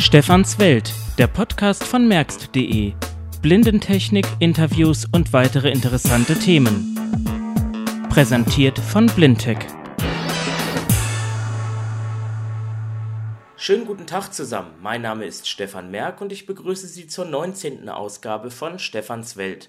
Stefans 0.00 0.58
Welt, 0.58 0.94
der 1.18 1.26
Podcast 1.26 1.84
von 1.84 2.08
merkst.de. 2.08 2.94
Blindentechnik, 3.42 4.26
Interviews 4.38 5.04
und 5.12 5.34
weitere 5.34 5.70
interessante 5.70 6.38
Themen. 6.38 6.96
Präsentiert 8.08 8.78
von 8.78 9.06
Blindtech. 9.08 9.58
Schönen 13.56 13.84
guten 13.84 14.06
Tag 14.06 14.32
zusammen. 14.32 14.70
Mein 14.80 15.02
Name 15.02 15.26
ist 15.26 15.46
Stefan 15.46 15.90
Merck 15.90 16.22
und 16.22 16.32
ich 16.32 16.46
begrüße 16.46 16.86
Sie 16.86 17.06
zur 17.06 17.26
19. 17.26 17.90
Ausgabe 17.90 18.50
von 18.50 18.78
Stefans 18.78 19.36
Welt. 19.36 19.68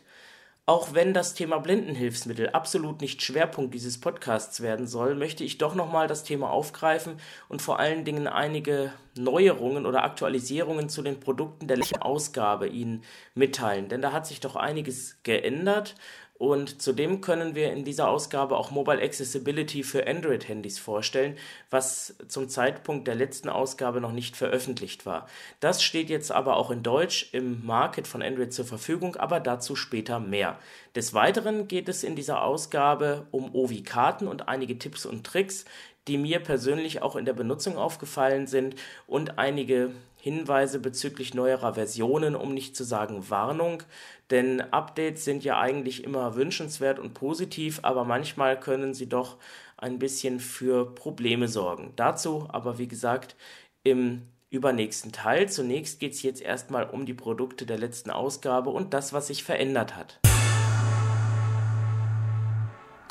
Auch 0.68 0.94
wenn 0.94 1.14
das 1.14 1.34
Thema 1.34 1.58
Blindenhilfsmittel 1.58 2.52
absolut 2.52 3.02
nicht 3.02 3.24
Schwerpunkt 3.24 3.74
dieses 3.74 4.00
Podcasts 4.00 4.62
werden 4.62 4.86
soll, 4.86 5.16
möchte 5.16 5.44
ich 5.44 5.58
doch 5.58 5.74
nochmal 5.74 6.08
das 6.08 6.24
Thema 6.24 6.52
aufgreifen 6.52 7.18
und 7.50 7.64
vor 7.64 7.80
allen 7.80 8.06
Dingen 8.06 8.28
einige 8.28 8.94
Neuerungen 9.16 9.88
oder 9.88 10.04
Aktualisierungen 10.04 10.88
zu 10.88 11.02
den 11.02 11.20
Produkten 11.20 11.68
der 11.68 11.78
letzten 11.78 12.02
Ausgabe 12.02 12.68
Ihnen 12.68 13.04
mitteilen. 13.34 13.90
Denn 13.90 14.04
da 14.04 14.12
hat 14.14 14.28
sich 14.28 14.40
doch 14.40 14.56
einiges 14.56 15.18
geändert 15.24 15.96
und 16.42 16.82
zudem 16.82 17.22
können 17.22 17.54
wir 17.54 17.72
in 17.72 17.86
dieser 17.86 18.10
Ausgabe 18.10 18.58
auch 18.58 18.72
Mobile 18.72 19.00
Accessibility 19.00 19.84
für 19.84 20.08
Android-Handys 20.08 20.80
vorstellen, 20.80 21.38
was 21.70 22.16
zum 22.30 22.50
Zeitpunkt 22.50 23.08
der 23.08 23.14
letzten 23.14 23.48
Ausgabe 23.48 24.02
noch 24.02 24.12
nicht 24.12 24.36
veröffentlicht 24.36 25.06
war. 25.06 25.28
Das 25.60 25.84
steht 25.84 26.10
jetzt 26.10 26.32
aber 26.32 26.58
auch 26.58 26.72
in 26.72 26.82
Deutsch 26.82 27.30
im 27.32 27.64
Market 27.64 28.08
von 28.08 28.24
Android 28.24 28.52
zur 28.54 28.66
Verfügung, 28.66 29.18
aber 29.18 29.40
dazu 29.40 29.76
später 29.76 30.20
mehr. 30.20 30.58
Des 30.96 31.14
Weiteren 31.14 31.68
geht 31.68 31.88
es 31.88 32.04
in 32.04 32.16
dieser 32.16 32.44
Ausgabe 32.44 33.28
um 33.30 33.54
Ovi-Karten 33.54 34.28
und 34.28 34.48
einige 34.48 34.80
Tipps 34.80 35.06
und 35.06 35.24
Tricks, 35.24 35.66
die 36.08 36.18
mir 36.18 36.40
persönlich 36.40 37.04
auch 37.04 37.16
in 37.16 37.26
der 37.26 37.34
Benutzung 37.34 37.78
aufgefallen 37.78 38.48
sind 38.48 38.74
und 39.06 39.38
einige 39.38 39.92
Hinweise 40.22 40.78
bezüglich 40.78 41.34
neuerer 41.34 41.74
Versionen, 41.74 42.36
um 42.36 42.54
nicht 42.54 42.76
zu 42.76 42.84
sagen 42.84 43.32
Warnung, 43.32 43.82
denn 44.30 44.62
Updates 44.62 45.26
sind 45.26 45.44
ja 45.44 45.60
eigentlich 45.60 46.04
immer 46.04 46.36
wünschenswert 46.36 47.00
und 47.00 47.16
positiv, 47.16 47.80
aber 47.82 48.06
manchmal 48.06 48.60
können 48.60 48.94
sie 48.94 49.10
doch 49.10 49.38
ein 49.78 49.98
bisschen 49.98 50.40
für 50.40 50.94
Probleme 50.94 51.48
sorgen. 51.48 51.94
Dazu 51.96 52.46
aber 52.50 52.78
wie 52.78 52.88
gesagt 52.88 53.36
im 53.84 54.22
übernächsten 54.52 55.12
Teil. 55.12 55.50
Zunächst 55.50 56.00
geht 56.00 56.14
es 56.14 56.22
jetzt 56.22 56.42
erstmal 56.42 56.84
um 56.84 57.08
die 57.08 57.16
Produkte 57.16 57.66
der 57.66 57.80
letzten 57.80 58.12
Ausgabe 58.12 58.70
und 58.70 58.94
das, 58.94 59.14
was 59.14 59.28
sich 59.28 59.44
verändert 59.44 59.96
hat. 59.96 60.20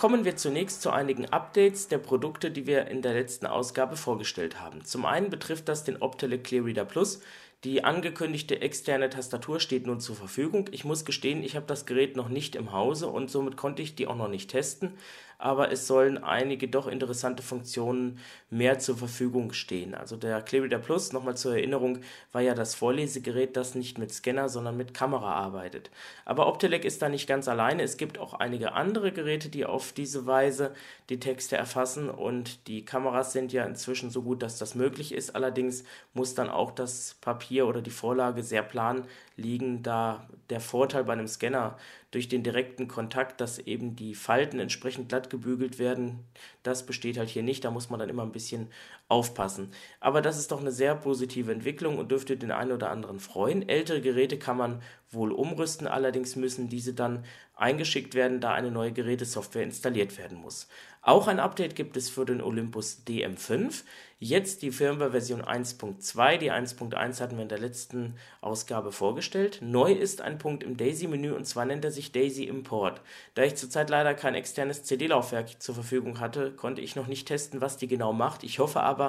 Kommen 0.00 0.24
wir 0.24 0.34
zunächst 0.34 0.80
zu 0.80 0.88
einigen 0.88 1.26
Updates 1.26 1.88
der 1.88 1.98
Produkte, 1.98 2.50
die 2.50 2.66
wir 2.66 2.86
in 2.86 3.02
der 3.02 3.12
letzten 3.12 3.44
Ausgabe 3.44 3.96
vorgestellt 3.96 4.58
haben. 4.58 4.82
Zum 4.82 5.04
einen 5.04 5.28
betrifft 5.28 5.68
das 5.68 5.84
den 5.84 6.00
Optelec 6.00 6.42
Clearreader 6.42 6.86
Plus. 6.86 7.20
Die 7.64 7.84
angekündigte 7.84 8.62
externe 8.62 9.10
Tastatur 9.10 9.60
steht 9.60 9.86
nun 9.86 10.00
zur 10.00 10.16
Verfügung. 10.16 10.70
Ich 10.72 10.86
muss 10.86 11.04
gestehen, 11.04 11.42
ich 11.42 11.54
habe 11.54 11.66
das 11.66 11.84
Gerät 11.84 12.16
noch 12.16 12.30
nicht 12.30 12.56
im 12.56 12.72
Hause 12.72 13.08
und 13.08 13.30
somit 13.30 13.58
konnte 13.58 13.82
ich 13.82 13.94
die 13.94 14.06
auch 14.06 14.16
noch 14.16 14.28
nicht 14.28 14.50
testen 14.50 14.94
aber 15.40 15.72
es 15.72 15.86
sollen 15.86 16.22
einige 16.22 16.68
doch 16.68 16.86
interessante 16.86 17.42
Funktionen 17.42 18.18
mehr 18.50 18.78
zur 18.78 18.96
Verfügung 18.96 19.52
stehen. 19.52 19.94
Also 19.94 20.16
der 20.16 20.42
ClearReader 20.42 20.78
Plus, 20.78 21.12
nochmal 21.12 21.36
zur 21.36 21.54
Erinnerung, 21.54 22.00
war 22.32 22.42
ja 22.42 22.54
das 22.54 22.74
Vorlesegerät, 22.74 23.56
das 23.56 23.74
nicht 23.74 23.98
mit 23.98 24.12
Scanner, 24.12 24.48
sondern 24.48 24.76
mit 24.76 24.92
Kamera 24.92 25.32
arbeitet. 25.34 25.90
Aber 26.24 26.46
Optelec 26.46 26.84
ist 26.84 27.00
da 27.00 27.08
nicht 27.08 27.26
ganz 27.26 27.48
alleine. 27.48 27.82
Es 27.82 27.96
gibt 27.96 28.18
auch 28.18 28.34
einige 28.34 28.72
andere 28.72 29.12
Geräte, 29.12 29.48
die 29.48 29.64
auf 29.64 29.92
diese 29.92 30.26
Weise 30.26 30.74
die 31.08 31.20
Texte 31.20 31.56
erfassen 31.56 32.10
und 32.10 32.68
die 32.68 32.84
Kameras 32.84 33.32
sind 33.32 33.52
ja 33.52 33.64
inzwischen 33.64 34.10
so 34.10 34.22
gut, 34.22 34.42
dass 34.42 34.58
das 34.58 34.74
möglich 34.74 35.12
ist. 35.12 35.34
Allerdings 35.34 35.84
muss 36.12 36.34
dann 36.34 36.50
auch 36.50 36.70
das 36.70 37.16
Papier 37.20 37.66
oder 37.66 37.82
die 37.82 37.90
Vorlage 37.90 38.42
sehr 38.42 38.62
plan 38.62 39.06
liegen, 39.40 39.82
da 39.82 40.28
der 40.50 40.60
Vorteil 40.60 41.04
bei 41.04 41.12
einem 41.12 41.28
Scanner 41.28 41.76
durch 42.10 42.28
den 42.28 42.42
direkten 42.42 42.88
Kontakt, 42.88 43.40
dass 43.40 43.58
eben 43.58 43.96
die 43.96 44.14
Falten 44.14 44.60
entsprechend 44.60 45.08
glatt 45.08 45.30
gebügelt 45.30 45.78
werden, 45.78 46.20
das 46.62 46.86
besteht 46.86 47.18
halt 47.18 47.28
hier 47.28 47.42
nicht. 47.42 47.64
Da 47.64 47.70
muss 47.70 47.90
man 47.90 48.00
dann 48.00 48.08
immer 48.08 48.22
ein 48.22 48.32
bisschen 48.32 48.68
aufpassen. 49.10 49.72
Aber 49.98 50.22
das 50.22 50.38
ist 50.38 50.52
doch 50.52 50.60
eine 50.60 50.72
sehr 50.72 50.94
positive 50.94 51.52
Entwicklung 51.52 51.98
und 51.98 52.10
dürfte 52.10 52.36
den 52.36 52.52
einen 52.52 52.72
oder 52.72 52.90
anderen 52.90 53.20
freuen. 53.20 53.68
Ältere 53.68 54.00
Geräte 54.00 54.38
kann 54.38 54.56
man 54.56 54.82
wohl 55.10 55.32
umrüsten, 55.32 55.86
allerdings 55.86 56.36
müssen 56.36 56.68
diese 56.68 56.94
dann 56.94 57.24
eingeschickt 57.56 58.14
werden, 58.14 58.40
da 58.40 58.54
eine 58.54 58.70
neue 58.70 58.92
Gerätesoftware 58.92 59.64
installiert 59.64 60.16
werden 60.16 60.38
muss. 60.38 60.68
Auch 61.02 61.28
ein 61.28 61.40
Update 61.40 61.76
gibt 61.76 61.96
es 61.96 62.10
für 62.10 62.26
den 62.26 62.42
Olympus 62.42 63.02
DM5. 63.08 63.84
Jetzt 64.18 64.60
die 64.60 64.70
Firmware-Version 64.70 65.40
1.2. 65.40 66.36
Die 66.36 66.52
1.1 66.52 67.20
hatten 67.20 67.36
wir 67.36 67.42
in 67.42 67.48
der 67.48 67.58
letzten 67.58 68.16
Ausgabe 68.42 68.92
vorgestellt. 68.92 69.60
Neu 69.62 69.92
ist 69.92 70.20
ein 70.20 70.36
Punkt 70.36 70.62
im 70.62 70.76
Daisy-Menü 70.76 71.32
und 71.32 71.46
zwar 71.46 71.64
nennt 71.64 71.86
er 71.86 71.90
sich 71.90 72.12
Daisy 72.12 72.44
Import. 72.44 73.00
Da 73.34 73.44
ich 73.44 73.56
zurzeit 73.56 73.88
leider 73.88 74.12
kein 74.12 74.34
externes 74.34 74.82
CD-Laufwerk 74.82 75.62
zur 75.62 75.74
Verfügung 75.74 76.20
hatte, 76.20 76.52
konnte 76.52 76.82
ich 76.82 76.96
noch 76.96 77.06
nicht 77.06 77.26
testen, 77.26 77.62
was 77.62 77.78
die 77.78 77.88
genau 77.88 78.12
macht. 78.12 78.44
Ich 78.44 78.58
hoffe 78.58 78.82
aber, 78.82 78.99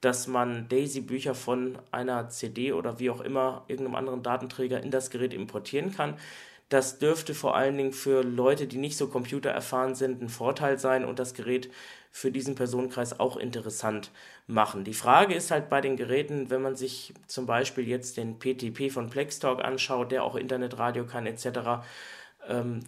dass 0.00 0.26
man 0.26 0.68
Daisy-Bücher 0.68 1.34
von 1.34 1.78
einer 1.90 2.28
CD 2.28 2.72
oder 2.72 2.98
wie 2.98 3.10
auch 3.10 3.20
immer 3.20 3.64
irgendeinem 3.68 3.96
anderen 3.96 4.22
Datenträger 4.22 4.82
in 4.82 4.90
das 4.90 5.10
Gerät 5.10 5.34
importieren 5.34 5.92
kann. 5.92 6.14
Das 6.68 6.98
dürfte 6.98 7.32
vor 7.34 7.56
allen 7.56 7.76
Dingen 7.76 7.92
für 7.92 8.22
Leute, 8.22 8.66
die 8.66 8.78
nicht 8.78 8.96
so 8.96 9.06
computererfahren 9.06 9.94
sind, 9.94 10.20
ein 10.20 10.28
Vorteil 10.28 10.78
sein 10.78 11.04
und 11.04 11.18
das 11.20 11.34
Gerät 11.34 11.70
für 12.10 12.32
diesen 12.32 12.54
Personenkreis 12.56 13.20
auch 13.20 13.36
interessant 13.36 14.10
machen. 14.46 14.82
Die 14.82 14.94
Frage 14.94 15.34
ist 15.34 15.50
halt 15.50 15.68
bei 15.68 15.80
den 15.80 15.96
Geräten, 15.96 16.50
wenn 16.50 16.62
man 16.62 16.74
sich 16.74 17.14
zum 17.26 17.46
Beispiel 17.46 17.86
jetzt 17.86 18.16
den 18.16 18.38
PTP 18.38 18.90
von 18.90 19.10
Plextalk 19.10 19.62
anschaut, 19.62 20.10
der 20.10 20.24
auch 20.24 20.34
Internetradio 20.34 21.04
kann 21.04 21.26
etc., 21.26 21.84
ähm, 22.48 22.80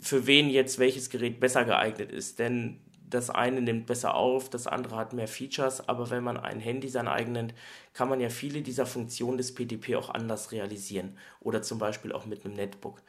für 0.00 0.26
wen 0.26 0.48
jetzt 0.48 0.78
welches 0.78 1.10
Gerät 1.10 1.40
besser 1.40 1.64
geeignet 1.64 2.12
ist. 2.12 2.38
Denn 2.38 2.78
das 3.08 3.30
eine 3.30 3.60
nimmt 3.60 3.86
besser 3.86 4.14
auf, 4.14 4.50
das 4.50 4.66
andere 4.66 4.96
hat 4.96 5.12
mehr 5.12 5.28
Features, 5.28 5.88
aber 5.88 6.10
wenn 6.10 6.24
man 6.24 6.36
ein 6.36 6.60
Handy 6.60 6.88
sein 6.88 7.08
eigen 7.08 7.32
nennt, 7.32 7.54
kann 7.92 8.08
man 8.08 8.20
ja 8.20 8.28
viele 8.28 8.62
dieser 8.62 8.86
Funktionen 8.86 9.38
des 9.38 9.54
PTP 9.54 9.96
auch 9.96 10.10
anders 10.10 10.52
realisieren 10.52 11.16
oder 11.40 11.62
zum 11.62 11.78
Beispiel 11.78 12.12
auch 12.12 12.26
mit 12.26 12.44
einem 12.44 12.54
Netbook. 12.54 13.02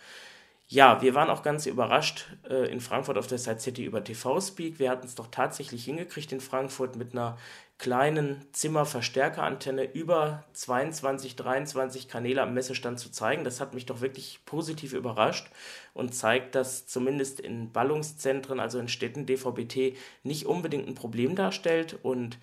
Ja, 0.69 1.01
wir 1.01 1.16
waren 1.16 1.29
auch 1.29 1.44
ganz 1.44 1.66
überrascht 1.66 2.25
äh, 2.50 2.69
in 2.69 2.81
Frankfurt 2.81 3.17
auf 3.17 3.28
der 3.28 3.38
Side 3.38 3.61
City 3.61 3.85
über 3.85 4.03
TV-Speak. 4.03 4.79
Wir 4.79 4.89
hatten 4.89 5.07
es 5.07 5.16
doch 5.16 5.28
tatsächlich 5.28 5.85
hingekriegt 5.85 6.33
in 6.33 6.41
Frankfurt 6.41 6.97
mit 6.97 7.13
einer 7.13 7.38
kleinen 7.78 8.45
Zimmerverstärkerantenne 8.51 9.85
über 9.94 10.44
22, 10.51 11.38
23 11.38 12.09
Kanäle 12.09 12.41
am 12.41 12.53
Messestand 12.53 13.00
zu 13.00 13.09
zeigen. 13.11 13.45
Das 13.45 13.61
hat 13.61 13.73
mich 13.73 13.85
doch 13.85 14.01
wirklich 14.01 14.41
positiv 14.45 14.91
überrascht 14.91 15.47
und 15.94 16.13
zeigt, 16.13 16.53
dass 16.53 16.85
zumindest 16.85 17.39
in 17.39 17.72
Ballungszentren, 17.72 18.59
also 18.59 18.78
in 18.78 18.89
Städten, 18.89 19.25
DVB-T 19.25 19.95
nicht 20.23 20.47
unbedingt 20.47 20.85
ein 20.85 20.95
Problem 20.95 21.35
darstellt 21.35 21.97
und 22.03 22.39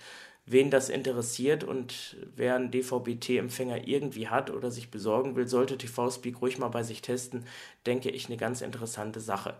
wen 0.47 0.71
das 0.71 0.89
interessiert 0.89 1.65
und 1.65 2.17
wer 2.37 2.57
einen 2.57 2.71
DVB-T-Empfänger 2.71 3.87
irgendwie 3.89 4.29
hat 4.29 4.51
oder 4.51 4.71
sich 4.71 4.91
besorgen 4.91 5.37
will, 5.37 5.49
sollte 5.49 5.79
TV-Speak 5.79 6.41
ruhig 6.43 6.59
mal 6.59 6.69
bei 6.69 6.83
sich 6.83 7.03
testen, 7.03 7.47
denke 7.87 8.11
ich, 8.11 8.27
eine 8.27 8.37
ganz 8.37 8.61
interessante 8.61 9.21
Sache. 9.21 9.57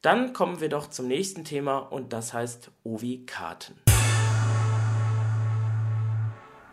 Dann 0.00 0.32
kommen 0.32 0.60
wir 0.60 0.68
doch 0.68 0.88
zum 0.88 1.08
nächsten 1.08 1.44
Thema 1.44 1.78
und 1.78 2.12
das 2.12 2.32
heißt 2.32 2.70
Ovi-Karten. 2.84 3.74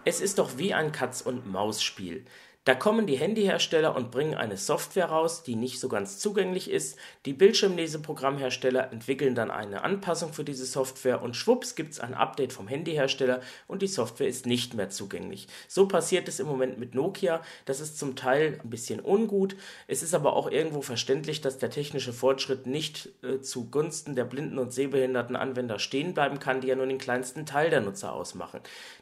Es 0.04 0.20
ist 0.20 0.40
doch 0.40 0.58
wie 0.58 0.74
ein 0.74 0.92
Katz-und-Maus-Spiel. 0.92 2.26
Da 2.64 2.76
kommen 2.76 3.08
die 3.08 3.16
Handyhersteller 3.16 3.96
und 3.96 4.12
bringen 4.12 4.36
eine 4.36 4.56
Software 4.56 5.08
raus, 5.08 5.42
die 5.42 5.56
nicht 5.56 5.80
so 5.80 5.90
ganz 5.90 6.20
zugänglich 6.20 6.70
ist. 6.70 6.96
Die 7.26 7.34
Bildschirmleseprogrammhersteller 7.34 8.92
entwickeln 8.92 9.34
dann 9.34 9.50
eine 9.50 9.84
Anpassung 9.84 10.32
für 10.32 10.44
diese 10.44 10.68
Software 10.68 11.24
und 11.24 11.36
schwupps 11.36 11.74
gibt 11.74 11.94
es 11.94 12.00
ein 12.00 12.14
Update 12.14 12.54
vom 12.54 12.68
Handyhersteller 12.68 13.42
und 13.68 13.82
die 13.82 13.88
Software 13.88 14.28
ist 14.28 14.46
nicht 14.46 14.76
mehr 14.76 14.92
zugänglich. 14.92 15.48
So 15.68 15.88
passiert 15.88 16.28
es 16.28 16.40
im 16.40 16.46
Moment 16.46 16.78
mit 16.78 16.94
Nokia. 16.94 17.42
Das 17.66 17.80
ist 17.80 17.98
zum 17.98 18.16
Teil 18.16 18.60
ein 18.64 18.70
bisschen 18.70 19.00
ungut. 19.00 19.56
Es 19.88 20.04
ist 20.04 20.14
aber 20.14 20.34
auch 20.34 20.52
irgendwo 20.52 20.84
verständlich, 20.84 21.42
dass 21.42 21.58
der 21.58 21.72
technische 21.72 22.14
Fortschritt 22.14 22.68
nicht 22.68 23.10
äh, 23.24 23.42
zugunsten 23.42 24.16
der 24.16 24.26
blinden 24.26 24.60
und 24.60 24.72
sehbehinderten 24.72 25.36
Anwender 25.36 25.80
stehen 25.80 26.14
bleiben 26.14 26.38
kann, 26.38 26.62
die 26.62 26.68
ja 26.68 26.76
nur 26.76 26.86
den 26.86 27.00
kleinsten 27.00 27.48
Teil 27.48 27.72
der 27.72 27.82
Nutzer 27.82 28.14
ausmachen. 28.14 28.60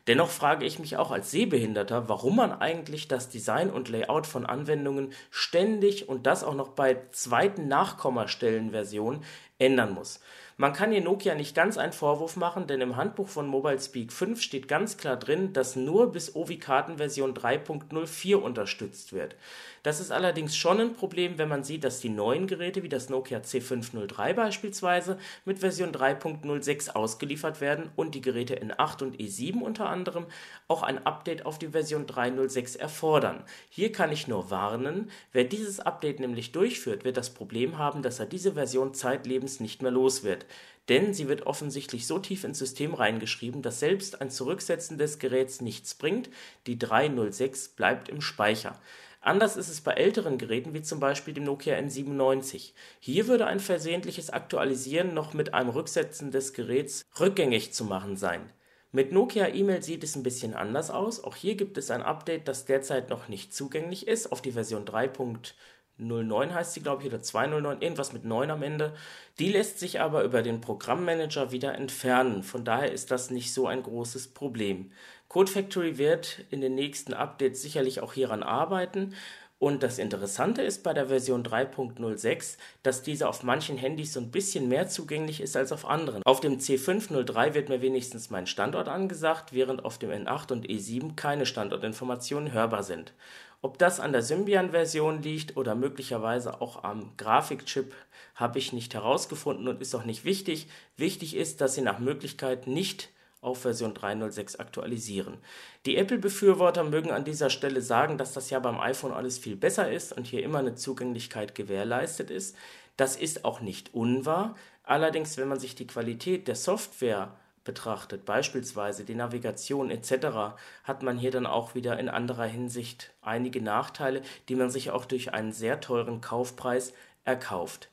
Dennoch 0.07 0.29
frage 0.29 0.65
ich 0.65 0.79
mich 0.79 0.95
auch 0.95 1.11
als 1.11 1.29
Sehbehinderter, 1.31 2.07
warum 2.07 2.37
man 2.37 2.53
eigentlich 2.53 3.09
das 3.09 3.27
Design 3.27 3.48
Design 3.49 3.71
und 3.71 3.89
Layout 3.89 4.27
von 4.27 4.45
Anwendungen 4.45 5.11
ständig 5.31 6.07
und 6.07 6.27
das 6.27 6.43
auch 6.43 6.53
noch 6.53 6.69
bei 6.69 7.01
zweiten 7.11 7.67
Nachkommastellenversionen 7.67 9.23
ändern 9.59 9.93
muss. 9.93 10.19
Man 10.61 10.73
kann 10.73 10.91
hier 10.91 10.99
Nokia 10.99 11.35
nicht 11.35 11.55
ganz 11.55 11.77
einen 11.77 11.93
Vorwurf 11.93 12.35
machen, 12.35 12.67
denn 12.67 12.81
im 12.81 12.97
Handbuch 12.97 13.29
von 13.29 13.47
MobileSpeak 13.47 14.11
5 14.11 14.41
steht 14.41 14.67
ganz 14.67 14.97
klar 14.97 15.15
drin, 15.15 15.53
dass 15.53 15.77
nur 15.77 16.11
bis 16.11 16.35
Ovi-Kartenversion 16.35 17.33
3.04 17.33 18.35
unterstützt 18.35 19.13
wird. 19.13 19.37
Das 19.83 20.01
ist 20.01 20.11
allerdings 20.11 20.57
schon 20.57 20.81
ein 20.81 20.93
Problem, 20.93 21.37
wenn 21.37 21.47
man 21.47 21.63
sieht, 21.63 21.85
dass 21.85 22.01
die 22.01 22.09
neuen 22.09 22.45
Geräte 22.47 22.83
wie 22.83 22.89
das 22.89 23.07
Nokia 23.07 23.39
C503 23.39 24.33
beispielsweise 24.33 25.17
mit 25.45 25.59
Version 25.59 25.93
3.06 25.93 26.89
ausgeliefert 26.89 27.61
werden 27.61 27.89
und 27.95 28.13
die 28.13 28.19
Geräte 28.19 28.61
N8 28.61 29.03
und 29.03 29.15
E7 29.15 29.61
unter 29.61 29.87
anderem 29.87 30.25
auch 30.67 30.83
ein 30.83 31.05
Update 31.05 31.45
auf 31.45 31.57
die 31.57 31.69
Version 31.69 32.05
3.06 32.05 32.77
erfordern. 32.77 33.45
Hier 33.69 33.93
kann 33.93 34.11
ich 34.11 34.27
nur 34.27 34.51
warnen, 34.51 35.09
wer 35.31 35.45
dieses 35.45 35.79
Update 35.79 36.19
nämlich 36.19 36.51
durchführt, 36.51 37.05
wird 37.05 37.15
das 37.15 37.29
Problem 37.29 37.77
haben, 37.77 38.01
dass 38.01 38.19
er 38.19 38.25
diese 38.25 38.55
Version 38.55 38.93
zeitlebens 38.93 39.48
nicht 39.59 39.81
mehr 39.81 39.91
los 39.91 40.23
wird 40.23 40.45
denn 40.89 41.13
sie 41.13 41.27
wird 41.27 41.45
offensichtlich 41.45 42.07
so 42.07 42.19
tief 42.19 42.43
ins 42.43 42.59
System 42.59 42.93
reingeschrieben, 42.93 43.61
dass 43.61 43.79
selbst 43.79 44.21
ein 44.21 44.31
Zurücksetzen 44.31 44.97
des 44.97 45.19
Geräts 45.19 45.61
nichts 45.61 45.93
bringt, 45.93 46.29
die 46.65 46.79
306 46.79 47.69
bleibt 47.69 48.09
im 48.09 48.21
Speicher. 48.21 48.79
Anders 49.21 49.55
ist 49.55 49.69
es 49.69 49.81
bei 49.81 49.93
älteren 49.93 50.37
Geräten 50.37 50.73
wie 50.73 50.81
zum 50.81 50.99
Beispiel 50.99 51.33
dem 51.33 51.43
Nokia 51.43 51.75
N97. 51.75 52.71
Hier 52.99 53.27
würde 53.27 53.45
ein 53.45 53.59
versehentliches 53.59 54.29
Aktualisieren 54.29 55.13
noch 55.13 55.33
mit 55.33 55.53
einem 55.53 55.69
Rücksetzen 55.69 56.31
des 56.31 56.53
Geräts 56.53 57.05
rückgängig 57.19 57.73
zu 57.73 57.83
machen 57.83 58.15
sein. 58.15 58.51
Mit 58.91 59.11
Nokia 59.11 59.49
E-Mail 59.49 59.83
sieht 59.83 60.03
es 60.03 60.15
ein 60.15 60.23
bisschen 60.23 60.55
anders 60.55 60.89
aus. 60.89 61.23
Auch 61.23 61.35
hier 61.35 61.55
gibt 61.55 61.77
es 61.77 61.91
ein 61.91 62.01
Update, 62.01 62.47
das 62.47 62.65
derzeit 62.65 63.11
noch 63.11 63.27
nicht 63.27 63.53
zugänglich 63.53 64.07
ist, 64.07 64.31
auf 64.31 64.41
die 64.41 64.53
Version 64.53 64.85
3.0 64.85 65.51
09 65.99 66.53
heißt 66.53 66.73
sie, 66.73 66.81
glaube 66.81 67.03
ich, 67.03 67.09
oder 67.09 67.21
209, 67.21 67.81
irgendwas 67.81 68.13
mit 68.13 68.25
9 68.25 68.49
am 68.51 68.63
Ende. 68.63 68.93
Die 69.37 69.51
lässt 69.51 69.79
sich 69.79 69.99
aber 69.99 70.23
über 70.23 70.41
den 70.41 70.61
Programmmanager 70.61 71.51
wieder 71.51 71.75
entfernen. 71.75 72.43
Von 72.43 72.65
daher 72.65 72.91
ist 72.91 73.11
das 73.11 73.29
nicht 73.29 73.53
so 73.53 73.67
ein 73.67 73.83
großes 73.83 74.29
Problem. 74.29 74.91
Code 75.27 75.51
Factory 75.51 75.97
wird 75.97 76.45
in 76.49 76.61
den 76.61 76.75
nächsten 76.75 77.13
Updates 77.13 77.61
sicherlich 77.61 78.01
auch 78.01 78.13
hieran 78.13 78.41
arbeiten. 78.41 79.13
Und 79.59 79.83
das 79.83 79.99
Interessante 79.99 80.61
ist 80.61 80.83
bei 80.83 80.93
der 80.93 81.07
Version 81.07 81.43
3.06, 81.43 82.57
dass 82.81 83.03
diese 83.03 83.27
auf 83.27 83.43
manchen 83.43 83.77
Handys 83.77 84.13
so 84.13 84.21
ein 84.21 84.31
bisschen 84.31 84.69
mehr 84.69 84.87
zugänglich 84.87 85.41
ist 85.41 85.57
als 85.57 85.73
auf 85.73 85.85
anderen. 85.85 86.23
Auf 86.23 86.39
dem 86.39 86.59
C503 86.59 87.53
wird 87.53 87.67
mir 87.67 87.81
wenigstens 87.81 88.29
mein 88.29 88.47
Standort 88.47 88.87
angesagt, 88.87 89.51
während 89.51 89.83
auf 89.83 89.97
dem 89.97 90.11
N8 90.11 90.53
und 90.53 90.65
E7 90.65 91.15
keine 91.17 91.45
Standortinformationen 91.45 92.53
hörbar 92.53 92.83
sind. 92.83 93.13
Ob 93.61 93.77
das 93.77 93.99
an 93.99 94.13
der 94.13 94.21
Symbian-Version 94.21 95.21
liegt 95.21 95.57
oder 95.57 95.75
möglicherweise 95.75 96.61
auch 96.61 96.83
am 96.83 97.11
Grafikchip, 97.17 97.93
habe 98.35 98.57
ich 98.57 98.71
nicht 98.71 98.93
herausgefunden 98.93 99.67
und 99.67 99.81
ist 99.81 99.93
auch 99.95 100.05
nicht 100.05 100.23
wichtig. 100.23 100.67
Wichtig 100.95 101.35
ist, 101.35 101.59
dass 101.59 101.75
sie 101.75 101.81
nach 101.81 101.99
Möglichkeit 101.99 102.67
nicht 102.67 103.09
auf 103.41 103.61
Version 103.61 103.93
3.06 103.93 104.59
aktualisieren. 104.59 105.37
Die 105.85 105.97
Apple-Befürworter 105.97 106.83
mögen 106.83 107.11
an 107.11 107.25
dieser 107.25 107.49
Stelle 107.49 107.81
sagen, 107.81 108.17
dass 108.17 108.33
das 108.33 108.49
ja 108.49 108.59
beim 108.59 108.79
iPhone 108.79 109.13
alles 109.13 109.37
viel 109.37 109.55
besser 109.55 109.91
ist 109.91 110.13
und 110.13 110.27
hier 110.27 110.43
immer 110.43 110.59
eine 110.59 110.75
Zugänglichkeit 110.75 111.55
gewährleistet 111.55 112.31
ist. 112.31 112.55
Das 112.95 113.15
ist 113.15 113.45
auch 113.45 113.61
nicht 113.61 113.93
unwahr. 113.93 114.55
Allerdings, 114.83 115.37
wenn 115.37 115.47
man 115.47 115.59
sich 115.59 115.75
die 115.75 115.87
Qualität 115.87 116.47
der 116.47 116.55
Software 116.55 117.35
betrachtet, 117.69 118.25
beispielsweise 118.25 119.05
die 119.05 119.13
Navigation 119.13 119.91
etc., 119.91 120.55
hat 120.83 121.03
man 121.03 121.19
hier 121.19 121.29
dann 121.29 121.45
auch 121.45 121.75
wieder 121.75 121.99
in 121.99 122.09
anderer 122.09 122.45
Hinsicht 122.45 123.13
einige 123.21 123.61
Nachteile, 123.61 124.23
die 124.47 124.55
man 124.55 124.71
sich 124.71 124.89
auch 124.89 125.05
durch 125.05 125.35
einen 125.35 125.51
sehr 125.51 125.79
teuren 125.79 126.19
Kaufpreis 126.19 126.93
erkauft. 127.25 127.91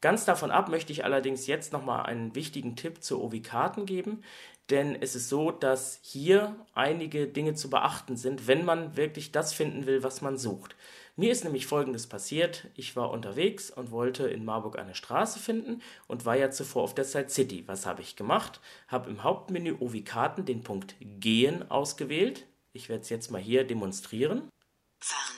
Ganz 0.00 0.24
davon 0.24 0.52
ab 0.52 0.68
möchte 0.68 0.92
ich 0.92 1.04
allerdings 1.04 1.48
jetzt 1.48 1.72
nochmal 1.72 2.06
einen 2.06 2.36
wichtigen 2.36 2.76
Tipp 2.76 3.02
zu 3.02 3.20
Ovi-Karten 3.20 3.84
geben, 3.84 4.22
denn 4.70 5.00
es 5.00 5.14
ist 5.14 5.28
so, 5.28 5.50
dass 5.50 6.00
hier 6.02 6.56
einige 6.74 7.26
Dinge 7.28 7.54
zu 7.54 7.70
beachten 7.70 8.16
sind, 8.16 8.46
wenn 8.46 8.64
man 8.64 8.96
wirklich 8.96 9.32
das 9.32 9.52
finden 9.52 9.86
will, 9.86 10.02
was 10.02 10.22
man 10.22 10.36
sucht. 10.36 10.76
Mir 11.18 11.32
ist 11.32 11.44
nämlich 11.44 11.66
Folgendes 11.66 12.06
passiert. 12.06 12.68
Ich 12.74 12.94
war 12.94 13.10
unterwegs 13.10 13.70
und 13.70 13.90
wollte 13.90 14.28
in 14.28 14.44
Marburg 14.44 14.78
eine 14.78 14.94
Straße 14.94 15.38
finden 15.38 15.82
und 16.08 16.26
war 16.26 16.36
ja 16.36 16.50
zuvor 16.50 16.82
auf 16.82 16.94
der 16.94 17.06
Side 17.06 17.30
City. 17.30 17.66
Was 17.66 17.86
habe 17.86 18.02
ich 18.02 18.16
gemacht? 18.16 18.60
Habe 18.86 19.08
im 19.08 19.22
Hauptmenü 19.22 19.76
Ovi-Karten 19.80 20.44
den 20.44 20.62
Punkt 20.62 20.94
Gehen 21.00 21.70
ausgewählt. 21.70 22.46
Ich 22.74 22.90
werde 22.90 23.02
es 23.02 23.08
jetzt 23.08 23.30
mal 23.30 23.40
hier 23.40 23.64
demonstrieren. 23.64 24.50
Fahren. 24.98 25.36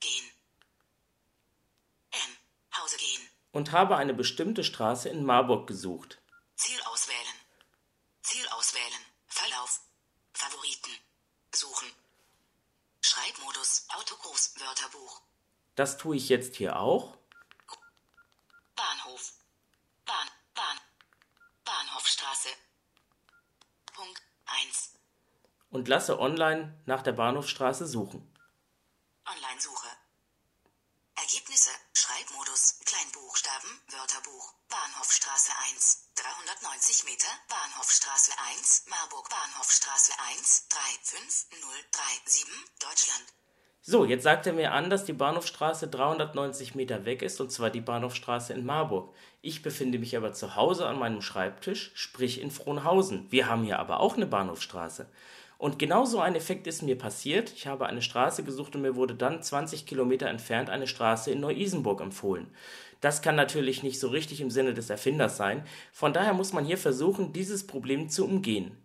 Gehen. 0.00 0.24
M. 2.12 2.80
Hause 2.80 2.96
gehen. 2.96 3.28
Und 3.52 3.72
habe 3.72 3.96
eine 3.96 4.14
bestimmte 4.14 4.64
Straße 4.64 5.10
in 5.10 5.26
Marburg 5.26 5.66
gesucht. 5.66 6.22
Ziel 6.56 6.80
auswählen. 6.90 7.18
Ziel 8.22 8.48
auswählen. 8.56 9.04
Verlauf. 9.26 9.82
Favoriten. 10.32 10.92
Suchen. 11.54 11.88
Schreibmodus 13.00 13.86
Autogroßwörterbuch. 13.88 15.22
Das 15.78 15.96
tue 15.96 16.16
ich 16.16 16.28
jetzt 16.28 16.56
hier 16.56 16.80
auch. 16.80 17.16
Bahnhof. 18.74 19.32
Bahn, 20.04 20.28
Bahn. 20.52 20.76
Bahnhofstraße. 21.64 22.48
Punkt 23.94 24.20
1. 24.46 24.94
Und 25.70 25.86
lasse 25.86 26.18
online 26.18 26.82
nach 26.86 27.02
der 27.02 27.12
Bahnhofstraße 27.12 27.86
suchen. 27.86 28.28
Online-Suche. 29.24 29.86
Ergebnisse. 31.14 31.70
Schreibmodus. 31.92 32.80
Kleinbuchstaben. 32.84 33.70
Wörterbuch. 33.86 34.54
Bahnhofstraße 34.68 35.52
1. 35.70 36.08
390 36.16 37.04
Meter. 37.04 37.28
Bahnhofstraße 37.48 38.32
1. 38.50 38.86
Marburg. 38.86 39.28
Bahnhofstraße 39.30 40.12
1. 40.18 40.66
35037. 40.70 42.46
Deutschland. 42.80 43.37
So, 43.90 44.04
jetzt 44.04 44.24
sagt 44.24 44.46
er 44.46 44.52
mir 44.52 44.72
an, 44.72 44.90
dass 44.90 45.06
die 45.06 45.14
Bahnhofstraße 45.14 45.88
390 45.88 46.74
Meter 46.74 47.06
weg 47.06 47.22
ist, 47.22 47.40
und 47.40 47.50
zwar 47.50 47.70
die 47.70 47.80
Bahnhofstraße 47.80 48.52
in 48.52 48.66
Marburg. 48.66 49.14
Ich 49.40 49.62
befinde 49.62 49.98
mich 49.98 50.14
aber 50.14 50.34
zu 50.34 50.56
Hause 50.56 50.86
an 50.86 50.98
meinem 50.98 51.22
Schreibtisch, 51.22 51.90
sprich 51.94 52.42
in 52.42 52.50
Frohnhausen. 52.50 53.24
Wir 53.30 53.48
haben 53.48 53.64
hier 53.64 53.78
aber 53.78 54.00
auch 54.00 54.18
eine 54.18 54.26
Bahnhofstraße. 54.26 55.06
Und 55.56 55.78
genau 55.78 56.04
so 56.04 56.20
ein 56.20 56.34
Effekt 56.34 56.66
ist 56.66 56.82
mir 56.82 56.98
passiert. 56.98 57.50
Ich 57.56 57.66
habe 57.66 57.86
eine 57.86 58.02
Straße 58.02 58.44
gesucht 58.44 58.76
und 58.76 58.82
mir 58.82 58.94
wurde 58.94 59.14
dann 59.14 59.42
20 59.42 59.86
Kilometer 59.86 60.28
entfernt 60.28 60.68
eine 60.68 60.86
Straße 60.86 61.30
in 61.30 61.40
Neu-Isenburg 61.40 62.02
empfohlen. 62.02 62.48
Das 63.00 63.22
kann 63.22 63.36
natürlich 63.36 63.82
nicht 63.82 63.98
so 63.98 64.08
richtig 64.08 64.42
im 64.42 64.50
Sinne 64.50 64.74
des 64.74 64.90
Erfinders 64.90 65.38
sein. 65.38 65.64
Von 65.94 66.12
daher 66.12 66.34
muss 66.34 66.52
man 66.52 66.66
hier 66.66 66.76
versuchen, 66.76 67.32
dieses 67.32 67.66
Problem 67.66 68.10
zu 68.10 68.26
umgehen. 68.26 68.76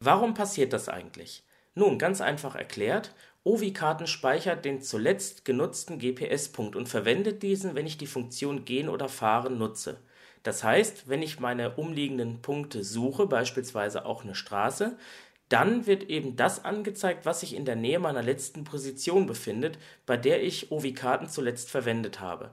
Warum 0.00 0.32
passiert 0.32 0.72
das 0.72 0.88
eigentlich? 0.88 1.42
Nun, 1.74 1.98
ganz 1.98 2.20
einfach 2.20 2.56
erklärt, 2.56 3.14
Ovi-Karten 3.48 4.06
speichert 4.06 4.66
den 4.66 4.82
zuletzt 4.82 5.46
genutzten 5.46 5.98
GPS-Punkt 5.98 6.76
und 6.76 6.86
verwendet 6.86 7.42
diesen, 7.42 7.74
wenn 7.74 7.86
ich 7.86 7.96
die 7.96 8.06
Funktion 8.06 8.66
Gehen 8.66 8.90
oder 8.90 9.08
Fahren 9.08 9.56
nutze. 9.56 9.96
Das 10.42 10.62
heißt, 10.62 11.08
wenn 11.08 11.22
ich 11.22 11.40
meine 11.40 11.74
umliegenden 11.76 12.42
Punkte 12.42 12.84
suche, 12.84 13.26
beispielsweise 13.26 14.04
auch 14.04 14.22
eine 14.22 14.34
Straße, 14.34 14.98
dann 15.48 15.86
wird 15.86 16.10
eben 16.10 16.36
das 16.36 16.66
angezeigt, 16.66 17.24
was 17.24 17.40
sich 17.40 17.56
in 17.56 17.64
der 17.64 17.76
Nähe 17.76 17.98
meiner 17.98 18.22
letzten 18.22 18.64
Position 18.64 19.26
befindet, 19.26 19.78
bei 20.04 20.18
der 20.18 20.42
ich 20.42 20.70
OV-Karten 20.70 21.30
zuletzt 21.30 21.70
verwendet 21.70 22.20
habe. 22.20 22.50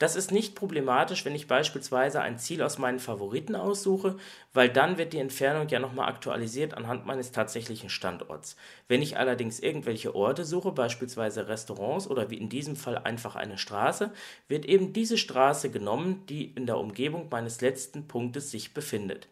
Das 0.00 0.16
ist 0.16 0.32
nicht 0.32 0.54
problematisch, 0.54 1.26
wenn 1.26 1.34
ich 1.34 1.46
beispielsweise 1.46 2.22
ein 2.22 2.38
Ziel 2.38 2.62
aus 2.62 2.78
meinen 2.78 3.00
Favoriten 3.00 3.54
aussuche, 3.54 4.16
weil 4.54 4.70
dann 4.70 4.96
wird 4.96 5.12
die 5.12 5.18
Entfernung 5.18 5.68
ja 5.68 5.78
nochmal 5.78 6.08
aktualisiert 6.08 6.72
anhand 6.72 7.04
meines 7.04 7.32
tatsächlichen 7.32 7.90
Standorts. 7.90 8.56
Wenn 8.88 9.02
ich 9.02 9.18
allerdings 9.18 9.60
irgendwelche 9.60 10.14
Orte 10.14 10.46
suche, 10.46 10.72
beispielsweise 10.72 11.48
Restaurants 11.48 12.08
oder 12.08 12.30
wie 12.30 12.38
in 12.38 12.48
diesem 12.48 12.76
Fall 12.76 12.96
einfach 12.96 13.36
eine 13.36 13.58
Straße, 13.58 14.10
wird 14.48 14.64
eben 14.64 14.94
diese 14.94 15.18
Straße 15.18 15.68
genommen, 15.70 16.24
die 16.30 16.46
in 16.46 16.64
der 16.64 16.78
Umgebung 16.78 17.28
meines 17.30 17.60
letzten 17.60 18.08
Punktes 18.08 18.50
sich 18.50 18.72
befindet. 18.72 19.28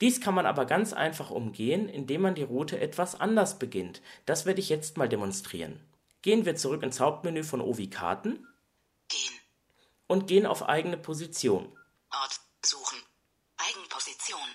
Dies 0.00 0.20
kann 0.20 0.36
man 0.36 0.46
aber 0.46 0.64
ganz 0.64 0.92
einfach 0.92 1.32
umgehen, 1.32 1.88
indem 1.88 2.20
man 2.20 2.36
die 2.36 2.44
Route 2.44 2.78
etwas 2.78 3.20
anders 3.20 3.58
beginnt. 3.58 4.00
Das 4.26 4.46
werde 4.46 4.60
ich 4.60 4.68
jetzt 4.68 4.96
mal 4.96 5.08
demonstrieren. 5.08 5.80
Gehen 6.22 6.44
wir 6.44 6.54
zurück 6.54 6.84
ins 6.84 7.00
Hauptmenü 7.00 7.42
von 7.42 7.60
Ovi 7.60 7.90
Karten. 7.90 8.46
Und 10.14 10.28
gehen 10.28 10.46
auf 10.46 10.62
eigene 10.62 10.96
Position. 10.96 11.76
Ort 12.12 12.40
suchen. 12.64 13.02
Eigenposition. 13.56 14.48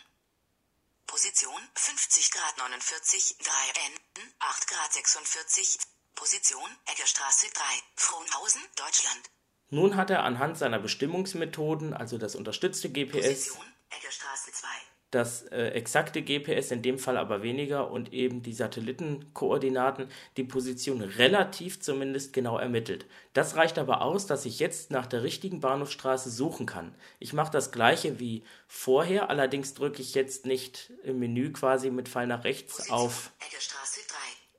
Position 1.05 1.61
50 1.73 2.31
Grad 2.31 2.57
49, 2.59 3.35
3 3.39 3.51
N, 3.87 4.29
8 4.39 4.67
Grad 4.67 4.93
46. 4.93 5.79
Position 6.15 6.69
Eggerstraße 6.85 7.47
3, 7.53 7.63
Frohnhausen, 7.97 8.61
Deutschland. 8.77 9.29
Nun 9.69 9.97
hat 9.97 10.09
er 10.09 10.23
anhand 10.23 10.57
seiner 10.57 10.79
Bestimmungsmethoden, 10.79 11.93
also 11.93 12.17
das 12.17 12.35
unterstützte 12.35 12.89
GPS, 12.89 13.11
Position 13.11 13.73
Eggerstraße 13.89 14.53
2, 14.53 14.67
das 15.11 15.43
äh, 15.43 15.69
exakte 15.69 16.21
GPS 16.21 16.71
in 16.71 16.81
dem 16.81 16.99
Fall 16.99 17.17
aber 17.17 17.41
weniger 17.41 17.89
und 17.89 18.13
eben 18.13 18.43
die 18.43 18.53
Satellitenkoordinaten 18.53 20.07
die 20.37 20.43
Position 20.43 21.01
relativ 21.01 21.81
zumindest 21.81 22.31
genau 22.31 22.57
ermittelt. 22.57 23.05
Das 23.33 23.55
reicht 23.55 23.79
aber 23.79 24.01
aus, 24.01 24.27
dass 24.27 24.45
ich 24.45 24.59
jetzt 24.59 24.91
nach 24.91 25.07
der 25.07 25.23
richtigen 25.23 25.61
Bahnhofstraße 25.61 26.29
suchen 26.29 26.65
kann. 26.65 26.93
Ich 27.17 27.33
mache 27.33 27.51
das 27.51 27.71
gleiche 27.71 28.19
wie 28.19 28.43
vorher, 28.67 29.29
allerdings 29.29 29.73
drücke 29.73 30.01
ich 30.01 30.13
jetzt 30.13 30.45
nicht 30.45 30.93
im 31.03 31.19
Menü 31.19 31.51
quasi 31.51 31.89
mit 31.89 32.07
Pfeil 32.07 32.27
nach 32.27 32.43
rechts 32.43 32.77
Position, 32.77 32.97
auf 32.97 33.31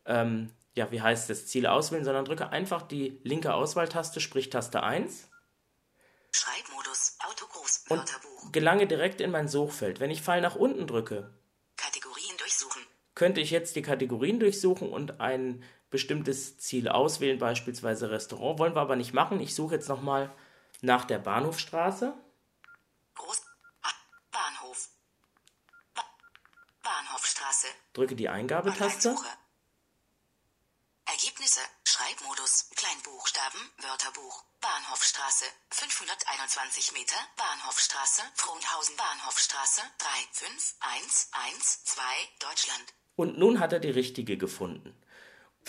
ähm, 0.06 0.50
ja, 0.74 0.90
wie 0.90 1.00
heißt 1.00 1.30
das, 1.30 1.46
Ziel 1.46 1.66
auswählen, 1.66 2.04
sondern 2.04 2.24
drücke 2.24 2.50
einfach 2.50 2.82
die 2.82 3.20
linke 3.22 3.54
Auswahltaste, 3.54 4.20
sprich 4.20 4.50
Taste 4.50 4.82
1 4.82 5.28
Schreibmodus, 6.32 6.69
Autogroß. 7.20 7.84
Und 7.88 8.52
gelange 8.52 8.86
direkt 8.86 9.20
in 9.20 9.30
mein 9.30 9.48
Suchfeld. 9.48 10.00
Wenn 10.00 10.10
ich 10.10 10.22
Pfeil 10.22 10.40
nach 10.40 10.56
unten 10.56 10.86
drücke, 10.86 11.32
Kategorien 11.76 12.36
durchsuchen. 12.38 12.82
Könnte 13.14 13.40
ich 13.40 13.50
jetzt 13.50 13.76
die 13.76 13.82
Kategorien 13.82 14.40
durchsuchen 14.40 14.90
und 14.90 15.20
ein 15.20 15.62
bestimmtes 15.90 16.58
Ziel 16.58 16.88
auswählen, 16.88 17.38
beispielsweise 17.38 18.10
Restaurant. 18.10 18.58
Wollen 18.58 18.74
wir 18.74 18.80
aber 18.80 18.96
nicht 18.96 19.12
machen. 19.12 19.40
Ich 19.40 19.54
suche 19.54 19.74
jetzt 19.74 19.88
nochmal 19.88 20.32
nach 20.80 21.04
der 21.04 21.18
Bahnhofstraße. 21.18 22.14
Groß 23.14 23.42
ah, 23.82 23.88
Bahnhof. 24.30 24.88
Ba 25.94 26.02
Bahnhofstraße. 26.82 27.66
Drücke 27.92 28.16
die 28.16 28.28
Eingabetaste. 28.28 29.10
Ergebnisse. 29.10 29.36
Kleinbuchstaben. 32.76 33.60
Wörterbuch. 33.78 34.44
Bahnhofstraße, 34.60 35.46
521 35.70 36.92
Meter, 36.92 37.16
Bahnhofstraße, 37.38 38.20
Frohnhausen 38.34 38.94
Bahnhofstraße, 38.96 39.80
35112, 39.98 42.28
Deutschland. 42.38 42.94
Und 43.16 43.38
nun 43.38 43.58
hat 43.58 43.72
er 43.72 43.80
die 43.80 43.90
richtige 43.90 44.36
gefunden. 44.36 44.99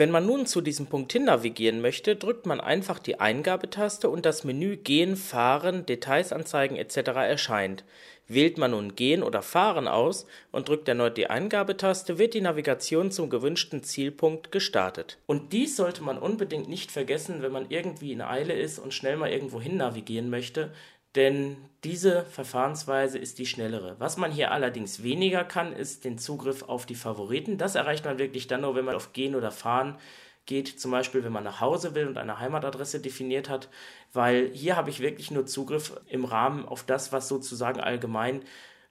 Wenn 0.01 0.09
man 0.09 0.25
nun 0.25 0.47
zu 0.47 0.61
diesem 0.61 0.87
Punkt 0.87 1.13
hin 1.13 1.25
navigieren 1.25 1.79
möchte, 1.79 2.15
drückt 2.15 2.47
man 2.47 2.59
einfach 2.59 2.97
die 2.97 3.19
Eingabetaste 3.19 4.09
und 4.09 4.25
das 4.25 4.43
Menü 4.43 4.77
Gehen, 4.77 5.15
Fahren, 5.15 5.85
Details 5.85 6.33
anzeigen 6.33 6.75
etc. 6.75 7.09
erscheint. 7.09 7.83
Wählt 8.27 8.57
man 8.57 8.71
nun 8.71 8.95
Gehen 8.95 9.21
oder 9.21 9.43
Fahren 9.43 9.87
aus 9.87 10.25
und 10.51 10.69
drückt 10.69 10.87
erneut 10.87 11.17
die 11.17 11.29
Eingabetaste, 11.29 12.17
wird 12.17 12.33
die 12.33 12.41
Navigation 12.41 13.11
zum 13.11 13.29
gewünschten 13.29 13.83
Zielpunkt 13.83 14.51
gestartet. 14.51 15.19
Und 15.27 15.53
dies 15.53 15.75
sollte 15.75 16.01
man 16.01 16.17
unbedingt 16.17 16.67
nicht 16.67 16.91
vergessen, 16.91 17.43
wenn 17.43 17.51
man 17.51 17.67
irgendwie 17.69 18.11
in 18.11 18.21
Eile 18.21 18.53
ist 18.53 18.79
und 18.79 18.95
schnell 18.95 19.17
mal 19.17 19.29
irgendwo 19.29 19.61
hin 19.61 19.77
navigieren 19.77 20.31
möchte, 20.31 20.71
denn 21.15 21.57
diese 21.83 22.23
Verfahrensweise 22.25 23.17
ist 23.17 23.39
die 23.39 23.45
schnellere. 23.45 23.95
Was 23.99 24.17
man 24.17 24.31
hier 24.31 24.51
allerdings 24.51 25.03
weniger 25.03 25.43
kann, 25.43 25.73
ist 25.73 26.05
den 26.05 26.17
Zugriff 26.17 26.63
auf 26.63 26.85
die 26.85 26.95
Favoriten. 26.95 27.57
Das 27.57 27.75
erreicht 27.75 28.05
man 28.05 28.19
wirklich 28.19 28.47
dann 28.47 28.61
nur, 28.61 28.75
wenn 28.75 28.85
man 28.85 28.95
auf 28.95 29.13
Gehen 29.13 29.35
oder 29.35 29.51
Fahren 29.51 29.97
geht, 30.45 30.79
zum 30.79 30.91
Beispiel 30.91 31.23
wenn 31.23 31.31
man 31.31 31.43
nach 31.43 31.61
Hause 31.61 31.95
will 31.95 32.07
und 32.07 32.17
eine 32.17 32.39
Heimatadresse 32.39 32.99
definiert 32.99 33.49
hat, 33.49 33.69
weil 34.13 34.49
hier 34.53 34.75
habe 34.75 34.89
ich 34.89 34.99
wirklich 34.99 35.31
nur 35.31 35.45
Zugriff 35.45 35.99
im 36.07 36.25
Rahmen 36.25 36.65
auf 36.65 36.83
das, 36.83 37.11
was 37.11 37.27
sozusagen 37.27 37.79
allgemein 37.79 38.41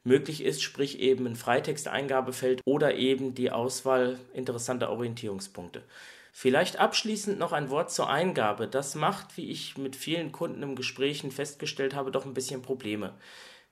möglich 0.05 0.43
ist, 0.43 0.63
sprich 0.63 1.01
eben 1.01 1.27
ein 1.27 1.37
Freitexteingabefeld 1.37 2.63
oder 2.65 2.95
eben 2.95 3.35
die 3.35 3.51
Auswahl 3.51 4.19
interessanter 4.33 4.91
Orientierungspunkte. 4.91 5.83
Vielleicht 6.33 6.79
abschließend 6.79 7.39
noch 7.39 7.53
ein 7.53 7.71
Wort 7.71 7.91
zur 7.91 8.09
Eingabe. 8.09 8.69
Das 8.69 8.95
macht, 8.95 9.37
wie 9.37 9.51
ich 9.51 9.77
mit 9.77 9.97
vielen 9.97 10.33
Kunden 10.33 10.63
im 10.63 10.77
Gesprächen 10.77 11.31
festgestellt 11.31 11.95
habe, 11.95 12.11
doch 12.11 12.25
ein 12.25 12.35
bisschen 12.35 12.63
Probleme. 12.63 13.15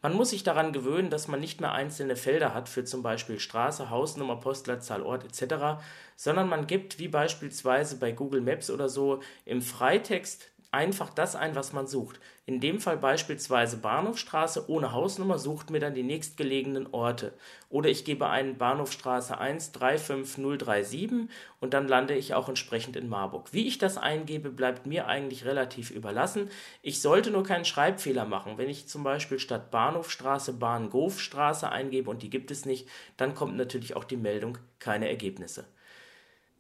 Man 0.01 0.15
muss 0.15 0.31
sich 0.31 0.45
daran 0.45 0.73
gewöhnen, 0.73 1.11
dass 1.11 1.27
man 1.27 1.41
nicht 1.41 1.61
mehr 1.61 1.73
einzelne 1.73 2.15
Felder 2.15 2.55
hat 2.55 2.69
für 2.69 2.85
zum 2.85 3.03
Beispiel 3.03 3.41
Straße, 3.41 3.91
Hausnummer, 3.91 4.37
Postleitzahl, 4.37 5.03
Ort 5.03 5.25
etc., 5.25 5.83
sondern 6.15 6.49
man 6.49 6.69
gibt, 6.69 7.01
wie 7.01 7.09
beispielsweise 7.09 7.97
bei 7.99 8.13
Google 8.13 8.41
Maps 8.41 8.71
oder 8.71 8.89
so, 8.89 9.21
im 9.45 9.61
Freitext 9.61 10.51
einfach 10.71 11.11
das 11.11 11.35
ein, 11.35 11.55
was 11.55 11.73
man 11.73 11.87
sucht. 11.87 12.21
In 12.45 12.61
dem 12.61 12.81
Fall 12.81 12.99
beispielsweise 12.99 13.79
Bahnhofstraße 13.79 14.69
ohne 14.69 14.93
Hausnummer 14.93 15.39
sucht 15.39 15.71
mir 15.71 15.81
dann 15.81 15.95
die 15.95 16.03
nächstgelegenen 16.03 16.89
Orte. 16.93 17.33
Oder 17.71 17.89
ich 17.89 18.05
gebe 18.05 18.29
ein 18.29 18.59
Bahnhofstraße 18.59 19.39
1 19.39 19.73
35037 19.73 21.29
und 21.61 21.75
dann 21.75 21.89
lande 21.89 22.15
ich 22.15 22.35
auch 22.35 22.49
entsprechend 22.49 22.97
in 22.97 23.09
Marburg. 23.09 23.53
Wie 23.53 23.67
ich 23.67 23.79
das 23.79 23.97
eingebe, 23.97 24.51
bleibt 24.51 24.87
mir 24.87 25.07
eigentlich 25.07 25.45
relativ 25.47 25.91
überlassen. 25.91 26.51
Ich 26.83 27.01
sollte 27.01 27.31
nur 27.31 27.45
keinen 27.45 27.65
Schreibfehler 27.65 28.27
machen. 28.27 28.59
Wenn 28.59 28.69
ich 28.69 28.89
zum 28.89 29.05
Beispiel 29.05 29.39
statt 29.39 29.71
Bahnhofstraße 29.71 30.55
Bahngofstraße 30.55 31.71
eingebe 31.71 32.11
und 32.11 32.23
die 32.23 32.31
gibt 32.31 32.51
es 32.51 32.67
nicht, 32.67 32.89
dann 33.17 33.35
kommt 33.35 33.57
natürlich 33.57 33.97
auch 33.97 34.05
die 34.05 34.17
Meldung 34.17 34.59
keine 34.79 35.09
Ergebnisse. 35.09 35.65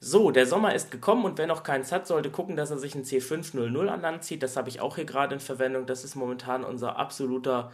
So, 0.00 0.30
der 0.30 0.46
Sommer 0.46 0.74
ist 0.74 0.90
gekommen 0.92 1.24
und 1.24 1.38
wer 1.38 1.48
noch 1.48 1.64
keins 1.64 1.90
hat, 1.90 2.06
sollte 2.06 2.30
gucken, 2.30 2.54
dass 2.56 2.70
er 2.70 2.78
sich 2.78 2.94
ein 2.94 3.02
C500 3.04 3.88
an 3.88 4.00
Land 4.00 4.24
zieht. 4.24 4.42
Das 4.44 4.56
habe 4.56 4.68
ich 4.68 4.80
auch 4.80 4.94
hier 4.94 5.04
gerade 5.04 5.34
in 5.34 5.40
Verwendung. 5.40 5.86
Das 5.86 6.04
ist 6.04 6.14
momentan 6.14 6.64
unser 6.64 6.96
absoluter 6.96 7.72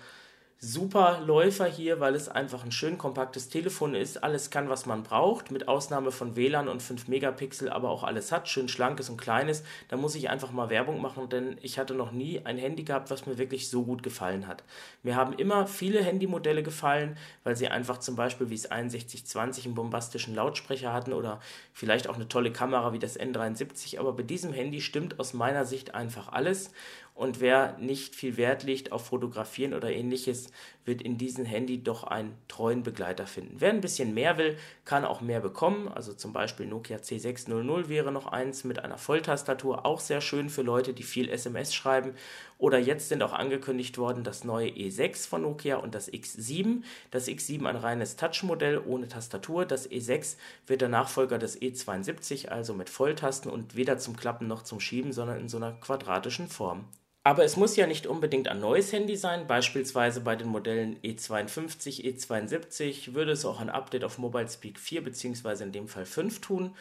super 0.65 1.21
Läufer 1.21 1.67
hier, 1.67 2.01
weil 2.01 2.15
es 2.15 2.29
einfach 2.29 2.65
ein 2.65 2.73
schön 2.73 2.97
kompaktes 2.97 3.51
Telefon 3.51 3.95
ist. 3.95 4.25
Alles 4.25 4.51
kann, 4.51 4.69
was 4.69 4.87
man 4.87 5.03
braucht, 5.03 5.51
mit 5.51 5.69
Ausnahme 5.69 6.11
von 6.11 6.37
WLAN 6.37 6.69
und 6.69 6.83
5 6.83 7.09
Megapixel, 7.09 7.69
aber 7.69 7.91
auch 7.91 8.03
alles 8.03 8.33
hat. 8.33 8.49
Schön 8.49 8.69
schlankes 8.69 9.11
und 9.11 9.21
kleines. 9.21 9.63
Da 9.89 9.97
muss 9.97 10.15
ich 10.15 10.31
einfach 10.31 10.53
mal 10.53 10.71
Werbung 10.71 11.01
machen, 11.01 11.29
denn 11.29 11.59
ich 11.61 11.79
hatte 11.79 11.95
noch 11.95 12.13
nie 12.13 12.41
ein 12.45 12.57
Handy 12.57 12.83
gehabt, 12.83 13.11
was 13.11 13.27
mir 13.27 13.37
wirklich 13.37 13.69
so 13.69 13.85
gut 13.85 14.03
gefallen 14.03 14.47
hat. 14.47 14.65
Mir 15.03 15.17
haben 15.17 15.35
immer 15.35 15.67
viele 15.67 16.03
Handymodelle 16.03 16.63
gefallen, 16.63 17.19
weil 17.45 17.57
sie 17.57 17.69
einfach 17.69 17.99
zum 17.99 18.17
Beispiel 18.17 18.49
wie 18.49 18.55
es 18.55 18.63
6120 18.63 19.67
einen 19.67 19.75
bombastischen 19.75 20.35
Lautsprecher 20.35 20.93
hatten 20.93 21.13
oder 21.13 21.41
vielleicht 21.75 22.09
auch 22.09 22.15
eine 22.15 22.29
tolle 22.29 22.53
Kamera 22.53 22.93
wie 22.93 22.99
das 22.99 23.21
N73. 23.21 23.99
Aber 23.99 24.15
bei 24.15 24.23
diesem 24.23 24.53
Handy 24.53 24.81
stimmt 24.81 25.21
aus 25.21 25.35
meiner 25.35 25.67
Sicht 25.67 25.95
einfach 25.95 26.33
alles. 26.33 26.71
Und 27.15 27.41
wer 27.41 27.79
nicht 27.79 28.17
viel 28.17 28.37
Wert 28.37 28.65
legt 28.65 28.91
auf 28.91 29.07
Fotografieren 29.07 29.73
oder 29.73 29.89
ähnliches, 29.89 30.49
wird 30.85 31.01
in 31.01 31.17
diesem 31.17 31.45
Handy 31.45 31.81
doch 31.81 32.03
einen 32.03 32.37
treuen 32.49 32.83
Begleiter 32.83 33.29
finden. 33.29 33.55
Wer 33.61 33.71
ein 33.71 33.81
bisschen 33.81 34.15
mehr 34.15 34.37
will, 34.37 34.59
kann 34.85 35.05
auch 35.05 35.21
mehr 35.21 35.39
bekommen. 35.39 35.87
Also 35.87 36.13
zum 36.13 36.33
Beispiel 36.33 36.67
Nokia 36.67 36.97
C600 36.97 37.89
wäre 37.89 38.11
noch 38.11 38.27
eins 38.27 38.65
mit 38.65 38.81
einer 38.81 38.99
Volltastatur, 38.99 39.87
auch 39.87 40.01
sehr 40.01 40.21
schön 40.21 40.51
für 40.51 40.63
Leute, 40.63 40.93
die 40.93 41.05
viel 41.05 41.29
SMS 41.29 41.73
schreiben. 41.73 42.15
Oder 42.59 42.79
jetzt 42.79 43.09
sind 43.09 43.23
auch 43.23 43.33
angekündigt 43.33 43.97
worden 43.97 44.25
das 44.25 44.43
neue 44.43 44.71
E6 44.71 45.29
von 45.29 45.43
Nokia 45.43 45.77
und 45.77 45.95
das 45.95 46.13
X7. 46.13 46.83
Das 47.13 47.29
X7 47.29 47.65
ein 47.65 47.77
reines 47.77 48.17
Touch-Modell 48.17 48.83
ohne 48.85 49.07
Tastatur. 49.07 49.67
Das 49.67 49.89
E6 49.89 50.37
wird 50.67 50.81
der 50.81 50.89
Nachfolger 50.89 51.39
des 51.39 51.63
E72, 51.63 52.49
also 52.49 52.75
mit 52.75 52.91
Volltasten 52.91 53.53
und 53.53 53.77
weder 53.77 53.99
zum 53.99 54.17
Klappen 54.17 54.49
noch 54.49 54.65
zum 54.65 54.81
Schieben, 54.81 55.13
sondern 55.13 55.39
in 55.39 55.49
so 55.49 55.59
einer 55.59 55.75
quadratischen 55.75 56.49
Form. 56.49 56.87
Aber 57.27 57.43
es 57.43 57.57
muss 57.57 57.75
ja 57.75 57.87
nicht 57.87 58.07
unbedingt 58.07 58.49
ein 58.49 58.61
neues 58.61 58.93
Handy 58.93 59.17
sein. 59.17 59.47
Beispielsweise 59.47 60.21
bei 60.21 60.37
den 60.37 60.49
Modellen 60.49 61.01
E52, 61.01 62.05
E72 62.05 63.15
würde 63.15 63.33
es 63.33 63.47
auch 63.47 63.61
ein 63.61 63.71
Update 63.71 64.05
auf 64.05 64.19
Mobile 64.19 64.47
Speak 64.47 64.79
4 64.79 65.03
bzw. 65.03 65.65
in 65.65 65.73
dem 65.73 65.89
Fall 65.89 66.05
5 66.05 66.43
tun. 66.43 66.77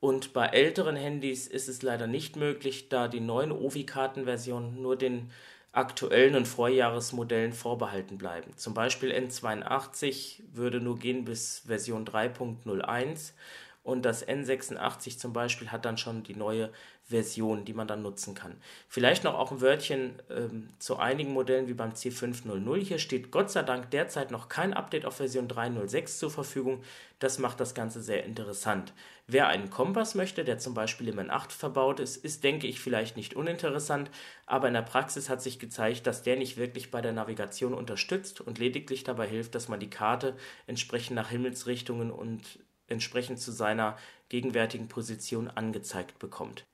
Und 0.00 0.32
bei 0.32 0.46
älteren 0.46 0.96
Handys 0.96 1.46
ist 1.46 1.68
es 1.68 1.82
leider 1.82 2.08
nicht 2.08 2.34
möglich, 2.34 2.88
da 2.88 3.06
die 3.06 3.20
neuen 3.20 3.52
Ovi-Kartenversionen 3.52 4.82
nur 4.82 4.96
den 4.96 5.30
aktuellen 5.70 6.34
und 6.34 6.48
Vorjahresmodellen 6.48 7.52
vorbehalten 7.52 8.18
bleiben. 8.18 8.56
Zum 8.56 8.74
Beispiel 8.74 9.12
N82 9.12 10.40
würde 10.52 10.80
nur 10.80 10.98
gehen 10.98 11.24
bis 11.24 11.62
Version 11.66 12.04
3.01 12.04 13.32
und 13.84 14.04
das 14.04 14.26
N86 14.26 15.18
zum 15.18 15.32
Beispiel 15.32 15.70
hat 15.70 15.84
dann 15.84 15.98
schon 15.98 16.22
die 16.22 16.34
neue 16.34 16.70
Version, 17.06 17.66
die 17.66 17.74
man 17.74 17.86
dann 17.86 18.00
nutzen 18.00 18.34
kann. 18.34 18.56
Vielleicht 18.88 19.24
noch 19.24 19.34
auch 19.34 19.52
ein 19.52 19.60
Wörtchen 19.60 20.22
ähm, 20.30 20.70
zu 20.78 20.96
einigen 20.96 21.34
Modellen 21.34 21.68
wie 21.68 21.74
beim 21.74 21.90
C500. 21.90 22.76
Hier 22.78 22.98
steht 22.98 23.30
Gott 23.30 23.50
sei 23.50 23.62
Dank 23.62 23.90
derzeit 23.90 24.30
noch 24.30 24.48
kein 24.48 24.72
Update 24.72 25.04
auf 25.04 25.16
Version 25.16 25.46
3.06 25.46 26.18
zur 26.18 26.30
Verfügung. 26.30 26.82
Das 27.18 27.38
macht 27.38 27.60
das 27.60 27.74
Ganze 27.74 28.00
sehr 28.00 28.24
interessant. 28.24 28.94
Wer 29.26 29.48
einen 29.48 29.68
Kompass 29.68 30.14
möchte, 30.14 30.44
der 30.44 30.58
zum 30.58 30.72
Beispiel 30.72 31.08
im 31.08 31.18
N8 31.18 31.50
verbaut 31.50 32.00
ist, 32.00 32.16
ist, 32.16 32.42
denke 32.42 32.66
ich, 32.66 32.80
vielleicht 32.80 33.18
nicht 33.18 33.34
uninteressant, 33.34 34.10
aber 34.46 34.68
in 34.68 34.74
der 34.74 34.82
Praxis 34.82 35.28
hat 35.28 35.42
sich 35.42 35.58
gezeigt, 35.58 36.06
dass 36.06 36.22
der 36.22 36.36
nicht 36.36 36.56
wirklich 36.56 36.90
bei 36.90 37.02
der 37.02 37.12
Navigation 37.12 37.74
unterstützt 37.74 38.40
und 38.40 38.58
lediglich 38.58 39.04
dabei 39.04 39.26
hilft, 39.26 39.54
dass 39.54 39.68
man 39.68 39.80
die 39.80 39.90
Karte 39.90 40.36
entsprechend 40.66 41.16
nach 41.16 41.28
Himmelsrichtungen 41.28 42.10
und 42.10 42.60
entsprechend 42.86 43.40
zu 43.40 43.52
seiner 43.52 43.96
gegenwärtigen 44.28 44.88
Position 44.88 45.48
angezeigt 45.48 46.18
bekommt. 46.18 46.64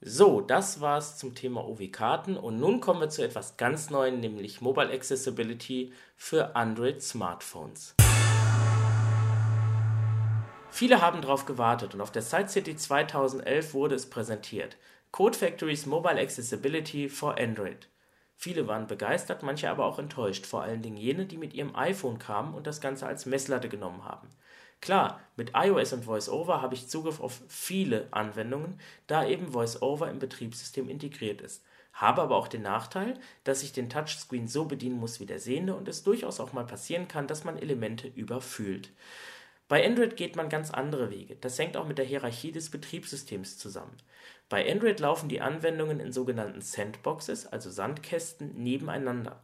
So, 0.00 0.40
das 0.40 0.80
war's 0.80 1.18
zum 1.18 1.34
Thema 1.34 1.66
OV-Karten 1.66 2.36
und 2.36 2.60
nun 2.60 2.78
kommen 2.78 3.00
wir 3.00 3.08
zu 3.08 3.24
etwas 3.24 3.56
ganz 3.56 3.90
Neuem, 3.90 4.20
nämlich 4.20 4.60
Mobile 4.60 4.92
Accessibility 4.92 5.92
für 6.16 6.54
Android 6.54 7.02
Smartphones. 7.02 7.96
Viele 10.70 11.02
haben 11.02 11.20
darauf 11.20 11.46
gewartet 11.46 11.94
und 11.94 12.00
auf 12.00 12.12
der 12.12 12.22
Site 12.22 12.48
City 12.48 12.76
2011 12.76 13.74
wurde 13.74 13.96
es 13.96 14.08
präsentiert. 14.08 14.76
Code 15.10 15.36
Factories 15.36 15.84
Mobile 15.84 16.20
Accessibility 16.20 17.08
for 17.08 17.36
Android. 17.36 17.88
Viele 18.36 18.68
waren 18.68 18.86
begeistert, 18.86 19.42
manche 19.42 19.68
aber 19.68 19.84
auch 19.84 19.98
enttäuscht, 19.98 20.46
vor 20.46 20.62
allen 20.62 20.80
Dingen 20.80 20.96
jene, 20.96 21.26
die 21.26 21.38
mit 21.38 21.54
ihrem 21.54 21.74
iPhone 21.74 22.20
kamen 22.20 22.54
und 22.54 22.68
das 22.68 22.80
Ganze 22.80 23.08
als 23.08 23.26
Messlatte 23.26 23.68
genommen 23.68 24.04
haben. 24.04 24.28
Klar, 24.80 25.20
mit 25.36 25.52
iOS 25.54 25.92
und 25.92 26.06
VoiceOver 26.06 26.62
habe 26.62 26.74
ich 26.74 26.88
Zugriff 26.88 27.20
auf 27.20 27.42
viele 27.48 28.08
Anwendungen, 28.12 28.80
da 29.06 29.26
eben 29.26 29.52
VoiceOver 29.52 30.08
im 30.10 30.18
Betriebssystem 30.18 30.88
integriert 30.88 31.40
ist. 31.40 31.64
Habe 31.92 32.22
aber 32.22 32.36
auch 32.36 32.46
den 32.46 32.62
Nachteil, 32.62 33.18
dass 33.42 33.64
ich 33.64 33.72
den 33.72 33.90
Touchscreen 33.90 34.46
so 34.46 34.66
bedienen 34.66 35.00
muss 35.00 35.18
wie 35.18 35.26
der 35.26 35.40
Sehende 35.40 35.74
und 35.74 35.88
es 35.88 36.04
durchaus 36.04 36.38
auch 36.38 36.52
mal 36.52 36.64
passieren 36.64 37.08
kann, 37.08 37.26
dass 37.26 37.42
man 37.42 37.58
Elemente 37.58 38.06
überfühlt. 38.06 38.92
Bei 39.66 39.84
Android 39.84 40.16
geht 40.16 40.36
man 40.36 40.48
ganz 40.48 40.70
andere 40.70 41.10
Wege. 41.10 41.36
Das 41.40 41.58
hängt 41.58 41.76
auch 41.76 41.86
mit 41.86 41.98
der 41.98 42.04
Hierarchie 42.04 42.52
des 42.52 42.70
Betriebssystems 42.70 43.58
zusammen. 43.58 43.96
Bei 44.48 44.70
Android 44.70 44.98
laufen 45.00 45.28
die 45.28 45.42
Anwendungen 45.42 46.00
in 46.00 46.12
sogenannten 46.12 46.62
Sandboxes, 46.62 47.46
also 47.46 47.68
Sandkästen, 47.68 48.54
nebeneinander. 48.62 49.42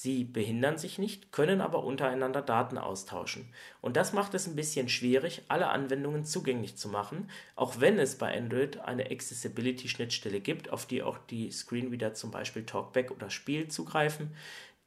Sie 0.00 0.22
behindern 0.22 0.78
sich 0.78 1.00
nicht, 1.00 1.32
können 1.32 1.60
aber 1.60 1.82
untereinander 1.82 2.40
Daten 2.40 2.78
austauschen. 2.78 3.52
Und 3.80 3.96
das 3.96 4.12
macht 4.12 4.32
es 4.34 4.46
ein 4.46 4.54
bisschen 4.54 4.88
schwierig, 4.88 5.42
alle 5.48 5.70
Anwendungen 5.70 6.24
zugänglich 6.24 6.76
zu 6.76 6.88
machen, 6.88 7.28
auch 7.56 7.80
wenn 7.80 7.98
es 7.98 8.16
bei 8.16 8.32
Android 8.32 8.78
eine 8.78 9.10
Accessibility-Schnittstelle 9.10 10.38
gibt, 10.38 10.70
auf 10.70 10.86
die 10.86 11.02
auch 11.02 11.18
die 11.18 11.50
Screenreader 11.50 12.14
zum 12.14 12.30
Beispiel 12.30 12.64
Talkback 12.64 13.10
oder 13.10 13.28
Spiel 13.28 13.66
zugreifen, 13.66 14.36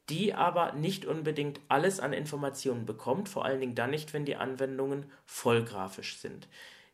die 0.08 0.34
aber 0.34 0.72
nicht 0.72 1.06
unbedingt 1.06 1.60
alles 1.68 2.00
an 2.00 2.14
Informationen 2.14 2.86
bekommt, 2.86 3.28
vor 3.28 3.44
allen 3.44 3.60
Dingen 3.60 3.76
dann 3.76 3.92
nicht, 3.92 4.14
wenn 4.14 4.24
die 4.24 4.38
Anwendungen 4.38 5.12
vollgrafisch 5.26 6.20
sind. 6.20 6.48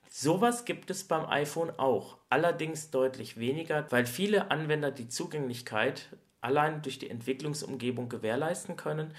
Sowas 0.09 0.65
gibt 0.65 0.89
es 0.89 1.03
beim 1.03 1.27
iPhone 1.27 1.69
auch, 1.77 2.17
allerdings 2.29 2.89
deutlich 2.89 3.37
weniger, 3.37 3.85
weil 3.91 4.07
viele 4.07 4.49
Anwender 4.49 4.89
die 4.89 5.07
Zugänglichkeit 5.07 6.09
allein 6.41 6.81
durch 6.81 6.99
die 6.99 7.09
Entwicklungsumgebung 7.09 8.09
gewährleisten 8.09 8.75
können. 8.75 9.13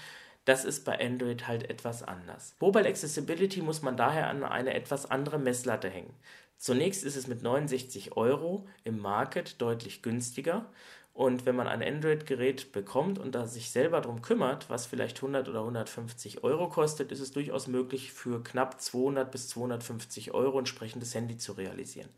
Das 0.45 0.65
ist 0.65 0.85
bei 0.85 0.99
Android 0.99 1.47
halt 1.47 1.69
etwas 1.69 2.01
anders. 2.03 2.55
Mobile 2.59 2.87
Accessibility 2.87 3.61
muss 3.61 3.81
man 3.81 3.97
daher 3.97 4.29
an 4.29 4.43
eine 4.43 4.73
etwas 4.73 5.09
andere 5.09 5.37
Messlatte 5.37 5.89
hängen. 5.89 6.13
Zunächst 6.57 7.03
ist 7.03 7.15
es 7.15 7.27
mit 7.27 7.41
69 7.41 8.17
Euro 8.17 8.67
im 8.83 8.99
Market 8.99 9.61
deutlich 9.61 10.01
günstiger. 10.01 10.65
Und 11.13 11.45
wenn 11.45 11.55
man 11.55 11.67
ein 11.67 11.83
Android-Gerät 11.83 12.71
bekommt 12.71 13.19
und 13.19 13.35
da 13.35 13.45
sich 13.45 13.71
selber 13.71 13.99
darum 13.99 14.21
kümmert, 14.21 14.69
was 14.69 14.85
vielleicht 14.85 15.17
100 15.17 15.49
oder 15.49 15.59
150 15.59 16.43
Euro 16.43 16.69
kostet, 16.69 17.11
ist 17.11 17.19
es 17.19 17.31
durchaus 17.31 17.67
möglich, 17.67 18.13
für 18.13 18.41
knapp 18.41 18.79
200 18.79 19.29
bis 19.29 19.49
250 19.49 20.33
Euro 20.33 20.59
entsprechendes 20.59 21.13
Handy 21.13 21.37
zu 21.37 21.53
realisieren. 21.53 22.09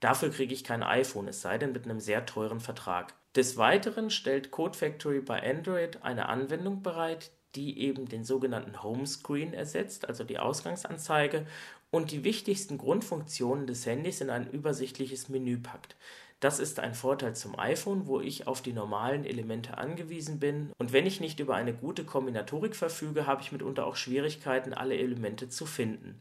Dafür 0.00 0.30
kriege 0.30 0.52
ich 0.52 0.64
kein 0.64 0.82
iPhone, 0.82 1.28
es 1.28 1.40
sei 1.40 1.58
denn 1.58 1.72
mit 1.72 1.84
einem 1.84 2.00
sehr 2.00 2.26
teuren 2.26 2.60
Vertrag. 2.60 3.14
Des 3.34 3.56
Weiteren 3.56 4.10
stellt 4.10 4.50
Code 4.50 4.76
Factory 4.76 5.20
bei 5.20 5.42
Android 5.42 6.02
eine 6.02 6.28
Anwendung 6.28 6.82
bereit, 6.82 7.30
die 7.54 7.78
eben 7.80 8.06
den 8.06 8.24
sogenannten 8.24 8.82
Homescreen 8.82 9.54
ersetzt, 9.54 10.06
also 10.06 10.24
die 10.24 10.38
Ausgangsanzeige, 10.38 11.46
und 11.90 12.10
die 12.10 12.24
wichtigsten 12.24 12.78
Grundfunktionen 12.78 13.66
des 13.66 13.84
Handys 13.84 14.20
in 14.20 14.30
ein 14.30 14.50
übersichtliches 14.50 15.28
Menü 15.28 15.58
packt. 15.58 15.96
Das 16.40 16.58
ist 16.58 16.80
ein 16.80 16.94
Vorteil 16.94 17.36
zum 17.36 17.58
iPhone, 17.58 18.06
wo 18.06 18.20
ich 18.20 18.46
auf 18.46 18.62
die 18.62 18.72
normalen 18.72 19.24
Elemente 19.24 19.78
angewiesen 19.78 20.40
bin. 20.40 20.72
Und 20.78 20.92
wenn 20.92 21.06
ich 21.06 21.20
nicht 21.20 21.38
über 21.38 21.54
eine 21.54 21.72
gute 21.72 22.04
Kombinatorik 22.04 22.74
verfüge, 22.74 23.26
habe 23.26 23.42
ich 23.42 23.52
mitunter 23.52 23.86
auch 23.86 23.96
Schwierigkeiten, 23.96 24.74
alle 24.74 24.96
Elemente 24.96 25.48
zu 25.48 25.66
finden. 25.66 26.20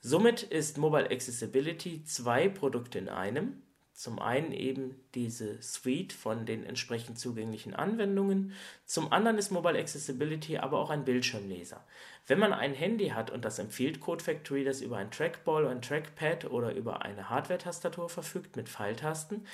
Somit 0.00 0.42
ist 0.44 0.78
Mobile 0.78 1.10
Accessibility 1.10 2.04
zwei 2.04 2.48
Produkte 2.48 2.98
in 2.98 3.08
einem. 3.08 3.60
Zum 4.00 4.18
einen 4.18 4.52
eben 4.52 4.98
diese 5.14 5.60
Suite 5.60 6.14
von 6.14 6.46
den 6.46 6.64
entsprechend 6.64 7.18
zugänglichen 7.18 7.74
Anwendungen. 7.74 8.54
Zum 8.86 9.12
anderen 9.12 9.36
ist 9.36 9.50
Mobile 9.50 9.78
Accessibility 9.78 10.56
aber 10.56 10.78
auch 10.78 10.88
ein 10.88 11.04
Bildschirmleser. 11.04 11.84
Wenn 12.26 12.38
man 12.38 12.54
ein 12.54 12.72
Handy 12.72 13.08
hat 13.08 13.30
und 13.30 13.44
das 13.44 13.58
empfiehlt 13.58 14.00
Code 14.00 14.24
Factory, 14.24 14.64
das 14.64 14.80
über 14.80 14.96
ein 14.96 15.10
Trackball, 15.10 15.68
ein 15.68 15.82
Trackpad 15.82 16.46
oder 16.46 16.72
über 16.74 17.02
eine 17.02 17.28
Hardware-Tastatur 17.28 18.08
verfügt 18.08 18.56
mit 18.56 18.70
Pfeiltasten, 18.70 19.46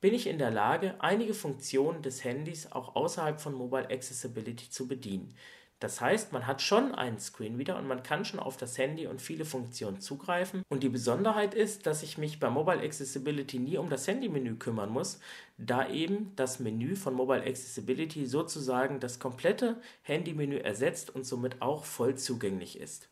bin 0.00 0.14
ich 0.14 0.26
in 0.26 0.38
der 0.38 0.50
Lage, 0.50 0.94
einige 1.00 1.34
Funktionen 1.34 2.00
des 2.00 2.24
Handys 2.24 2.72
auch 2.72 2.96
außerhalb 2.96 3.42
von 3.42 3.52
Mobile 3.52 3.90
Accessibility 3.90 4.70
zu 4.70 4.88
bedienen. 4.88 5.34
Das 5.82 6.00
heißt, 6.00 6.32
man 6.32 6.46
hat 6.46 6.62
schon 6.62 6.94
einen 6.94 7.18
Screenreader 7.18 7.76
und 7.76 7.88
man 7.88 8.04
kann 8.04 8.24
schon 8.24 8.38
auf 8.38 8.56
das 8.56 8.78
Handy 8.78 9.08
und 9.08 9.20
viele 9.20 9.44
Funktionen 9.44 9.98
zugreifen. 9.98 10.62
Und 10.68 10.84
die 10.84 10.88
Besonderheit 10.88 11.54
ist, 11.54 11.86
dass 11.86 12.04
ich 12.04 12.18
mich 12.18 12.38
bei 12.38 12.48
Mobile 12.50 12.80
Accessibility 12.80 13.58
nie 13.58 13.78
um 13.78 13.90
das 13.90 14.06
Handymenü 14.06 14.54
kümmern 14.54 14.90
muss, 14.90 15.18
da 15.58 15.88
eben 15.88 16.36
das 16.36 16.60
Menü 16.60 16.94
von 16.94 17.14
Mobile 17.14 17.42
Accessibility 17.42 18.26
sozusagen 18.26 19.00
das 19.00 19.18
komplette 19.18 19.80
Handymenü 20.02 20.58
ersetzt 20.58 21.12
und 21.12 21.26
somit 21.26 21.60
auch 21.60 21.84
voll 21.84 22.14
zugänglich 22.14 22.78
ist. 22.78 23.08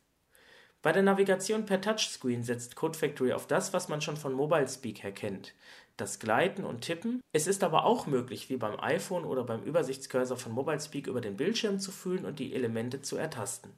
Bei 0.81 0.93
der 0.93 1.03
Navigation 1.03 1.67
per 1.67 1.81
Touchscreen 1.81 2.45
setzt 2.45 2.77
Code 2.77 2.97
Factory 2.97 3.33
auf 3.33 3.49
das, 3.49 3.73
was 3.73 3.89
man 3.89 4.01
schon 4.01 4.17
von 4.17 4.33
Mobile 4.33 4.69
Speak 4.69 5.03
her 5.03 5.13
kennt 5.13 5.55
das 5.97 6.19
Gleiten 6.19 6.65
und 6.65 6.83
Tippen. 6.83 7.21
Es 7.33 7.47
ist 7.47 7.63
aber 7.63 7.85
auch 7.85 8.07
möglich, 8.07 8.49
wie 8.49 8.57
beim 8.57 8.79
iPhone 8.81 9.25
oder 9.25 9.45
beim 9.45 9.63
Übersichtscursor 9.63 10.37
von 10.37 10.53
MobileSpeak 10.53 11.07
über 11.07 11.21
den 11.21 11.37
Bildschirm 11.37 11.81
zu 11.81 11.93
fühlen 11.93 12.25
und 12.25 12.39
die 12.39 12.55
Elemente 12.55 13.03
zu 13.03 13.17
ertasten. 13.17 13.73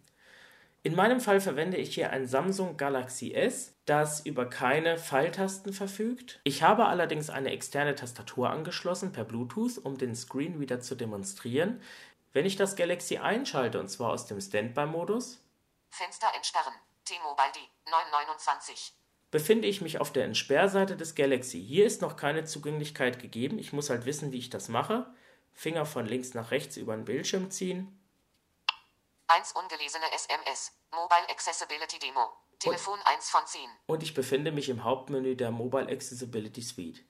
In 0.84 0.96
meinem 0.96 1.20
Fall 1.20 1.40
verwende 1.40 1.76
ich 1.76 1.94
hier 1.94 2.10
ein 2.10 2.26
Samsung 2.26 2.76
Galaxy 2.76 3.32
S, 3.32 3.74
das 3.84 4.26
über 4.26 4.46
keine 4.46 4.98
Pfeiltasten 4.98 5.72
verfügt. 5.72 6.40
Ich 6.42 6.64
habe 6.64 6.86
allerdings 6.86 7.30
eine 7.30 7.50
externe 7.50 7.94
Tastatur 7.94 8.50
angeschlossen 8.50 9.12
per 9.12 9.24
Bluetooth, 9.24 9.78
um 9.78 9.96
den 9.96 10.16
Screenreader 10.16 10.80
zu 10.80 10.96
demonstrieren. 10.96 11.80
Wenn 12.32 12.46
ich 12.46 12.56
das 12.56 12.74
Galaxy 12.74 13.18
einschalte, 13.18 13.78
und 13.78 13.88
zwar 13.88 14.10
aus 14.10 14.26
dem 14.26 14.40
Standby-Modus, 14.40 15.40
Fenster 15.90 16.28
entsperren, 16.34 16.74
T-Mobile 17.04 17.52
D 17.54 17.60
929 17.88 18.92
befinde 19.32 19.66
ich 19.66 19.80
mich 19.80 19.98
auf 19.98 20.12
der 20.12 20.26
Entsperrseite 20.26 20.96
des 20.96 21.16
Galaxy. 21.16 21.60
Hier 21.60 21.86
ist 21.86 22.02
noch 22.02 22.16
keine 22.16 22.44
Zugänglichkeit 22.44 23.18
gegeben. 23.18 23.58
Ich 23.58 23.72
muss 23.72 23.90
halt 23.90 24.04
wissen, 24.04 24.30
wie 24.30 24.38
ich 24.38 24.50
das 24.50 24.68
mache. 24.68 25.12
Finger 25.54 25.86
von 25.86 26.06
links 26.06 26.34
nach 26.34 26.52
rechts 26.52 26.76
über 26.76 26.94
den 26.94 27.04
Bildschirm 27.04 27.50
ziehen. 27.50 27.98
1 29.26 29.52
ungelesene 29.52 30.04
SMS. 30.14 30.72
Mobile 30.92 31.28
Accessibility 31.30 31.98
Demo. 31.98 32.28
Telefon 32.58 32.98
1 33.04 33.30
von 33.30 33.44
10. 33.44 33.60
Und 33.86 34.02
ich 34.02 34.14
befinde 34.14 34.52
mich 34.52 34.68
im 34.68 34.84
Hauptmenü 34.84 35.34
der 35.34 35.50
Mobile 35.50 35.88
Accessibility 35.88 36.60
Suite. 36.60 37.02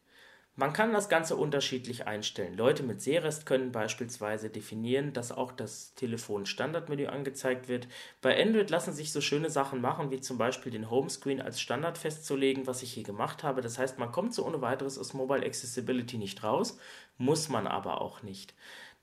Man 0.55 0.75
kann 0.75 0.93
das 0.93 1.09
Ganze 1.09 1.37
unterschiedlich 1.37 2.07
einstellen. 2.07 2.55
Leute 2.55 2.83
mit 2.83 3.01
Sehrest 3.01 3.47
können 3.47 3.73
beispielsweise 3.73 4.51
definieren, 4.51 5.15
dass 5.15 5.33
auch 5.33 5.51
das 5.51 5.95
Telefon-Standardmenü 5.95 7.07
angezeigt 7.07 7.69
wird. 7.69 7.88
Bei 8.21 8.38
Android 8.38 8.69
lassen 8.69 8.93
sich 8.93 9.12
so 9.12 9.23
schöne 9.23 9.49
Sachen 9.49 9.81
machen, 9.81 10.11
wie 10.11 10.21
zum 10.21 10.37
Beispiel 10.37 10.71
den 10.71 10.91
Homescreen 10.91 11.41
als 11.41 11.59
Standard 11.59 11.97
festzulegen, 11.97 12.67
was 12.67 12.83
ich 12.83 12.93
hier 12.93 13.03
gemacht 13.03 13.43
habe. 13.43 13.62
Das 13.62 13.79
heißt, 13.79 13.99
man 13.99 14.12
kommt 14.12 14.35
so 14.35 14.45
ohne 14.47 14.61
weiteres 14.61 14.99
aus 14.99 15.15
Mobile 15.15 15.45
Accessibility 15.47 16.19
nicht 16.19 16.43
raus, 16.45 16.79
muss 17.17 17.49
man 17.49 17.67
aber 17.67 18.03
auch 18.03 18.23
nicht. 18.23 18.55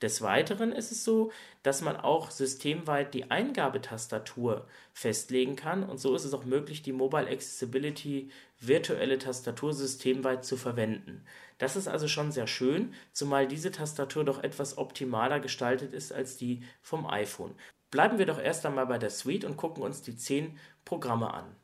Des 0.02 0.22
Weiteren 0.22 0.72
ist 0.72 0.92
es 0.92 1.04
so, 1.04 1.30
dass 1.62 1.82
man 1.82 1.96
auch 1.96 2.30
systemweit 2.30 3.12
die 3.12 3.30
Eingabetastatur 3.30 4.66
festlegen 4.94 5.56
kann 5.56 5.82
und 5.82 5.98
so 5.98 6.14
ist 6.14 6.24
es 6.24 6.32
auch 6.32 6.44
möglich, 6.44 6.82
die 6.82 6.92
Mobile 6.92 7.28
Accessibility 7.28 8.30
virtuelle 8.58 9.18
Tastatur 9.18 9.74
systemweit 9.74 10.44
zu 10.44 10.56
verwenden. 10.56 11.26
Das 11.58 11.76
ist 11.76 11.86
also 11.86 12.08
schon 12.08 12.32
sehr 12.32 12.46
schön, 12.46 12.94
zumal 13.12 13.46
diese 13.46 13.70
Tastatur 13.70 14.24
doch 14.24 14.42
etwas 14.42 14.78
optimaler 14.78 15.40
gestaltet 15.40 15.92
ist 15.92 16.12
als 16.12 16.38
die 16.38 16.62
vom 16.80 17.06
iPhone. 17.06 17.54
Bleiben 17.90 18.18
wir 18.18 18.26
doch 18.26 18.38
erst 18.38 18.64
einmal 18.64 18.86
bei 18.86 18.98
der 18.98 19.10
Suite 19.10 19.44
und 19.44 19.58
gucken 19.58 19.82
uns 19.82 20.00
die 20.00 20.16
10 20.16 20.58
Programme 20.86 21.34
an. 21.34 21.56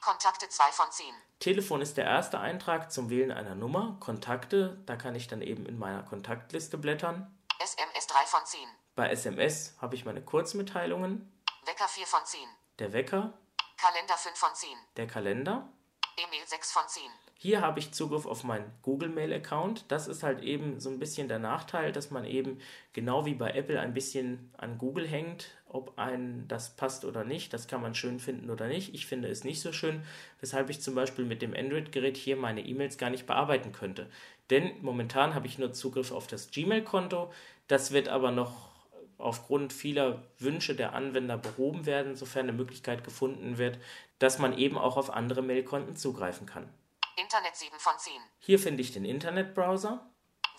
Kontakte 0.00 0.48
2 0.48 0.64
von 0.72 0.86
10. 0.90 1.06
Telefon 1.40 1.82
ist 1.82 1.98
der 1.98 2.04
erste 2.04 2.40
Eintrag 2.40 2.90
zum 2.90 3.10
Wählen 3.10 3.30
einer 3.30 3.54
Nummer. 3.54 3.98
Kontakte, 4.00 4.78
da 4.86 4.96
kann 4.96 5.14
ich 5.14 5.28
dann 5.28 5.42
eben 5.42 5.66
in 5.66 5.78
meiner 5.78 6.02
Kontaktliste 6.02 6.78
blättern. 6.78 7.30
SMS 7.62 8.06
3 8.06 8.24
von 8.24 8.40
10. 8.42 8.60
Bei 8.94 9.10
SMS 9.10 9.74
habe 9.82 9.94
ich 9.94 10.06
meine 10.06 10.22
Kurzmitteilungen. 10.22 11.30
Wecker 11.66 11.86
4 11.86 12.06
von 12.06 12.24
10. 12.24 12.40
Der 12.78 12.94
Wecker. 12.94 13.34
Kalender 13.76 14.16
5 14.16 14.34
von 14.34 14.54
10. 14.54 14.70
Der 14.96 15.06
Kalender. 15.06 15.68
E-Mail 16.16 16.46
6 16.46 16.72
von 16.72 16.88
10. 16.88 17.02
Hier 17.34 17.60
habe 17.60 17.78
ich 17.78 17.92
Zugriff 17.92 18.24
auf 18.24 18.44
meinen 18.44 18.72
Google 18.80 19.10
Mail 19.10 19.34
Account. 19.34 19.84
Das 19.88 20.08
ist 20.08 20.22
halt 20.22 20.42
eben 20.42 20.80
so 20.80 20.88
ein 20.88 20.98
bisschen 20.98 21.28
der 21.28 21.38
Nachteil, 21.38 21.92
dass 21.92 22.10
man 22.10 22.24
eben 22.24 22.62
genau 22.94 23.26
wie 23.26 23.34
bei 23.34 23.50
Apple 23.50 23.78
ein 23.78 23.92
bisschen 23.92 24.54
an 24.56 24.78
Google 24.78 25.06
hängt, 25.06 25.50
ob 25.72 25.98
einem 25.98 26.46
das 26.48 26.76
passt 26.76 27.04
oder 27.04 27.24
nicht. 27.24 27.52
Das 27.52 27.68
kann 27.68 27.80
man 27.80 27.94
schön 27.94 28.20
finden 28.20 28.50
oder 28.50 28.68
nicht. 28.68 28.94
Ich 28.94 29.06
finde 29.06 29.28
es 29.28 29.44
nicht 29.44 29.60
so 29.60 29.72
schön, 29.72 30.02
weshalb 30.40 30.70
ich 30.70 30.80
zum 30.80 30.94
Beispiel 30.94 31.24
mit 31.24 31.42
dem 31.42 31.54
Android-Gerät 31.54 32.16
hier 32.16 32.36
meine 32.36 32.64
E-Mails 32.64 32.98
gar 32.98 33.10
nicht 33.10 33.26
bearbeiten 33.26 33.72
könnte. 33.72 34.10
Denn 34.50 34.72
momentan 34.82 35.34
habe 35.34 35.46
ich 35.46 35.58
nur 35.58 35.72
Zugriff 35.72 36.12
auf 36.12 36.26
das 36.26 36.50
Gmail-Konto. 36.50 37.32
Das 37.68 37.92
wird 37.92 38.08
aber 38.08 38.32
noch 38.32 38.70
aufgrund 39.18 39.72
vieler 39.72 40.22
Wünsche 40.38 40.74
der 40.74 40.94
Anwender 40.94 41.38
behoben 41.38 41.86
werden, 41.86 42.16
sofern 42.16 42.48
eine 42.48 42.52
Möglichkeit 42.52 43.04
gefunden 43.04 43.58
wird, 43.58 43.78
dass 44.18 44.38
man 44.38 44.56
eben 44.56 44.78
auch 44.78 44.96
auf 44.96 45.10
andere 45.10 45.42
Mailkonten 45.42 45.96
zugreifen 45.96 46.46
kann. 46.46 46.68
Internet 47.16 47.54
7 47.54 47.78
von 47.78 47.92
10. 47.98 48.12
Hier 48.38 48.58
finde 48.58 48.82
ich 48.82 48.92
den 48.92 49.04
Internetbrowser. 49.04 50.10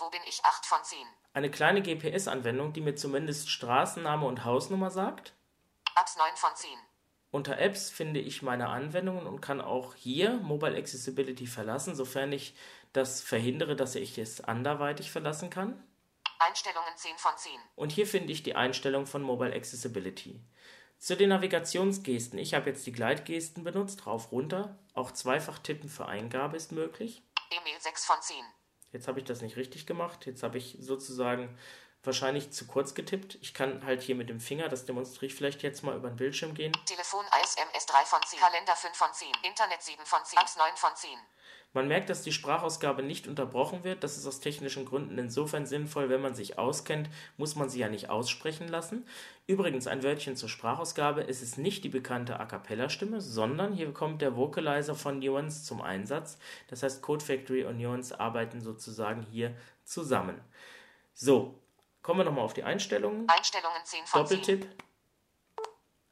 Wo 0.02 0.10
bin 0.10 0.22
ich 0.28 0.44
8 0.44 0.66
von 0.66 0.84
10. 0.84 0.98
eine 1.34 1.52
kleine 1.52 1.84
GPS-Anwendung, 1.84 2.74
die 2.74 2.82
mir 2.82 2.96
zumindest 2.96 3.52
Straßenname 3.52 4.26
und 4.26 4.46
Hausnummer 4.46 4.90
sagt. 4.90 5.34
Apps 5.96 6.18
9 6.18 6.36
von 6.38 6.56
10. 6.56 6.70
Unter 7.30 7.60
Apps 7.60 7.92
finde 7.92 8.20
ich 8.20 8.42
meine 8.42 8.70
Anwendungen 8.70 9.28
und 9.28 9.42
kann 9.42 9.62
auch 9.62 9.94
hier 9.94 10.34
Mobile 10.38 10.76
Accessibility 10.76 11.46
verlassen, 11.46 11.96
sofern 11.96 12.34
ich 12.34 12.56
das 12.94 13.22
verhindere, 13.22 13.76
dass 13.76 13.94
ich 13.94 14.18
es 14.18 14.42
anderweitig 14.42 15.12
verlassen 15.12 15.52
kann. 15.52 15.82
Einstellungen 16.40 16.98
10 16.98 17.18
von 17.18 17.38
10. 17.38 17.52
Und 17.76 17.92
hier 17.92 18.08
finde 18.08 18.34
ich 18.34 18.42
die 18.42 18.56
Einstellung 18.56 19.06
von 19.06 19.22
Mobile 19.22 19.54
Accessibility. 19.54 20.42
Zu 20.98 21.16
den 21.16 21.30
Navigationsgesten. 21.30 22.40
Ich 22.40 22.56
habe 22.56 22.72
jetzt 22.72 22.88
die 22.88 22.92
Gleitgesten 22.92 23.64
benutzt, 23.64 24.08
rauf, 24.08 24.32
runter. 24.32 24.80
Auch 24.96 25.12
zweifach 25.12 25.60
tippen 25.60 25.90
für 25.90 26.08
Eingabe 26.08 26.58
ist 26.58 26.72
möglich. 26.72 27.22
E-Mail 27.52 27.80
6 27.80 28.06
von 28.06 28.20
10. 28.20 28.44
Jetzt 28.92 29.08
habe 29.08 29.20
ich 29.20 29.26
das 29.26 29.42
nicht 29.42 29.56
richtig 29.58 29.86
gemacht. 29.86 30.26
Jetzt 30.26 30.44
habe 30.44 30.58
ich 30.58 30.78
sozusagen 30.80 31.58
wahrscheinlich 32.04 32.52
zu 32.52 32.66
kurz 32.66 32.94
getippt. 32.94 33.38
Ich 33.42 33.54
kann 33.54 33.86
halt 33.86 34.02
hier 34.02 34.16
mit 34.16 34.30
dem 34.30 34.40
Finger, 34.40 34.70
das 34.70 34.86
demonstriere 34.86 35.28
ich 35.28 35.36
vielleicht 35.36 35.62
jetzt 35.62 35.84
mal 35.84 35.96
über 35.96 36.10
den 36.10 36.18
Bildschirm 36.18 36.54
gehen. 36.54 36.74
Telefon 36.86 37.26
SMS 37.44 37.86
3 37.86 38.06
von 38.06 38.20
10. 38.26 38.40
Kalender 38.40 38.76
5 38.76 38.96
von 38.96 39.14
10. 39.14 39.28
Internet 39.44 39.82
7 39.82 40.06
von 40.06 40.26
10. 40.26 40.40
Apps 40.40 40.56
9 40.58 40.76
von 40.76 40.96
10. 40.96 41.10
Man 41.74 41.88
merkt, 41.88 42.10
dass 42.10 42.22
die 42.22 42.34
Sprachausgabe 42.34 43.02
nicht 43.02 43.28
unterbrochen 43.28 43.86
wird. 43.86 44.04
Das 44.04 44.18
ist 44.18 44.28
aus 44.28 44.42
technischen 44.42 44.86
Gründen 44.86 45.18
insofern 45.18 45.66
sinnvoll, 45.66 46.10
wenn 46.10 46.22
man 46.22 46.36
sich 46.36 46.60
auskennt, 46.60 47.10
muss 47.38 47.56
man 47.56 47.70
sie 47.70 47.80
ja 47.80 47.88
nicht 47.88 48.10
aussprechen 48.10 48.68
lassen. 48.68 49.08
Übrigens 49.48 49.88
ein 49.88 50.04
Wörtchen 50.04 50.36
zur 50.36 50.50
Sprachausgabe. 50.50 51.28
Es 51.28 51.42
ist 51.42 51.58
nicht 51.58 51.84
die 51.86 51.90
bekannte 51.90 52.40
A 52.40 52.46
Cappella-Stimme, 52.46 53.22
sondern 53.22 53.74
hier 53.74 53.94
kommt 53.94 54.22
der 54.22 54.36
Vocalizer 54.36 54.96
von 54.96 55.20
Nuance 55.20 55.64
zum 55.64 55.82
Einsatz. 55.82 56.38
Das 56.68 56.84
heißt, 56.84 57.02
Code 57.02 57.24
Factory 57.24 57.64
und 57.64 57.78
Nuance 57.78 58.20
arbeiten 58.20 58.60
sozusagen 58.60 59.22
hier 59.32 59.56
zusammen. 59.86 60.42
So, 61.14 61.58
kommen 62.02 62.20
wir 62.20 62.24
nochmal 62.26 62.44
auf 62.44 62.54
die 62.54 62.64
Einstellungen. 62.64 63.30
Einstellungen 63.30 63.80
10 63.86 64.06
von 64.08 64.28
10. 64.28 64.38
Doppeltipp 64.38 64.84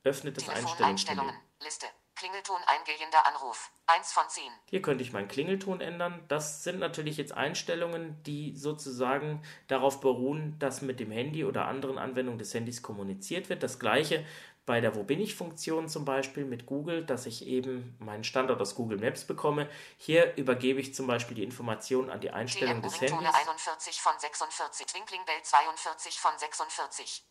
öffnet 0.03 0.37
das 0.37 0.47
Einstellungsmenü. 0.47 0.89
Einstellungen. 0.89 1.35
Liste. 1.61 1.87
Klingelton 2.19 2.61
eingehender 2.67 3.25
Anruf. 3.27 3.71
1 3.87 4.11
von 4.11 4.27
10. 4.27 4.43
Hier 4.69 4.81
könnte 4.81 5.03
ich 5.03 5.13
meinen 5.13 5.29
Klingelton 5.29 5.79
ändern. 5.79 6.23
Das 6.27 6.63
sind 6.63 6.79
natürlich 6.79 7.15
jetzt 7.15 7.31
Einstellungen, 7.31 8.21
die 8.23 8.55
sozusagen 8.57 9.41
darauf 9.67 10.01
beruhen, 10.01 10.59
dass 10.59 10.81
mit 10.81 10.99
dem 10.99 11.11
Handy 11.11 11.45
oder 11.45 11.65
anderen 11.65 11.97
Anwendungen 11.97 12.37
des 12.37 12.53
Handys 12.53 12.81
kommuniziert 12.81 13.47
wird. 13.49 13.63
Das 13.63 13.79
gleiche 13.79 14.25
bei 14.65 14.81
der 14.81 14.93
Wo 14.95 15.03
bin 15.03 15.19
ich 15.19 15.33
Funktion 15.33 15.87
zum 15.87 16.05
Beispiel 16.05 16.45
mit 16.45 16.67
Google, 16.67 17.03
dass 17.03 17.25
ich 17.25 17.47
eben 17.47 17.95
meinen 17.99 18.23
Standort 18.23 18.61
aus 18.61 18.75
Google 18.75 18.99
Maps 18.99 19.25
bekomme. 19.25 19.67
Hier 19.97 20.35
übergebe 20.35 20.79
ich 20.79 20.93
zum 20.93 21.07
Beispiel 21.07 21.35
die 21.35 21.43
Informationen 21.43 22.11
an 22.11 22.21
die 22.21 22.29
Einstellung 22.29 22.81
des 22.83 23.01
Handys. 23.01 23.17
41 23.17 23.99
von 23.99 24.13
46. 24.19 24.85
Twinkling 24.85 25.25
Bell 25.25 25.41
42 25.41 26.19
von 26.19 26.37
46. 26.37 27.23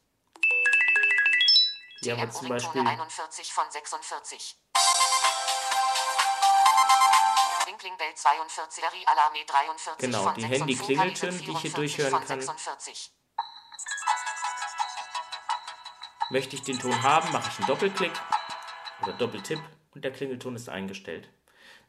Hier 2.00 2.12
haben 2.12 2.20
wir 2.20 2.26
DM 2.26 2.30
zum 2.32 2.48
Beispiel 2.48 2.86
41 2.86 3.52
von 3.52 3.64
46. 3.70 4.56
Twinkling 7.64 7.96
Bell 7.96 8.14
42. 8.14 8.82
Larry 8.82 9.04
Alarme 9.06 9.44
43 9.46 9.98
Genau, 9.98 10.22
von 10.22 10.34
die 10.34 10.40
46. 10.42 10.60
Handy-Klingeltöne, 10.60 11.32
die 11.38 11.50
ich 11.50 11.58
hier 11.58 11.70
44 11.70 11.74
durchhören 11.74 12.24
kann. 12.24 12.40
46. 12.40 13.12
Möchte 16.30 16.56
ich 16.56 16.62
den 16.62 16.78
Ton 16.78 17.02
haben, 17.02 17.32
mache 17.32 17.48
ich 17.50 17.58
einen 17.58 17.66
Doppelklick 17.66 18.12
oder 19.02 19.12
Doppeltipp 19.14 19.60
und 19.94 20.04
der 20.04 20.12
Klingelton 20.12 20.56
ist 20.56 20.68
eingestellt. 20.68 21.30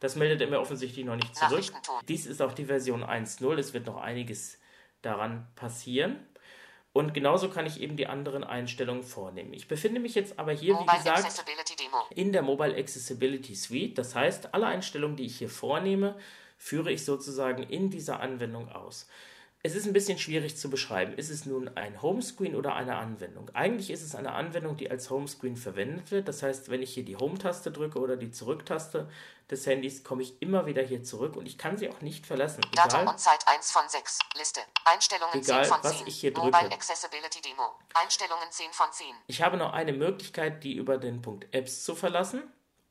Das 0.00 0.16
meldet 0.16 0.40
er 0.40 0.48
mir 0.48 0.60
offensichtlich 0.60 1.04
noch 1.04 1.16
nicht 1.16 1.36
zurück. 1.36 1.64
Dies 2.08 2.24
ist 2.24 2.40
auch 2.40 2.52
die 2.52 2.64
Version 2.64 3.04
1.0. 3.04 3.58
Es 3.58 3.74
wird 3.74 3.86
noch 3.86 3.98
einiges 3.98 4.58
daran 5.02 5.46
passieren. 5.56 6.26
Und 6.92 7.14
genauso 7.14 7.48
kann 7.48 7.66
ich 7.66 7.80
eben 7.80 7.96
die 7.96 8.08
anderen 8.08 8.42
Einstellungen 8.42 9.04
vornehmen. 9.04 9.52
Ich 9.52 9.68
befinde 9.68 10.00
mich 10.00 10.16
jetzt 10.16 10.38
aber 10.40 10.52
hier, 10.52 10.74
wie 10.74 10.80
Mobile 10.80 10.98
gesagt, 10.98 11.18
Accessibility 11.18 11.76
Demo. 11.76 11.98
in 12.10 12.32
der 12.32 12.42
Mobile 12.42 12.76
Accessibility 12.76 13.54
Suite. 13.54 13.96
Das 13.96 14.16
heißt, 14.16 14.54
alle 14.54 14.66
Einstellungen, 14.66 15.16
die 15.16 15.26
ich 15.26 15.38
hier 15.38 15.50
vornehme, 15.50 16.16
führe 16.56 16.90
ich 16.90 17.04
sozusagen 17.04 17.62
in 17.62 17.90
dieser 17.90 18.20
Anwendung 18.20 18.68
aus. 18.68 19.08
Es 19.62 19.74
ist 19.74 19.86
ein 19.86 19.92
bisschen 19.92 20.18
schwierig 20.18 20.56
zu 20.56 20.70
beschreiben. 20.70 21.12
Ist 21.12 21.28
es 21.28 21.44
nun 21.44 21.68
ein 21.76 22.00
Homescreen 22.00 22.54
oder 22.54 22.74
eine 22.74 22.96
Anwendung? 22.96 23.50
Eigentlich 23.52 23.90
ist 23.90 24.02
es 24.02 24.14
eine 24.14 24.32
Anwendung, 24.32 24.78
die 24.78 24.90
als 24.90 25.10
Homescreen 25.10 25.56
verwendet 25.56 26.10
wird. 26.10 26.28
Das 26.28 26.42
heißt, 26.42 26.70
wenn 26.70 26.80
ich 26.80 26.94
hier 26.94 27.04
die 27.04 27.16
Home-Taste 27.16 27.70
drücke 27.70 27.98
oder 27.98 28.16
die 28.16 28.30
Zurück-Taste 28.30 29.10
des 29.50 29.66
Handys, 29.66 30.02
komme 30.02 30.22
ich 30.22 30.40
immer 30.40 30.64
wieder 30.64 30.82
hier 30.82 31.02
zurück 31.02 31.36
und 31.36 31.44
ich 31.44 31.58
kann 31.58 31.76
sie 31.76 31.90
auch 31.90 32.00
nicht 32.00 32.26
verlassen. 32.26 32.62
Datum 32.74 33.00
Egal, 33.00 33.12
und 33.12 33.20
Zeit 33.20 33.44
1 33.46 33.70
von 33.70 33.86
6. 33.86 34.18
Liste. 34.38 34.60
Einstellungen 34.86 35.34
Egal, 35.34 35.64
10 35.64 35.74
von 35.74 35.84
was 35.84 35.98
10. 35.98 36.06
ich 36.06 36.20
hier 36.20 36.30
Mobile 36.30 36.52
drücke. 36.52 36.74
Accessibility 36.74 37.42
Demo. 37.42 37.74
Einstellungen 37.92 38.50
10 38.50 38.72
von 38.72 38.90
10. 38.90 39.06
Ich 39.26 39.42
habe 39.42 39.58
noch 39.58 39.74
eine 39.74 39.92
Möglichkeit, 39.92 40.64
die 40.64 40.72
über 40.74 40.96
den 40.96 41.20
Punkt 41.20 41.54
Apps 41.54 41.84
zu 41.84 41.94
verlassen. 41.94 42.42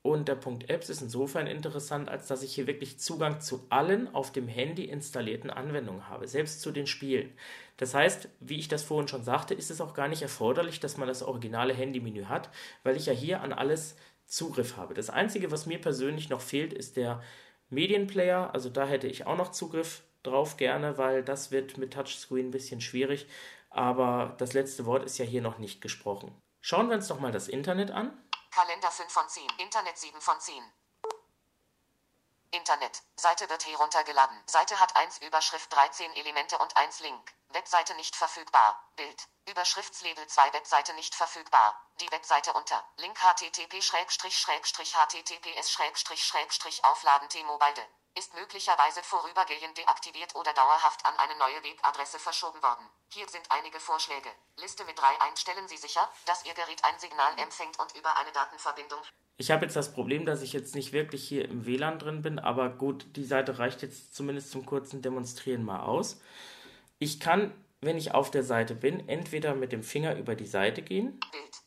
Und 0.02 0.30
der 0.30 0.36
Punkt 0.36 0.70
Apps 0.70 0.90
ist 0.90 1.02
insofern 1.02 1.46
interessant, 1.46 2.08
als 2.08 2.28
dass 2.28 2.42
ich 2.42 2.56
hier 2.56 2.68
wirklich 2.68 3.00
Zugang 3.00 3.42
zu 3.42 3.66
allen 3.70 4.14
auf 4.16 4.32
dem 4.32 4.48
Handy 4.48 4.86
installierten 4.86 5.50
Anwendungen 5.50 6.08
habe, 6.08 6.28
selbst 6.28 6.62
zu 6.62 6.72
den 6.72 6.88
Spielen. 6.88 7.34
Das 7.76 7.94
heißt, 7.94 8.30
wie 8.40 8.58
ich 8.60 8.70
das 8.70 8.84
vorhin 8.84 9.10
schon 9.10 9.24
sagte, 9.24 9.54
ist 9.54 9.72
es 9.72 9.82
auch 9.82 9.94
gar 9.94 10.08
nicht 10.08 10.22
erforderlich, 10.22 10.80
dass 10.80 10.98
man 10.98 11.08
das 11.08 11.22
originale 11.22 11.74
Handymenü 11.74 12.26
hat, 12.26 12.50
weil 12.84 12.96
ich 12.96 13.08
ja 13.08 13.14
hier 13.14 13.42
an 13.42 13.52
alles 13.52 13.98
Zugriff 14.26 14.78
habe. 14.78 14.94
Das 14.94 15.10
Einzige, 15.10 15.52
was 15.52 15.66
mir 15.66 15.82
persönlich 15.82 16.30
noch 16.30 16.42
fehlt, 16.42 16.72
ist 16.72 16.96
der 16.96 17.22
Medienplayer. 17.70 18.54
Also 18.54 18.70
da 18.70 18.86
hätte 18.86 19.08
ich 19.08 19.26
auch 19.26 19.38
noch 19.38 19.52
Zugriff 19.52 20.04
drauf 20.24 20.56
gerne, 20.56 20.98
weil 20.98 21.24
das 21.24 21.52
wird 21.52 21.78
mit 21.78 21.94
Touchscreen 21.94 22.48
ein 22.48 22.52
bisschen 22.52 22.80
schwierig. 22.80 23.28
Aber 23.70 24.36
das 24.38 24.54
letzte 24.54 24.86
Wort 24.86 25.04
ist 25.04 25.18
ja 25.18 25.26
hier 25.26 25.42
noch 25.42 25.60
nicht 25.60 25.82
gesprochen. 25.82 26.32
Schauen 26.62 26.90
wir 26.90 26.96
uns 26.96 27.08
doch 27.08 27.20
mal 27.20 27.32
das 27.32 27.48
Internet 27.48 27.92
an. 27.92 28.12
Kalender 28.52 28.90
5 28.92 29.12
von 29.12 29.30
10. 29.30 29.48
Internet 29.58 29.98
7 29.98 30.20
von 30.22 30.40
10. 30.40 30.74
Internet. 32.52 33.04
Seite 33.16 33.48
wird 33.48 33.66
heruntergeladen. 33.68 34.42
Seite 34.48 34.80
hat 34.80 34.96
1 34.96 35.20
Überschrift 35.20 35.72
13 35.72 36.14
Elemente 36.16 36.58
und 36.58 36.76
1 36.76 37.00
Link. 37.02 37.34
Webseite 37.50 37.94
nicht 37.94 38.16
verfügbar. 38.16 38.84
Bild. 38.96 39.28
Überschriftslabel 39.48 40.26
2 40.26 40.54
Webseite 40.54 40.94
nicht 40.94 41.14
verfügbar. 41.14 41.80
Die 42.00 42.12
Webseite 42.12 42.54
unter. 42.54 42.84
Link 42.98 43.20
http 43.20 43.82
aufladen 46.84 47.30
T-Mobile. 47.30 47.88
Ist 48.18 48.34
möglicherweise 48.34 49.02
vorübergehend 49.04 49.78
deaktiviert 49.78 50.36
oder 50.36 50.54
dauerhaft 50.54 51.06
an 51.06 51.16
eine 51.18 51.38
neue 51.38 51.64
Webadresse 51.64 52.20
verschoben 52.20 52.62
worden. 52.62 52.90
Hier 53.14 53.28
sind 53.30 53.50
einige 53.50 53.80
Vorschläge. 53.80 54.30
Liste 54.58 54.84
mit 54.86 55.00
drei 55.00 55.22
einstellen 55.22 55.68
Sie 55.68 55.78
sicher, 55.78 56.12
dass 56.26 56.46
Ihr 56.46 56.54
Gerät 56.54 56.84
ein 56.84 57.00
Signal 57.00 57.38
empfängt 57.40 57.80
und 57.80 57.96
über 57.96 58.18
eine 58.18 58.32
Datenverbindung 58.32 59.00
Ich 59.38 59.52
habe 59.52 59.66
jetzt 59.66 59.76
das 59.76 59.94
Problem, 59.94 60.26
dass 60.26 60.42
ich 60.42 60.54
jetzt 60.54 60.76
nicht 60.76 60.92
wirklich 60.92 61.28
hier 61.28 61.46
im 61.46 61.66
WLAN 61.66 62.00
drin 62.00 62.22
bin, 62.22 62.40
aber 62.40 62.70
gut, 62.70 63.06
die 63.16 63.26
Seite 63.26 63.60
reicht 63.60 63.82
jetzt 63.82 64.16
zumindest 64.16 64.52
zum 64.52 64.66
kurzen 64.66 65.02
Demonstrieren 65.02 65.64
mal 65.64 65.82
aus. 65.82 66.20
Ich 66.98 67.20
kann, 67.20 67.54
wenn 67.80 67.98
ich 67.98 68.14
auf 68.14 68.32
der 68.32 68.44
Seite 68.44 68.76
bin, 68.76 69.08
entweder 69.08 69.56
mit 69.56 69.72
dem 69.72 69.84
Finger 69.84 70.16
über 70.16 70.36
die 70.36 70.48
Seite 70.48 70.82
gehen 70.82 71.20
Bild. 71.32 71.58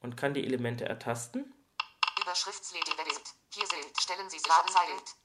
und 0.00 0.16
kann 0.16 0.34
die 0.34 0.44
Elemente 0.44 0.84
ertasten, 0.84 1.54
Überschriftslabel 2.24 2.96
Bild. 2.96 3.34
Hier 3.52 3.68
Bild. 3.68 4.00
Stellen 4.00 4.30
Sie 4.30 4.38
sicher 4.38 4.86
Bild. 4.86 5.23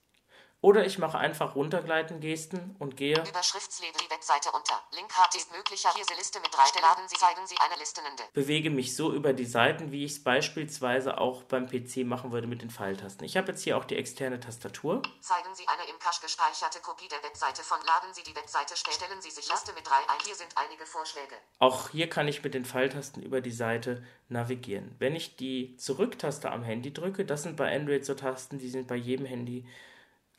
Oder 0.61 0.85
ich 0.85 0.97
mache 0.97 1.17
einfach 1.17 1.55
runtergleiten 1.55 2.19
Gesten 2.19 2.75
und 2.79 2.97
gehe 2.97 3.17
Überschriftslabel 3.17 4.01
die 4.05 4.11
Webseite 4.11 4.49
unter. 4.51 4.81
Link 4.93 5.11
hat 5.13 5.33
ist 5.35 5.51
möglicher. 5.51 5.89
Hier 5.93 6.01
ist 6.01 6.15
Liste 6.17 6.39
mit 6.41 6.53
drei. 6.53 6.81
Laden 6.81 7.07
Sie 7.07 7.15
zeigen 7.15 7.45
Sie 7.45 7.55
eine 7.59 7.79
Listenende. 7.79 8.23
bewege 8.33 8.69
mich 8.69 8.95
so 8.95 9.13
über 9.13 9.33
die 9.33 9.45
Seiten, 9.45 9.91
wie 9.91 10.03
ich 10.03 10.13
es 10.13 10.23
beispielsweise 10.23 11.17
auch 11.17 11.43
beim 11.43 11.67
PC 11.67 12.05
machen 12.05 12.31
würde 12.31 12.47
mit 12.47 12.61
den 12.61 12.69
Pfeiltasten. 12.69 13.25
Ich 13.25 13.37
habe 13.37 13.51
jetzt 13.51 13.63
hier 13.63 13.77
auch 13.77 13.85
die 13.85 13.95
externe 13.95 14.39
Tastatur. 14.39 15.01
Zeigen 15.21 15.53
Sie 15.55 15.67
eine 15.67 15.89
im 15.89 15.97
Cache 15.99 16.21
gespeicherte 16.21 16.79
Kopie 16.81 17.07
der 17.07 17.23
Webseite 17.23 17.63
von. 17.63 17.79
Laden 17.85 18.13
Sie 18.13 18.23
die 18.23 18.35
Webseite. 18.35 18.75
Stellen 18.75 19.21
Sie 19.21 19.31
sich 19.31 19.49
Liste 19.49 19.73
mit 19.73 19.87
drei 19.87 19.99
ein. 20.09 20.19
Hier 20.25 20.35
sind 20.35 20.49
einige 20.55 20.85
Vorschläge. 20.85 21.35
Auch 21.59 21.89
hier 21.89 22.09
kann 22.09 22.27
ich 22.27 22.43
mit 22.43 22.53
den 22.53 22.65
Pfeiltasten 22.65 23.23
über 23.23 23.39
die 23.41 23.51
Seite 23.51 24.03
navigieren. 24.27 24.95
Wenn 24.99 25.15
ich 25.15 25.37
die 25.37 25.77
Zurücktaste 25.77 26.51
am 26.51 26.63
Handy 26.63 26.93
drücke, 26.93 27.25
das 27.25 27.43
sind 27.43 27.55
bei 27.55 27.73
Android 27.73 28.05
so 28.05 28.13
Tasten, 28.13 28.59
die 28.59 28.69
sind 28.69 28.87
bei 28.87 28.95
jedem 28.95 29.25
Handy 29.25 29.65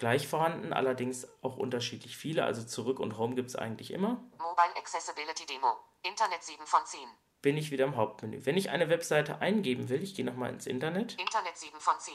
gleich 0.01 0.27
vorhanden, 0.27 0.73
allerdings 0.73 1.29
auch 1.43 1.57
unterschiedlich 1.57 2.17
viele. 2.17 2.45
Also 2.45 2.65
Zurück 2.65 2.99
und 2.99 3.19
Home 3.19 3.37
gibt 3.37 3.51
es 3.51 3.57
eigentlich 3.57 3.93
immer. 3.93 4.25
Mobile 4.39 4.77
Accessibility 4.77 5.47
Demo. 5.47 5.77
Internet 6.03 6.43
7 6.43 6.67
von 6.67 6.85
10. 6.85 7.01
Bin 7.43 7.57
ich 7.57 7.71
wieder 7.71 7.85
im 7.85 7.97
Hauptmenü. 7.97 8.45
Wenn 8.45 8.57
ich 8.57 8.71
eine 8.71 8.89
Webseite 8.89 9.39
eingeben 9.41 9.89
will, 9.89 10.03
ich 10.03 10.15
gehe 10.15 10.25
nochmal 10.25 10.51
ins 10.51 10.67
Internet, 10.67 11.21
Internet 11.21 11.57
7 11.57 11.79
von 11.79 11.95
10. 12.01 12.15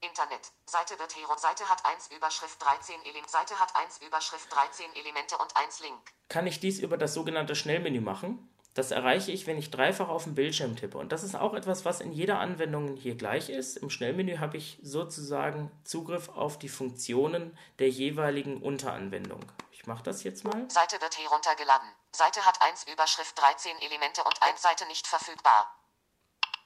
Internet. 0.00 0.52
Seite 0.66 0.98
wird 0.98 1.14
hero. 1.16 1.36
Seite 1.36 1.68
hat 1.68 1.84
1 1.84 2.10
Überschrift 2.16 2.62
13 2.62 2.94
Element. 3.04 3.28
Seite 3.30 3.58
hat 3.58 3.74
1 3.76 3.98
Überschrift 4.06 4.52
13 4.52 4.94
Elemente 4.94 5.36
und 5.36 5.54
1 5.56 5.80
Link. 5.80 6.00
kann 6.28 6.46
ich 6.46 6.60
dies 6.60 6.78
über 6.78 6.96
das 6.96 7.12
sogenannte 7.14 7.54
Schnellmenü 7.54 8.00
machen. 8.00 8.48
Das 8.76 8.90
erreiche 8.90 9.32
ich, 9.32 9.46
wenn 9.46 9.56
ich 9.56 9.70
dreifach 9.70 10.10
auf 10.10 10.24
den 10.24 10.34
Bildschirm 10.34 10.76
tippe. 10.76 10.98
Und 10.98 11.10
das 11.10 11.22
ist 11.22 11.34
auch 11.34 11.54
etwas, 11.54 11.86
was 11.86 12.02
in 12.02 12.12
jeder 12.12 12.40
Anwendung 12.40 12.94
hier 12.94 13.14
gleich 13.14 13.48
ist. 13.48 13.78
Im 13.78 13.88
Schnellmenü 13.88 14.36
habe 14.36 14.58
ich 14.58 14.78
sozusagen 14.82 15.70
Zugriff 15.82 16.28
auf 16.28 16.58
die 16.58 16.68
Funktionen 16.68 17.56
der 17.78 17.88
jeweiligen 17.88 18.60
Unteranwendung. 18.60 19.40
Ich 19.72 19.86
mache 19.86 20.02
das 20.02 20.24
jetzt 20.24 20.44
mal. 20.44 20.70
Seite 20.70 21.00
wird 21.00 21.18
heruntergeladen. 21.18 21.88
Seite 22.12 22.44
hat 22.44 22.60
1 22.60 22.84
Überschrift 22.92 23.40
13 23.40 23.78
Elemente 23.80 24.22
und 24.24 24.42
1 24.42 24.60
Seite 24.60 24.84
nicht 24.88 25.06
verfügbar. 25.06 25.74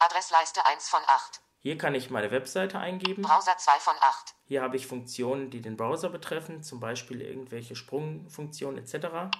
Adressleiste 0.00 0.66
1 0.66 0.88
von 0.88 1.02
8. 1.06 1.40
Hier 1.60 1.78
kann 1.78 1.94
ich 1.94 2.10
meine 2.10 2.32
Webseite 2.32 2.80
eingeben. 2.80 3.22
Browser 3.22 3.56
2 3.56 3.72
von 3.78 3.94
8. 4.00 4.34
Hier 4.50 4.62
habe 4.62 4.76
ich 4.76 4.88
Funktionen, 4.88 5.48
die 5.48 5.62
den 5.62 5.76
Browser 5.76 6.08
betreffen, 6.08 6.60
zum 6.64 6.80
Beispiel 6.80 7.20
irgendwelche 7.20 7.76
Sprungfunktionen 7.76 8.78
etc. 8.78 8.94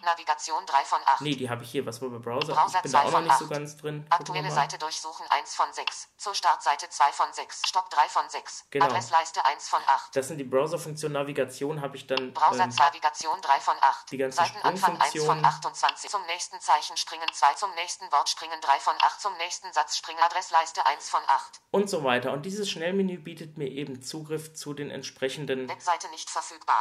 Navigation 0.05 0.65
3 0.65 0.85
von 0.85 1.01
8. 1.05 1.21
Nee, 1.23 1.35
die 1.35 1.51
habe 1.51 1.65
ich 1.65 1.71
hier, 1.73 1.85
was 1.85 2.01
war 2.01 2.11
bei 2.11 2.19
Browser? 2.19 2.55
Browser 2.55 2.77
ich 2.77 2.83
bin 2.83 2.93
da 2.93 3.01
2 3.01 3.09
auch 3.09 3.11
noch 3.11 3.19
von 3.19 3.25
nicht 3.25 3.39
so 3.39 3.45
8. 3.47 3.51
ganz 3.51 3.77
drin. 3.77 4.07
Aktuelle. 4.09 4.53
Seite 4.53 4.79
durchsuchen 4.79 5.27
1 5.29 5.53
von 5.57 5.67
6. 5.73 6.11
Zur 6.17 6.33
Startseite 6.37 6.89
2 6.89 7.05
von 7.11 7.27
6. 7.33 7.63
Stopp 7.67 7.91
3 7.91 8.09
von 8.09 8.23
6. 8.29 8.67
Genau. 8.71 8.85
Adressleiste 8.85 9.45
1 9.45 9.69
von 9.69 9.81
8. 9.85 10.15
Das 10.15 10.29
sind 10.29 10.39
die 10.39 10.45
Browserfunktionen 10.45 11.15
Navigation, 11.15 11.81
habe 11.81 11.97
ich 11.97 12.07
dann 12.07 12.33
Browser 12.33 12.63
ähm, 12.63 12.71
Navigation 12.79 13.35
3 13.43 13.59
von 13.59 13.75
8. 13.81 14.13
die 14.13 14.17
ganzen 14.17 14.39
Seitenanfang 14.39 14.93
1 14.93 15.01
von 15.25 15.39
Sprungfunktionen. 15.41 15.45
28. 15.45 16.09
Zum 16.09 16.23
nächsten 16.27 16.61
Zeichen 16.61 16.97
springen 16.97 17.27
2. 17.33 17.55
Zum 17.55 17.75
nächsten 17.75 18.05
Wort 18.13 18.29
springen 18.29 18.61
3 18.61 18.79
von 18.79 18.95
8. 19.01 19.21
Zum 19.21 19.37
nächsten 19.39 19.73
Satz 19.73 19.97
springen 19.97 20.21
Adressleiste 20.23 20.87
1 20.87 21.11
von 21.11 21.21
8. 21.27 21.61
und 21.73 21.91
so 21.91 22.05
weiter. 22.05 22.33
Und 22.33 22.47
dieses 22.47 22.71
Schnellmenü 22.71 23.19
bietet 23.19 23.59
mir 23.59 23.69
eben 23.69 24.03
Zugriff 24.03 24.55
zu 24.55 24.73
den 24.73 25.00
entsprechenden. 25.01 25.67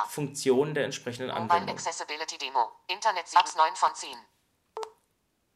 Funktionen 0.09 0.73
der 0.73 0.85
entsprechenden 0.85 1.31
Anwendung. 1.31 1.69
Accessibility 1.69 2.37
Demo. 2.37 2.71
Internet 2.87 3.25
Apps 3.33 3.55
9 3.55 3.75
von 3.75 3.95
10. 3.95 4.09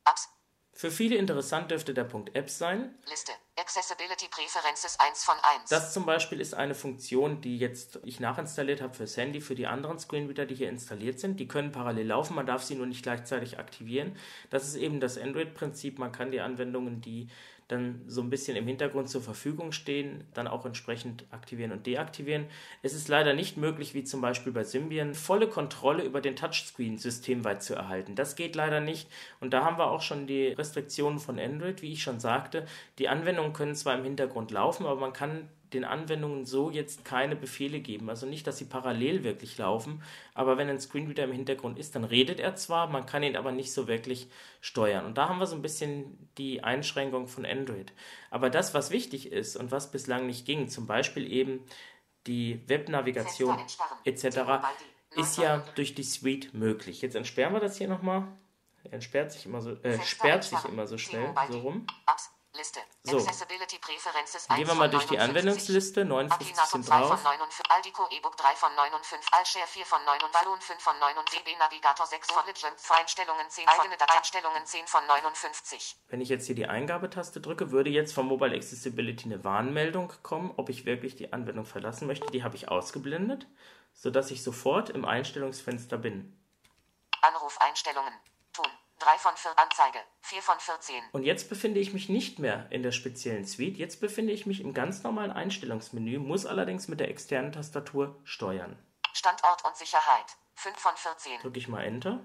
Apps. 0.05 0.29
Für 0.75 0.89
viele 0.89 1.17
interessant 1.17 1.69
dürfte 1.69 1.93
der 1.93 2.03
Punkt 2.03 2.35
Apps 2.35 2.57
sein. 2.57 2.97
Liste. 3.07 3.31
Accessibility 3.59 4.27
Preferences 4.27 4.99
1 4.99 5.23
von 5.23 5.35
1. 5.59 5.69
Das 5.69 5.93
zum 5.93 6.05
Beispiel 6.07 6.41
ist 6.41 6.55
eine 6.55 6.73
Funktion, 6.73 7.41
die 7.41 7.59
jetzt 7.59 7.99
ich 8.03 8.19
nachinstalliert 8.19 8.81
habe 8.81 8.95
fürs 8.95 9.15
Handy, 9.15 9.39
für 9.39 9.53
die 9.53 9.67
anderen 9.67 9.99
Screenreader, 9.99 10.47
die 10.47 10.55
hier 10.55 10.69
installiert 10.69 11.19
sind. 11.19 11.39
Die 11.39 11.47
können 11.47 11.71
parallel 11.71 12.07
laufen, 12.07 12.33
man 12.35 12.47
darf 12.47 12.63
sie 12.63 12.73
nur 12.73 12.87
nicht 12.87 13.03
gleichzeitig 13.03 13.59
aktivieren. 13.59 14.17
Das 14.49 14.67
ist 14.67 14.75
eben 14.75 14.99
das 14.99 15.19
Android-Prinzip. 15.19 15.99
Man 15.99 16.11
kann 16.11 16.31
die 16.31 16.41
Anwendungen, 16.41 17.01
die 17.01 17.29
dann 17.67 18.01
so 18.07 18.21
ein 18.21 18.29
bisschen 18.29 18.57
im 18.57 18.67
Hintergrund 18.67 19.09
zur 19.09 19.21
Verfügung 19.21 19.71
stehen, 19.71 20.25
dann 20.33 20.47
auch 20.47 20.65
entsprechend 20.65 21.25
aktivieren 21.31 21.71
und 21.71 21.85
deaktivieren. 21.85 22.45
Es 22.81 22.93
ist 22.93 23.07
leider 23.07 23.33
nicht 23.33 23.57
möglich, 23.57 23.93
wie 23.93 24.03
zum 24.03 24.21
Beispiel 24.21 24.51
bei 24.51 24.63
Symbian, 24.63 25.13
volle 25.13 25.47
Kontrolle 25.47 26.03
über 26.03 26.21
den 26.21 26.35
Touchscreen 26.35 26.97
systemweit 26.97 27.63
zu 27.63 27.75
erhalten. 27.75 28.15
Das 28.15 28.35
geht 28.35 28.55
leider 28.55 28.79
nicht 28.79 29.09
und 29.39 29.53
da 29.53 29.63
haben 29.63 29.77
wir 29.77 29.91
auch 29.91 30.01
schon 30.01 30.27
die 30.27 30.47
Restriktionen 30.47 31.19
von 31.19 31.39
Android, 31.39 31.81
wie 31.81 31.93
ich 31.93 32.03
schon 32.03 32.19
sagte. 32.19 32.65
Die 32.99 33.09
Anwendungen 33.09 33.53
können 33.53 33.75
zwar 33.75 33.97
im 33.97 34.03
Hintergrund 34.03 34.51
laufen, 34.51 34.85
aber 34.85 34.99
man 34.99 35.13
kann 35.13 35.49
den 35.73 35.85
Anwendungen 35.85 36.45
so 36.45 36.69
jetzt 36.69 37.05
keine 37.05 37.35
Befehle 37.35 37.79
geben. 37.79 38.09
Also 38.09 38.25
nicht, 38.25 38.47
dass 38.47 38.57
sie 38.57 38.65
parallel 38.65 39.23
wirklich 39.23 39.57
laufen, 39.57 40.03
aber 40.33 40.57
wenn 40.57 40.69
ein 40.69 40.79
Screenreader 40.79 41.25
im 41.25 41.31
Hintergrund 41.31 41.77
ist, 41.77 41.95
dann 41.95 42.03
redet 42.03 42.39
er 42.39 42.55
zwar, 42.55 42.87
man 42.87 43.05
kann 43.05 43.23
ihn 43.23 43.35
aber 43.35 43.51
nicht 43.51 43.73
so 43.73 43.87
wirklich 43.87 44.27
steuern. 44.61 45.05
Und 45.05 45.17
da 45.17 45.29
haben 45.29 45.39
wir 45.39 45.47
so 45.47 45.55
ein 45.55 45.61
bisschen 45.61 46.29
die 46.37 46.63
Einschränkung 46.63 47.27
von 47.27 47.45
Android. 47.45 47.93
Aber 48.29 48.49
das, 48.49 48.73
was 48.73 48.91
wichtig 48.91 49.31
ist 49.31 49.55
und 49.55 49.71
was 49.71 49.91
bislang 49.91 50.27
nicht 50.27 50.45
ging, 50.45 50.67
zum 50.69 50.87
Beispiel 50.87 51.31
eben 51.31 51.61
die 52.27 52.61
Webnavigation 52.67 53.57
etc., 54.05 54.39
ist 55.15 55.37
ja 55.37 55.63
durch 55.75 55.93
die 55.93 56.03
Suite 56.03 56.53
möglich. 56.53 57.01
Jetzt 57.01 57.15
entsperren 57.15 57.53
wir 57.53 57.59
das 57.59 57.77
hier 57.77 57.87
nochmal. 57.87 58.27
Er 58.83 58.93
entsperrt 58.93 59.31
sich 59.31 59.45
immer 59.45 59.61
so, 59.61 59.71
äh, 59.83 59.99
sperrt 60.01 60.43
sich 60.43 60.63
immer 60.65 60.87
so 60.87 60.97
schnell, 60.97 61.33
so 61.49 61.59
rum. 61.59 61.85
Liste. 62.55 62.79
So. 63.03 63.17
Accessibility 63.17 63.79
Preferences 63.79 64.47
Gehen 64.47 64.57
1 64.57 64.67
wir 64.67 64.75
mal 64.75 64.89
durch 64.89 65.05
die 65.05 65.17
59. 65.17 65.29
Anwendungsliste. 65.29 66.05
59 66.05 66.47
Akinato 66.51 66.69
sind 66.69 66.85
2 66.85 66.99
drauf. 66.99 67.09
von 67.09 67.23
59, 67.23 67.71
Aldico 67.71 68.07
E-Book 68.11 68.37
3 68.37 68.55
von 68.55 68.75
59, 68.75 69.33
Alshare 69.33 69.67
4 69.67 69.85
von 69.85 70.05
9 70.05 70.21
und 70.21 70.31
Balloon 70.31 70.61
5 70.61 70.79
von 70.79 70.99
9 70.99 71.17
und 71.17 71.33
DB 71.33 71.55
Navigator 71.57 72.05
6 72.05 72.31
von 72.31 72.45
Legend, 72.45 72.77
Einstellungen 72.89 73.49
10 73.49 73.67
von 73.67 73.79
eigene 73.79 73.97
Dateinstellungen 73.97 74.65
10 74.65 74.85
von 74.85 75.07
59. 75.07 75.95
Wenn 76.09 76.21
ich 76.21 76.29
jetzt 76.29 76.45
hier 76.45 76.55
die 76.55 76.67
Eingabetaste 76.67 77.41
drücke, 77.41 77.71
würde 77.71 77.89
jetzt 77.89 78.13
von 78.13 78.27
Mobile 78.27 78.55
Accessibility 78.55 79.25
eine 79.25 79.43
Warnmeldung 79.43 80.13
kommen, 80.21 80.53
ob 80.57 80.69
ich 80.69 80.85
wirklich 80.85 81.15
die 81.15 81.33
Anwendung 81.33 81.65
verlassen 81.65 82.05
möchte. 82.05 82.27
Die 82.27 82.43
habe 82.43 82.55
ich 82.55 82.69
ausgeblendet, 82.69 83.47
sodass 83.93 84.29
ich 84.29 84.43
sofort 84.43 84.91
im 84.91 85.05
Einstellungsfenster 85.05 85.97
bin. 85.97 86.37
Anrufeinstellungen. 87.21 88.13
Tun. 88.13 88.32
3 89.03 89.17
von 89.17 89.35
4 89.35 89.59
Anzeige. 89.59 89.99
4 90.21 90.41
von 90.41 90.57
14. 90.57 91.03
Und 91.11 91.23
jetzt 91.23 91.49
befinde 91.49 91.81
ich 91.81 91.93
mich 91.93 92.07
nicht 92.07 92.39
mehr 92.39 92.67
in 92.71 92.83
der 92.83 92.93
speziellen 92.93 93.45
Suite, 93.45 93.77
jetzt 93.77 93.99
befinde 93.99 94.31
ich 94.31 94.45
mich 94.45 94.61
im 94.61 94.73
ganz 94.73 95.03
normalen 95.03 95.31
Einstellungsmenü, 95.31 96.19
muss 96.19 96.45
allerdings 96.45 96.87
mit 96.87 97.01
der 97.01 97.09
externen 97.09 97.51
Tastatur 97.51 98.15
steuern. 98.23 98.81
Standort 99.11 99.65
und 99.65 99.75
Sicherheit. 99.75 100.37
5 100.55 100.79
von 100.79 100.95
14. 100.95 101.41
Drücke 101.41 101.59
ich 101.59 101.67
mal 101.67 101.83
Enter. 101.83 102.21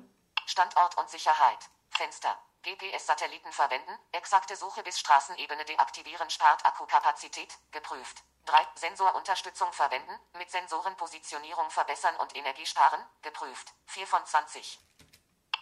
Standort 0.46 0.96
und 0.98 1.10
Sicherheit. 1.10 1.58
Fenster. 1.90 2.38
GPS-Satelliten 2.62 3.50
verwenden. 3.50 3.98
Exakte 4.12 4.54
Suche 4.54 4.84
bis 4.84 5.00
Straßenebene 5.00 5.64
deaktivieren. 5.64 6.30
Spart 6.30 6.64
Akkukapazität. 6.64 7.58
Geprüft. 7.72 8.22
3. 8.46 8.56
Sensorunterstützung 8.76 9.72
verwenden. 9.72 10.12
Mit 10.38 10.48
Sensoren 10.50 10.96
Positionierung 10.96 11.70
verbessern 11.70 12.14
und 12.20 12.36
Energie 12.36 12.66
sparen. 12.66 13.00
Geprüft. 13.22 13.74
4 13.86 14.06
von 14.06 14.24
20. 14.24 14.78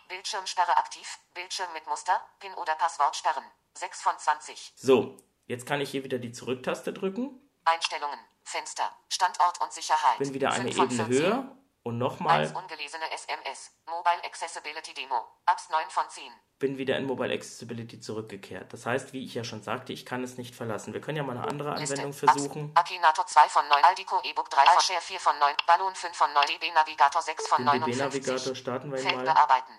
Bildschirmsperre 0.08 0.76
aktiv. 0.76 1.18
Bildschirm 1.34 1.72
mit 1.72 1.86
Muster. 1.86 2.20
PIN 2.40 2.54
oder 2.54 2.74
Passwort 2.76 3.16
sperren. 3.16 3.44
6 3.74 4.00
von 4.02 4.18
20. 4.18 4.72
So, 4.76 5.16
jetzt 5.46 5.66
kann 5.66 5.80
ich 5.80 5.90
hier 5.90 6.04
wieder 6.04 6.18
die 6.18 6.32
Zurücktaste 6.32 6.92
drücken, 6.92 7.40
Einstellungen. 7.64 8.18
Fenster. 8.44 8.90
Standort 9.08 9.60
und 9.60 9.72
Sicherheit. 9.72 10.18
bin 10.18 10.32
wieder 10.32 10.52
eine 10.52 10.72
5 10.72 10.76
von 10.76 10.84
Ebene 10.86 11.04
14. 11.06 11.22
höher 11.24 11.56
und 11.82 11.94
1 11.94 11.98
nochmal 12.00 12.52
ungelesene 12.54 13.10
SMS. 13.12 13.72
Mobile 13.86 14.24
Accessibility 14.24 14.94
Demo. 14.94 15.24
Apps 15.46 15.68
9 15.68 15.90
von 15.90 16.04
10. 16.08 16.32
bin 16.58 16.78
wieder 16.78 16.96
in 16.96 17.06
Mobile 17.06 17.34
Accessibility 17.34 18.00
zurückgekehrt. 18.00 18.72
Das 18.72 18.86
heißt, 18.86 19.12
wie 19.12 19.24
ich 19.24 19.34
ja 19.34 19.44
schon 19.44 19.62
sagte, 19.62 19.92
ich 19.92 20.06
kann 20.06 20.22
es 20.24 20.36
nicht 20.38 20.54
verlassen. 20.54 20.94
Wir 20.94 21.00
können 21.00 21.16
ja 21.16 21.22
mal 21.24 21.36
eine 21.36 21.46
andere 21.46 21.74
Liste. 21.76 21.94
Anwendung 21.94 22.10
Apps. 22.12 22.18
versuchen. 22.20 22.72
Akinato 22.74 23.24
2 23.24 23.48
von 23.48 23.68
9. 23.68 23.84
Aldico 23.84 24.20
E-Book 24.24 24.48
3 24.50 24.64
von 24.64 24.80
Share 24.82 25.00
4 25.00 25.20
von 25.20 25.38
9. 25.38 25.54
Balloon 25.66 25.94
5 25.94 26.16
von 26.16 26.32
9. 26.32 26.46
DB 26.46 26.70
Navigator 26.72 27.20
6 27.22 27.46
von 27.48 27.58
Den 27.58 27.66
59. 27.66 28.20
DB-Navigator 28.22 28.54
starten 28.54 28.90
wir 28.92 28.98
ihn 28.98 29.04
Feld 29.04 29.16
mal. 29.16 29.24
bearbeiten. 29.24 29.72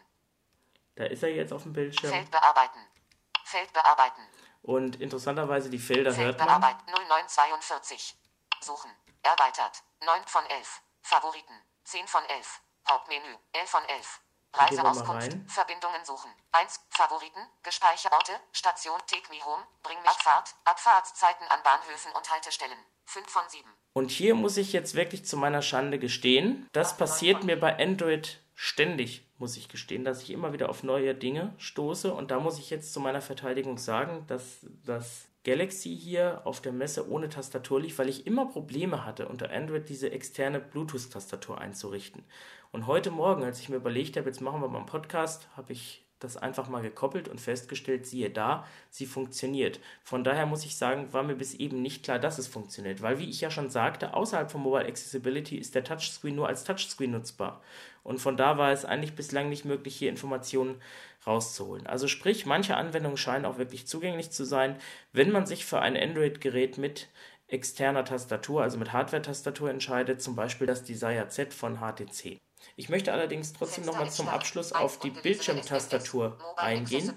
Da 0.97 1.05
ist 1.05 1.21
er 1.23 1.29
jetzt 1.29 1.53
auf 1.53 1.63
dem 1.63 1.73
Bildschirm. 1.73 2.11
Feld 2.11 2.31
bearbeiten. 2.31 2.79
Feld 3.43 3.71
bearbeiten. 3.71 4.21
Und 4.63 4.99
interessanterweise, 4.99 5.69
die 5.69 5.77
Felder 5.77 6.11
Feld 6.11 6.25
hört 6.25 6.39
man. 6.39 6.47
bearbeiten. 6.47 6.83
0942. 6.91 8.15
Suchen. 8.61 8.91
Erweitert. 9.21 9.83
9 10.03 10.21
von 10.25 10.43
11. 10.47 10.81
Favoriten. 11.03 11.53
10 11.83 12.07
von 12.07 12.23
11. 12.25 12.61
Hauptmenü. 12.89 13.37
11 13.53 13.69
von 13.69 13.85
11. 13.85 14.21
Da 14.51 14.65
gehen 14.65 14.77
wir 14.77 14.83
mal 14.83 14.89
Reiseauskunft. 14.89 15.51
Verbindungen 15.51 16.03
suchen. 16.03 16.31
1. 16.51 16.79
Favoriten. 16.89 17.41
Gespeicherte 17.61 18.15
Orte. 18.15 18.31
Station. 18.51 18.99
Take 19.05 19.31
me 19.31 19.43
home. 19.45 19.63
Bring 19.83 20.01
mich 20.01 20.09
Abfahrt. 20.09 20.55
Abfahrtszeiten 20.65 21.47
an 21.49 21.61
Bahnhöfen 21.63 22.11
und 22.13 22.31
Haltestellen. 22.31 22.77
5 23.05 23.29
von 23.29 23.43
7. 23.47 23.69
Und 23.93 24.09
hier 24.11 24.33
muss 24.35 24.57
ich 24.57 24.73
jetzt 24.73 24.95
wirklich 24.95 25.25
zu 25.25 25.37
meiner 25.37 25.61
Schande 25.61 25.99
gestehen, 25.99 26.67
das 26.73 26.97
passiert 26.97 27.43
mir 27.43 27.59
bei 27.59 27.77
Android 27.79 28.41
ständig, 28.59 29.23
muss 29.37 29.55
ich 29.55 29.69
gestehen, 29.69 30.03
dass 30.03 30.23
ich 30.23 30.31
immer 30.31 30.51
wieder 30.51 30.69
auf 30.69 30.81
neue 30.81 31.13
Dinge 31.13 31.53
stoße. 31.59 32.11
Und 32.11 32.31
da 32.31 32.39
muss 32.39 32.57
ich 32.57 32.71
jetzt 32.71 32.91
zu 32.91 32.99
meiner 32.99 33.21
Verteidigung 33.21 33.77
sagen, 33.77 34.25
dass 34.25 34.65
das 34.83 35.27
Galaxy 35.43 35.95
hier 35.95 36.41
auf 36.43 36.59
der 36.59 36.71
Messe 36.71 37.07
ohne 37.07 37.29
Tastatur 37.29 37.79
lief, 37.79 37.99
weil 37.99 38.09
ich 38.09 38.25
immer 38.25 38.47
Probleme 38.47 39.05
hatte, 39.05 39.27
unter 39.27 39.51
Android 39.51 39.87
diese 39.87 40.11
externe 40.11 40.59
Bluetooth-Tastatur 40.59 41.61
einzurichten. 41.61 42.23
Und 42.71 42.87
heute 42.87 43.11
Morgen, 43.11 43.43
als 43.43 43.59
ich 43.59 43.69
mir 43.69 43.75
überlegt 43.75 44.17
habe, 44.17 44.27
jetzt 44.27 44.41
machen 44.41 44.59
wir 44.59 44.67
mal 44.67 44.79
einen 44.79 44.87
Podcast, 44.87 45.47
habe 45.55 45.73
ich 45.73 46.06
das 46.19 46.37
einfach 46.37 46.67
mal 46.67 46.81
gekoppelt 46.81 47.27
und 47.27 47.39
festgestellt, 47.39 48.05
siehe 48.05 48.29
da, 48.29 48.65
sie 48.89 49.05
funktioniert. 49.05 49.79
Von 50.03 50.23
daher 50.23 50.45
muss 50.45 50.65
ich 50.65 50.75
sagen, 50.75 51.13
war 51.13 51.23
mir 51.23 51.35
bis 51.35 51.53
eben 51.53 51.81
nicht 51.81 52.03
klar, 52.03 52.19
dass 52.19 52.39
es 52.39 52.47
funktioniert, 52.47 53.01
weil 53.01 53.19
wie 53.19 53.29
ich 53.29 53.41
ja 53.41 53.51
schon 53.51 53.69
sagte, 53.69 54.13
außerhalb 54.13 54.51
von 54.51 54.61
Mobile 54.61 54.87
Accessibility 54.87 55.57
ist 55.57 55.75
der 55.75 55.83
Touchscreen 55.83 56.35
nur 56.35 56.47
als 56.47 56.63
Touchscreen 56.63 57.11
nutzbar. 57.11 57.61
Und 58.03 58.19
von 58.19 58.37
da 58.37 58.57
war 58.57 58.71
es 58.71 58.85
eigentlich 58.85 59.15
bislang 59.15 59.49
nicht 59.49 59.65
möglich, 59.65 59.95
hier 59.95 60.09
Informationen 60.09 60.81
rauszuholen. 61.25 61.85
Also 61.87 62.07
sprich, 62.07 62.45
manche 62.45 62.77
Anwendungen 62.77 63.17
scheinen 63.17 63.45
auch 63.45 63.57
wirklich 63.57 63.85
zugänglich 63.87 64.31
zu 64.31 64.45
sein, 64.45 64.77
wenn 65.11 65.31
man 65.31 65.45
sich 65.45 65.65
für 65.65 65.79
ein 65.81 65.97
Android-Gerät 65.97 66.77
mit 66.77 67.09
externer 67.47 68.05
Tastatur, 68.05 68.63
also 68.63 68.77
mit 68.77 68.93
Hardware-Tastatur 68.93 69.69
entscheidet, 69.69 70.21
zum 70.21 70.35
Beispiel 70.35 70.67
das 70.67 70.83
Desire 70.83 71.27
Z 71.27 71.53
von 71.53 71.79
HTC. 71.79 72.39
Ich 72.75 72.89
möchte 72.89 73.11
allerdings 73.11 73.53
trotzdem 73.53 73.85
nochmal 73.85 74.11
zum. 74.11 74.27
Abschluss 74.27 74.73
auf 74.73 74.99
die 74.99 75.11
Bildschirmtastatur 75.11 76.37
eingehen. 76.57 77.15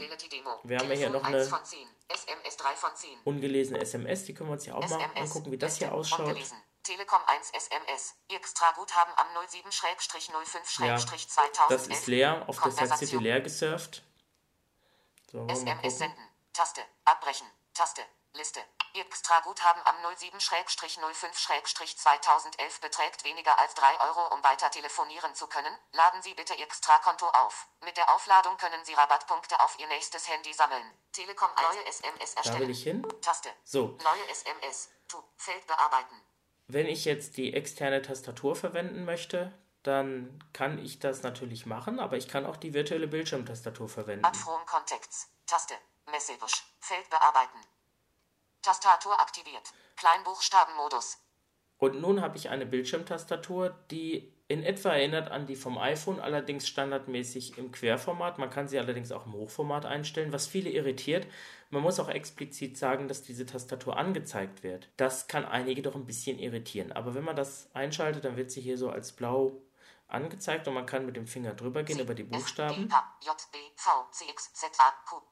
Wir 0.62 0.78
haben 0.78 0.88
ja 0.88 0.96
hier 0.96 1.10
noch 1.10 1.24
eine 1.24 1.38
1 1.38 1.48
von 1.48 1.64
10. 1.64 1.88
SMS 2.08 2.56
3 2.56 2.74
von 2.74 2.90
10. 2.94 3.18
ungelesene 3.24 3.80
SMS, 3.80 4.24
die 4.24 4.34
können 4.34 4.48
wir 4.48 4.54
uns 4.54 4.64
hier 4.64 4.76
auch 4.76 4.88
mal 4.88 5.10
angucken, 5.16 5.52
wie 5.52 5.58
das 5.58 5.78
hier 5.78 5.92
ausschaut. 5.92 6.36
Telekom 6.82 7.20
1 7.26 7.50
SMS. 7.50 8.14
Extra 8.28 8.72
Guthaben 8.72 9.12
am 9.16 9.26
07-05-2011. 9.46 11.68
Das 11.68 11.86
ist 11.86 12.06
leer, 12.06 12.48
auf 12.48 12.60
der 12.60 12.72
Seite 12.72 13.06
die 13.06 13.16
leer 13.16 13.40
gesurft. 13.40 14.02
So, 15.30 15.46
SMS 15.46 15.98
senden. 15.98 16.28
Taste. 16.52 16.82
Abbrechen. 17.04 17.46
Taste. 17.74 18.02
Liste. 18.34 18.60
Extra 18.94 19.40
Guthaben 19.40 19.80
am 19.84 19.96
07-05-2011 20.04 22.80
beträgt 22.80 23.24
weniger 23.24 23.58
als 23.58 23.74
3 23.74 24.00
Euro, 24.08 24.34
um 24.34 24.42
weiter 24.44 24.70
telefonieren 24.70 25.34
zu 25.34 25.46
können. 25.46 25.72
Laden 25.92 26.22
Sie 26.22 26.34
bitte 26.34 26.54
Ihr 26.54 26.64
Extrakonto 26.64 27.26
auf. 27.28 27.66
Mit 27.84 27.96
der 27.96 28.12
Aufladung 28.14 28.56
können 28.56 28.84
Sie 28.84 28.94
Rabattpunkte 28.94 29.58
auf 29.60 29.78
Ihr 29.78 29.86
nächstes 29.88 30.28
Handy 30.28 30.52
sammeln. 30.52 30.84
Telekom 31.12 31.48
neue 31.56 31.84
SMS 31.86 32.34
Da 32.34 32.44
will 32.44 32.50
erstellen. 32.50 32.70
ich 32.70 32.82
hin. 32.82 33.06
Taste. 33.22 33.50
So, 33.64 33.98
Neue 34.02 34.28
SMS. 34.30 34.90
Tu. 35.08 35.22
Feld 35.36 35.66
bearbeiten. 35.66 36.14
wenn 36.68 36.86
ich 36.86 37.04
jetzt 37.04 37.36
die 37.36 37.52
externe 37.54 38.02
Tastatur 38.02 38.54
verwenden 38.54 39.04
möchte, 39.04 39.52
dann 39.82 40.44
kann 40.52 40.78
ich 40.78 40.98
das 41.00 41.22
natürlich 41.22 41.66
machen, 41.66 41.98
aber 41.98 42.16
ich 42.16 42.28
kann 42.28 42.46
auch 42.46 42.56
die 42.56 42.74
virtuelle 42.74 43.08
Bildschirmtastatur 43.08 43.88
verwenden. 43.88 44.32
From 44.34 44.64
Contexts. 44.66 45.28
Taste. 45.46 45.74
Message. 46.10 46.64
Feld 46.80 47.08
bearbeiten. 47.10 47.58
Tastatur 48.62 49.20
aktiviert. 49.20 49.72
Kleinbuchstabenmodus. 49.96 51.18
Und 51.78 52.00
nun 52.00 52.20
habe 52.20 52.36
ich 52.36 52.50
eine 52.50 52.66
Bildschirmtastatur, 52.66 53.70
die 53.90 54.34
in 54.48 54.62
etwa 54.62 54.90
erinnert 54.90 55.30
an 55.30 55.46
die 55.46 55.56
vom 55.56 55.78
iPhone, 55.78 56.20
allerdings 56.20 56.66
standardmäßig 56.68 57.56
im 57.56 57.70
Querformat. 57.70 58.38
Man 58.38 58.50
kann 58.50 58.68
sie 58.68 58.78
allerdings 58.78 59.12
auch 59.12 59.24
im 59.24 59.32
Hochformat 59.32 59.86
einstellen, 59.86 60.32
was 60.32 60.46
viele 60.46 60.70
irritiert. 60.70 61.26
Man 61.70 61.82
muss 61.82 62.00
auch 62.00 62.08
explizit 62.08 62.76
sagen, 62.76 63.06
dass 63.06 63.22
diese 63.22 63.46
Tastatur 63.46 63.96
angezeigt 63.96 64.62
wird. 64.62 64.90
Das 64.96 65.28
kann 65.28 65.44
einige 65.44 65.82
doch 65.82 65.94
ein 65.94 66.04
bisschen 66.04 66.38
irritieren. 66.38 66.90
Aber 66.90 67.14
wenn 67.14 67.24
man 67.24 67.36
das 67.36 67.70
einschaltet, 67.74 68.24
dann 68.24 68.36
wird 68.36 68.50
sie 68.50 68.60
hier 68.60 68.76
so 68.76 68.90
als 68.90 69.12
blau 69.12 69.62
angezeigt 70.08 70.66
und 70.66 70.74
man 70.74 70.84
kann 70.84 71.06
mit 71.06 71.16
dem 71.16 71.28
Finger 71.28 71.54
drüber 71.54 71.84
gehen 71.84 72.00
über 72.00 72.14
die 72.14 72.24
Buchstaben. 72.24 72.92
H, 72.92 73.16
J, 73.24 73.36
B, 73.52 73.58
V, 73.76 73.90
C, 74.10 74.24
X, 74.28 74.52
Z, 74.52 74.68
A, 74.78 74.90
Q. 75.08 75.22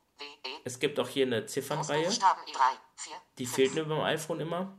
Es 0.65 0.79
gibt 0.79 0.99
auch 1.01 1.09
hier 1.09 1.27
eine 1.27 1.47
Ziffernreihe. 1.47 2.03
Großbuchstaben 2.03 2.43
I3, 2.45 2.77
4, 2.97 3.17
Die 3.39 3.47
5, 3.47 3.55
fehlt 3.55 3.75
nur 3.75 3.85
beim 3.87 4.01
iPhone 4.01 4.41
immer. 4.41 4.79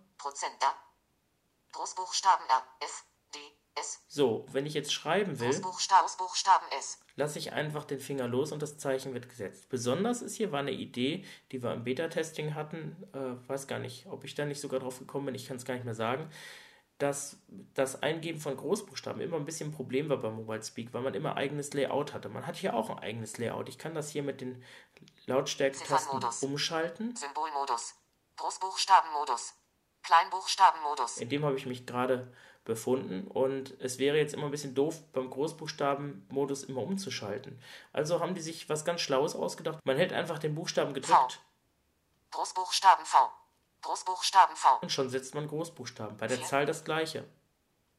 So, 4.08 4.46
wenn 4.52 4.66
ich 4.66 4.74
jetzt 4.74 4.92
schreiben 4.92 5.40
will, 5.40 5.62
lasse 7.16 7.40
ich 7.40 7.54
einfach 7.54 7.86
den 7.86 8.00
Finger 8.00 8.28
los 8.28 8.52
und 8.52 8.62
das 8.62 8.78
Zeichen 8.78 9.14
wird 9.14 9.30
gesetzt. 9.30 9.70
Besonders 9.70 10.22
ist 10.22 10.36
hier 10.36 10.52
war 10.52 10.60
eine 10.60 10.72
Idee, 10.72 11.26
die 11.52 11.62
wir 11.64 11.74
im 11.74 11.84
Beta-Testing 11.84 12.56
hatten, 12.56 12.96
äh, 13.14 13.48
weiß 13.48 13.68
gar 13.68 13.80
nicht, 13.80 14.08
ob 14.08 14.24
ich 14.24 14.36
da 14.36 14.46
nicht 14.46 14.60
sogar 14.60 14.80
drauf 14.80 15.00
gekommen 15.00 15.28
bin, 15.28 15.36
ich 15.36 15.48
kann 15.48 15.58
es 15.58 15.66
gar 15.66 15.76
nicht 15.76 15.86
mehr 15.86 15.94
sagen, 15.94 16.30
dass 17.00 17.38
das 17.74 18.04
Eingeben 18.04 18.40
von 18.40 18.56
Großbuchstaben 18.56 19.22
immer 19.22 19.38
ein 19.38 19.46
bisschen 19.46 19.70
ein 19.70 19.74
Problem 19.74 20.10
war 20.10 20.18
bei 20.18 20.30
Mobile 20.30 20.62
Speak, 20.62 20.94
weil 20.94 21.02
man 21.02 21.14
immer 21.14 21.36
eigenes 21.38 21.74
Layout 21.74 22.14
hatte. 22.14 22.30
Man 22.30 22.46
hat 22.46 22.58
hier 22.58 22.76
auch 22.76 22.90
ein 22.90 23.00
eigenes 23.00 23.38
Layout. 23.38 23.70
Ich 23.70 23.78
kann 23.78 23.96
das 23.96 24.10
hier 24.10 24.22
mit 24.22 24.42
den 24.42 24.64
Lautstärketasten 25.26 25.98
Ziffernmodus. 25.98 26.44
umschalten. 26.44 27.16
Symbolmodus. 27.16 27.96
Großbuchstabenmodus. 28.36 29.54
Kleinbuchstabenmodus. 30.04 31.18
In 31.18 31.30
dem 31.30 31.44
habe 31.44 31.56
ich 31.56 31.66
mich 31.66 31.86
gerade 31.86 32.32
befunden 32.66 33.28
und 33.28 33.80
es 33.80 33.98
wäre 33.98 34.18
jetzt 34.18 34.34
immer 34.34 34.46
ein 34.46 34.52
bisschen 34.52 34.76
doof, 34.76 35.02
beim 35.12 35.30
Großbuchstabenmodus 35.30 36.64
immer 36.64 36.84
umzuschalten. 36.84 37.60
Also 37.94 38.20
haben 38.20 38.36
die 38.36 38.42
sich 38.42 38.70
was 38.70 38.86
ganz 38.86 39.02
Schlaues 39.02 39.36
ausgedacht. 39.36 39.80
Man 39.86 39.98
hält 39.98 40.14
einfach 40.14 40.38
den 40.38 40.54
Buchstaben 40.54 40.94
gedrückt 40.94 41.42
Großbuchstaben 42.32 43.06
V. 43.06 43.32
Großbuchstaben 43.82 44.56
V. 44.56 44.80
und 44.82 44.92
schon 44.92 45.10
setzt 45.10 45.36
man 45.36 45.48
Großbuchstaben. 45.48 46.18
Bei 46.18 46.28
der 46.28 46.44
Zahl 46.44 46.66
das 46.66 46.84
gleiche. 46.84 47.26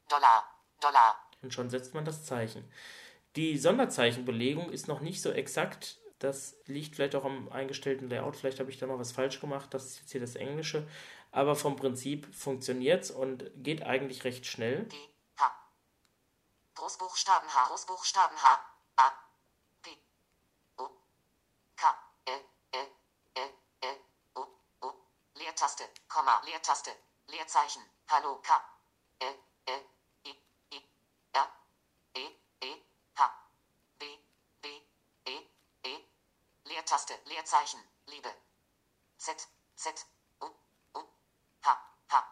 Dollar. 0.08 0.44
Dollar. 0.80 1.16
Und 1.42 1.54
schon 1.54 1.70
setzt 1.70 1.94
man 1.94 2.04
das 2.04 2.24
Zeichen. 2.24 2.70
Die 3.36 3.56
Sonderzeichenbelegung 3.58 4.70
ist 4.70 4.88
noch 4.88 5.00
nicht 5.00 5.22
so 5.22 5.30
exakt. 5.30 5.98
Das 6.18 6.56
liegt 6.66 6.96
vielleicht 6.96 7.14
auch 7.14 7.24
am 7.24 7.48
eingestellten 7.50 8.10
Layout. 8.10 8.36
Vielleicht 8.36 8.60
habe 8.60 8.70
ich 8.70 8.78
da 8.78 8.86
noch 8.86 8.98
was 8.98 9.12
falsch 9.12 9.40
gemacht. 9.40 9.72
Das 9.72 9.86
ist 9.86 10.00
jetzt 10.00 10.12
hier 10.12 10.20
das 10.20 10.34
Englische. 10.34 10.86
Aber 11.32 11.54
vom 11.54 11.76
Prinzip 11.76 12.34
funktioniert 12.34 13.04
es 13.04 13.10
und 13.10 13.50
geht 13.56 13.82
eigentlich 13.82 14.24
recht 14.24 14.46
schnell. 14.46 14.84
D. 14.84 14.96
H. 15.38 15.54
Großbuchstaben 16.74 17.48
H. 17.48 17.68
Großbuchstaben 17.68 18.36
H. 18.36 18.60
A. 18.96 19.12
Leertaste. 25.50 25.90
Komma. 26.08 26.40
Leertaste. 26.44 26.96
Leerzeichen. 27.26 27.82
Hallo 28.08 28.40
K. 28.40 28.62
L. 29.18 29.34
L. 29.66 29.84
I. 30.24 30.30
I. 30.70 30.84
R. 31.32 31.48
E. 32.14 32.24
E. 32.60 32.84
H. 33.18 33.30
B. 33.98 34.18
B. 34.62 34.86
E. 35.26 35.50
E. 35.82 36.04
Leertaste. 36.64 37.18
Leerzeichen. 37.24 37.82
Liebe. 38.06 38.32
Z. 39.18 39.48
Z. 39.74 40.06
U. 40.40 40.46
U. 40.94 41.08
H. 41.64 41.78
H. 42.12 42.24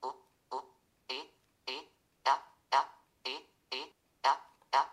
O. 0.00 0.14
O. 0.50 0.62
E. 1.08 1.20
E. 1.66 1.88
R. 2.24 2.42
R. 2.70 2.86
E. 3.24 3.36
E. 3.70 3.94
R. 4.22 4.38
R. 4.72 4.90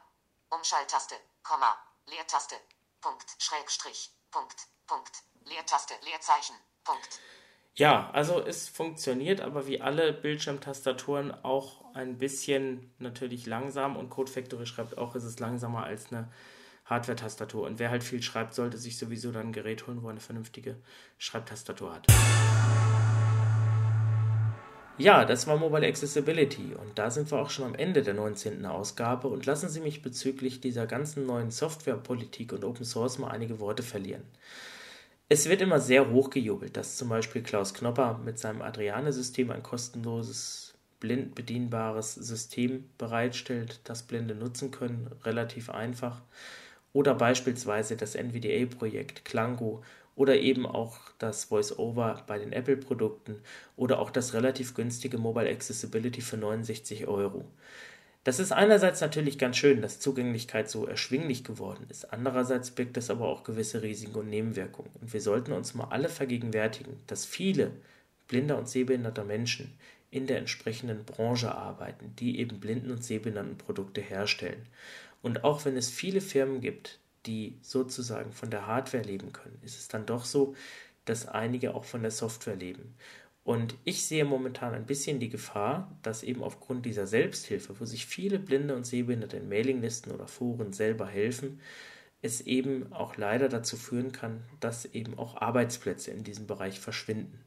Umschalttaste, 0.49 1.17
Komma, 1.43 1.77
Leertaste, 2.07 2.61
Punkt, 2.99 3.35
Schrägstrich, 3.41 4.11
Punkt, 4.31 4.67
Punkt, 4.85 5.23
Leertaste, 5.45 5.95
Leerzeichen, 6.01 6.57
Punkt. 6.87 7.19
Ja, 7.75 8.09
also 8.11 8.41
es 8.41 8.69
funktioniert, 8.69 9.41
aber 9.41 9.67
wie 9.67 9.81
alle 9.81 10.13
Bildschirmtastaturen 10.13 11.31
auch 11.43 11.83
ein 11.93 12.17
bisschen 12.17 12.91
natürlich 12.97 13.45
langsam 13.45 13.97
und 13.97 14.09
Code 14.09 14.31
Factory 14.31 14.65
schreibt 14.65 14.97
auch, 14.97 15.15
ist 15.15 15.25
es 15.25 15.39
langsamer 15.39 15.83
als 15.83 16.11
eine 16.11 16.29
Hardware-Tastatur. 16.85 17.67
Und 17.67 17.77
wer 17.77 17.89
halt 17.89 18.03
viel 18.03 18.23
schreibt, 18.23 18.53
sollte 18.53 18.77
sich 18.77 18.97
sowieso 18.97 19.31
dann 19.31 19.47
ein 19.47 19.51
Gerät 19.51 19.85
holen, 19.85 20.01
wo 20.01 20.07
er 20.07 20.11
eine 20.11 20.21
vernünftige 20.21 20.77
Schreibtastatur 21.17 21.93
hat. 21.93 22.07
Ja, 24.97 25.25
das 25.25 25.45
war 25.45 25.57
Mobile 25.57 25.85
Accessibility 25.85 26.73
und 26.73 26.97
da 26.97 27.11
sind 27.11 27.29
wir 27.29 27.37
auch 27.37 27.51
schon 27.51 27.65
am 27.65 27.75
Ende 27.75 28.01
der 28.01 28.15
19. 28.15 28.65
Ausgabe 28.65 29.27
und 29.27 29.45
lassen 29.45 29.69
Sie 29.69 29.81
mich 29.81 30.01
bezüglich 30.01 30.61
dieser 30.61 30.87
ganzen 30.87 31.27
neuen 31.27 31.51
Softwarepolitik 31.51 32.53
und 32.53 32.63
Open 32.63 32.85
Source 32.85 33.19
mal 33.19 33.29
einige 33.29 33.59
Worte 33.59 33.83
verlieren. 33.83 34.23
Es 35.29 35.49
wird 35.49 35.61
immer 35.61 35.81
sehr 35.81 36.09
hochgejubelt, 36.09 36.77
dass 36.77 36.95
zum 36.95 37.09
Beispiel 37.09 37.43
Klaus 37.43 37.73
Knopper 37.73 38.17
mit 38.23 38.39
seinem 38.39 38.61
Adriane-System 38.61 39.51
ein 39.51 39.61
kostenloses, 39.61 40.75
blind 41.01 41.35
bedienbares 41.35 42.15
System 42.15 42.89
bereitstellt, 42.97 43.81
das 43.83 44.03
Blinde 44.03 44.35
nutzen 44.35 44.71
können, 44.71 45.11
relativ 45.25 45.69
einfach. 45.69 46.21
Oder 46.93 47.13
beispielsweise 47.13 47.97
das 47.97 48.15
NVDA-Projekt 48.15 49.25
Klango 49.25 49.83
oder 50.15 50.37
eben 50.39 50.65
auch 50.65 50.97
das 51.19 51.43
Voice-Over 51.45 52.23
bei 52.25 52.39
den 52.39 52.53
Apple-Produkten 52.53 53.41
oder 53.75 53.99
auch 53.99 54.11
das 54.11 54.33
relativ 54.33 54.75
günstige 54.75 55.17
Mobile 55.17 55.49
Accessibility 55.49 56.21
für 56.21 56.37
69 56.37 57.05
Euro. 57.05 57.43
Das 58.27 58.39
ist 58.39 58.51
einerseits 58.51 58.99
natürlich 58.99 59.37
ganz 59.37 59.55
schön, 59.55 59.81
dass 59.81 60.01
Zugänglichkeit 60.01 60.69
so 60.69 60.85
erschwinglich 60.85 61.45
geworden 61.45 61.85
ist. 61.87 62.11
Andererseits 62.11 62.71
birgt 62.71 62.97
das 62.97 63.09
aber 63.09 63.25
auch 63.25 63.45
gewisse 63.45 63.83
Risiken 63.83 64.15
und 64.15 64.29
Nebenwirkungen. 64.29 64.91
Und 64.99 65.13
wir 65.13 65.21
sollten 65.21 65.53
uns 65.53 65.73
mal 65.75 65.87
alle 65.91 66.09
vergegenwärtigen, 66.09 66.99
dass 67.07 67.23
viele 67.23 67.71
blinder 68.27 68.57
und 68.57 68.67
sehbehinderter 68.67 69.23
Menschen 69.23 69.73
in 70.11 70.27
der 70.27 70.39
entsprechenden 70.39 71.05
Branche 71.05 71.55
arbeiten, 71.55 72.13
die 72.19 72.41
eben 72.41 72.59
blinden 72.59 72.91
und 72.91 73.01
sehbehinderten 73.01 73.57
Produkte 73.57 74.01
herstellen. 74.01 74.65
Und 75.21 75.45
auch 75.45 75.63
wenn 75.63 75.77
es 75.77 75.89
viele 75.89 76.19
Firmen 76.19 76.59
gibt, 76.59 76.99
die 77.27 77.57
sozusagen 77.61 78.33
von 78.33 78.49
der 78.49 78.67
Hardware 78.67 79.03
leben 79.03 79.31
können, 79.31 79.57
ist 79.63 79.79
es 79.79 79.87
dann 79.87 80.05
doch 80.05 80.25
so, 80.25 80.53
dass 81.05 81.29
einige 81.29 81.73
auch 81.75 81.85
von 81.85 82.01
der 82.01 82.11
Software 82.11 82.57
leben. 82.57 82.93
Und 83.47 83.75
ich 83.85 84.03
sehe 84.03 84.25
momentan 84.25 84.73
ein 84.73 84.85
bisschen 84.85 85.21
die 85.21 85.29
Gefahr, 85.29 85.97
dass 86.01 86.21
eben 86.21 86.43
aufgrund 86.43 86.85
dieser 86.85 87.07
Selbsthilfe, 87.07 87.79
wo 87.79 87.85
sich 87.85 88.05
viele 88.05 88.39
Blinde 88.39 88.75
und 88.75 88.85
Sehbehinderte 88.85 89.37
in 89.37 89.47
Mailinglisten 89.47 90.11
oder 90.11 90.27
Foren 90.27 90.73
selber 90.73 91.07
helfen, 91.07 91.61
es 92.21 92.41
eben 92.41 92.91
auch 92.91 93.15
leider 93.15 93.47
dazu 93.47 93.77
führen 93.77 94.11
kann, 94.11 94.43
dass 94.59 94.83
eben 94.83 95.17
auch 95.17 95.37
Arbeitsplätze 95.37 96.11
in 96.11 96.25
diesem 96.25 96.45
Bereich 96.45 96.81
verschwinden. 96.81 97.39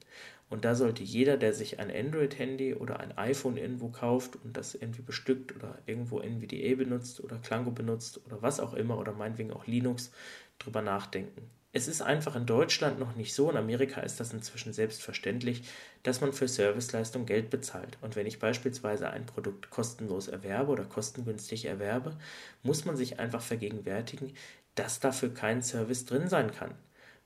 Und 0.49 0.65
da 0.65 0.75
sollte 0.75 1.03
jeder, 1.03 1.37
der 1.37 1.53
sich 1.53 1.81
ein 1.81 1.91
Android-Handy 1.91 2.77
oder 2.77 2.99
ein 2.99 3.19
iPhone 3.19 3.59
irgendwo 3.59 3.91
kauft 3.91 4.43
und 4.43 4.57
das 4.57 4.75
irgendwie 4.75 5.03
bestückt 5.03 5.55
oder 5.55 5.83
irgendwo 5.85 6.21
NVDA 6.21 6.77
benutzt 6.77 7.23
oder 7.23 7.37
Klango 7.37 7.73
benutzt 7.73 8.25
oder 8.25 8.41
was 8.41 8.59
auch 8.59 8.73
immer 8.73 8.97
oder 8.97 9.13
meinetwegen 9.13 9.53
auch 9.53 9.67
Linux, 9.67 10.13
drüber 10.59 10.81
nachdenken. 10.81 11.60
Es 11.73 11.87
ist 11.87 12.03
einfach 12.03 12.35
in 12.35 12.47
Deutschland 12.47 12.99
noch 12.99 13.15
nicht 13.15 13.33
so, 13.33 13.49
in 13.49 13.57
Amerika 13.57 14.01
ist 14.01 14.19
das 14.19 14.33
inzwischen 14.33 14.73
selbstverständlich, 14.73 15.63
dass 16.03 16.21
man 16.21 16.33
für 16.33 16.49
Serviceleistung 16.49 17.27
Geld 17.27 17.49
bezahlt. 17.49 17.97
Und 18.01 18.17
wenn 18.17 18.27
ich 18.27 18.41
beispielsweise 18.41 19.11
ein 19.11 19.25
Produkt 19.25 19.71
kostenlos 19.71 20.27
erwerbe 20.27 20.73
oder 20.73 20.85
kostengünstig 20.85 21.67
erwerbe, 21.67 22.17
muss 22.65 22.85
man 22.87 22.97
sich 22.97 23.21
einfach 23.21 23.41
vergegenwärtigen, 23.41 24.33
dass 24.75 24.99
dafür 24.99 25.33
kein 25.33 25.63
Service 25.63 26.07
drin 26.07 26.29
sein 26.29 26.51
kann. 26.51 26.75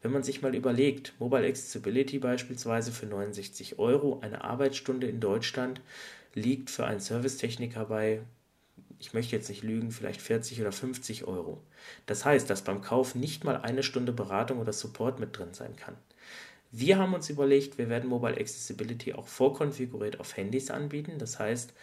Wenn 0.02 0.12
man 0.12 0.22
sich 0.22 0.42
mal 0.42 0.54
überlegt, 0.54 1.14
Mobile 1.18 1.46
Accessibility 1.46 2.18
beispielsweise 2.18 2.92
für 2.92 3.06
69 3.06 3.78
Euro, 3.78 4.20
eine 4.20 4.44
Arbeitsstunde 4.44 5.06
in 5.06 5.20
Deutschland 5.20 5.80
liegt 6.34 6.68
für 6.68 6.84
einen 6.84 7.00
Servicetechniker 7.00 7.86
bei, 7.86 8.20
ich 9.04 9.12
möchte 9.12 9.36
jetzt 9.36 9.50
nicht 9.50 9.62
lügen, 9.62 9.90
vielleicht 9.90 10.22
40 10.22 10.62
oder 10.62 10.72
50 10.72 11.24
Euro. 11.24 11.62
Das 12.06 12.24
heißt, 12.24 12.48
dass 12.48 12.62
beim 12.62 12.80
Kauf 12.80 13.14
nicht 13.14 13.44
mal 13.44 13.58
eine 13.58 13.82
Stunde 13.82 14.12
Beratung 14.12 14.60
oder 14.60 14.72
Support 14.72 15.20
mit 15.20 15.36
drin 15.36 15.52
sein 15.52 15.76
kann. 15.76 15.94
Wir 16.72 16.98
haben 16.98 17.12
uns 17.12 17.28
überlegt, 17.28 17.76
wir 17.76 17.90
werden 17.90 18.08
Mobile 18.08 18.38
Accessibility 18.38 19.12
auch 19.12 19.28
vorkonfiguriert 19.28 20.20
auf 20.20 20.38
Handys 20.38 20.70
anbieten. 20.70 21.18
Das 21.18 21.38
heißt, 21.38 21.74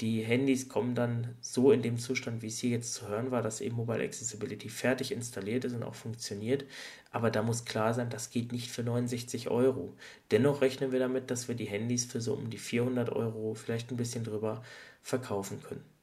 die 0.00 0.22
Handys 0.22 0.70
kommen 0.70 0.94
dann 0.94 1.36
so 1.42 1.70
in 1.70 1.82
dem 1.82 1.98
Zustand, 1.98 2.40
wie 2.40 2.48
es 2.48 2.58
hier 2.58 2.70
jetzt 2.70 2.94
zu 2.94 3.08
hören 3.08 3.30
war, 3.30 3.42
dass 3.42 3.60
eben 3.60 3.76
Mobile 3.76 4.02
Accessibility 4.02 4.70
fertig 4.70 5.12
installiert 5.12 5.66
ist 5.66 5.74
und 5.74 5.82
auch 5.82 5.94
funktioniert. 5.94 6.64
Aber 7.12 7.30
da 7.30 7.42
muss 7.42 7.66
klar 7.66 7.92
sein, 7.92 8.08
das 8.08 8.30
geht 8.30 8.52
nicht 8.52 8.70
für 8.70 8.82
69 8.82 9.50
Euro. 9.50 9.94
Dennoch 10.30 10.62
rechnen 10.62 10.92
wir 10.92 10.98
damit, 10.98 11.30
dass 11.30 11.46
wir 11.46 11.54
die 11.54 11.66
Handys 11.66 12.06
für 12.06 12.22
so 12.22 12.32
um 12.32 12.48
die 12.48 12.58
400 12.58 13.10
Euro, 13.10 13.54
vielleicht 13.54 13.90
ein 13.90 13.98
bisschen 13.98 14.24
drüber, 14.24 14.62
verkaufen 15.02 15.62
können. 15.62 15.93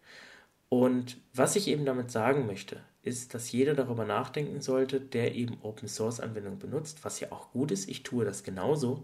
Und 0.74 1.18
was 1.34 1.58
ich 1.58 1.68
eben 1.68 1.84
damit 1.84 2.12
sagen 2.12 2.46
möchte, 2.46 2.80
ist, 3.02 3.34
dass 3.34 3.52
jeder 3.52 3.74
darüber 3.74 4.06
nachdenken 4.06 4.62
sollte, 4.62 5.02
der 5.02 5.36
eben 5.36 5.58
Open 5.64 5.90
Source 5.90 6.22
Anwendungen 6.22 6.60
benutzt, 6.60 7.04
was 7.04 7.20
ja 7.20 7.30
auch 7.34 7.52
gut 7.52 7.72
ist, 7.72 7.90
ich 7.90 8.04
tue 8.04 8.24
das 8.24 8.44
genauso, 8.44 9.04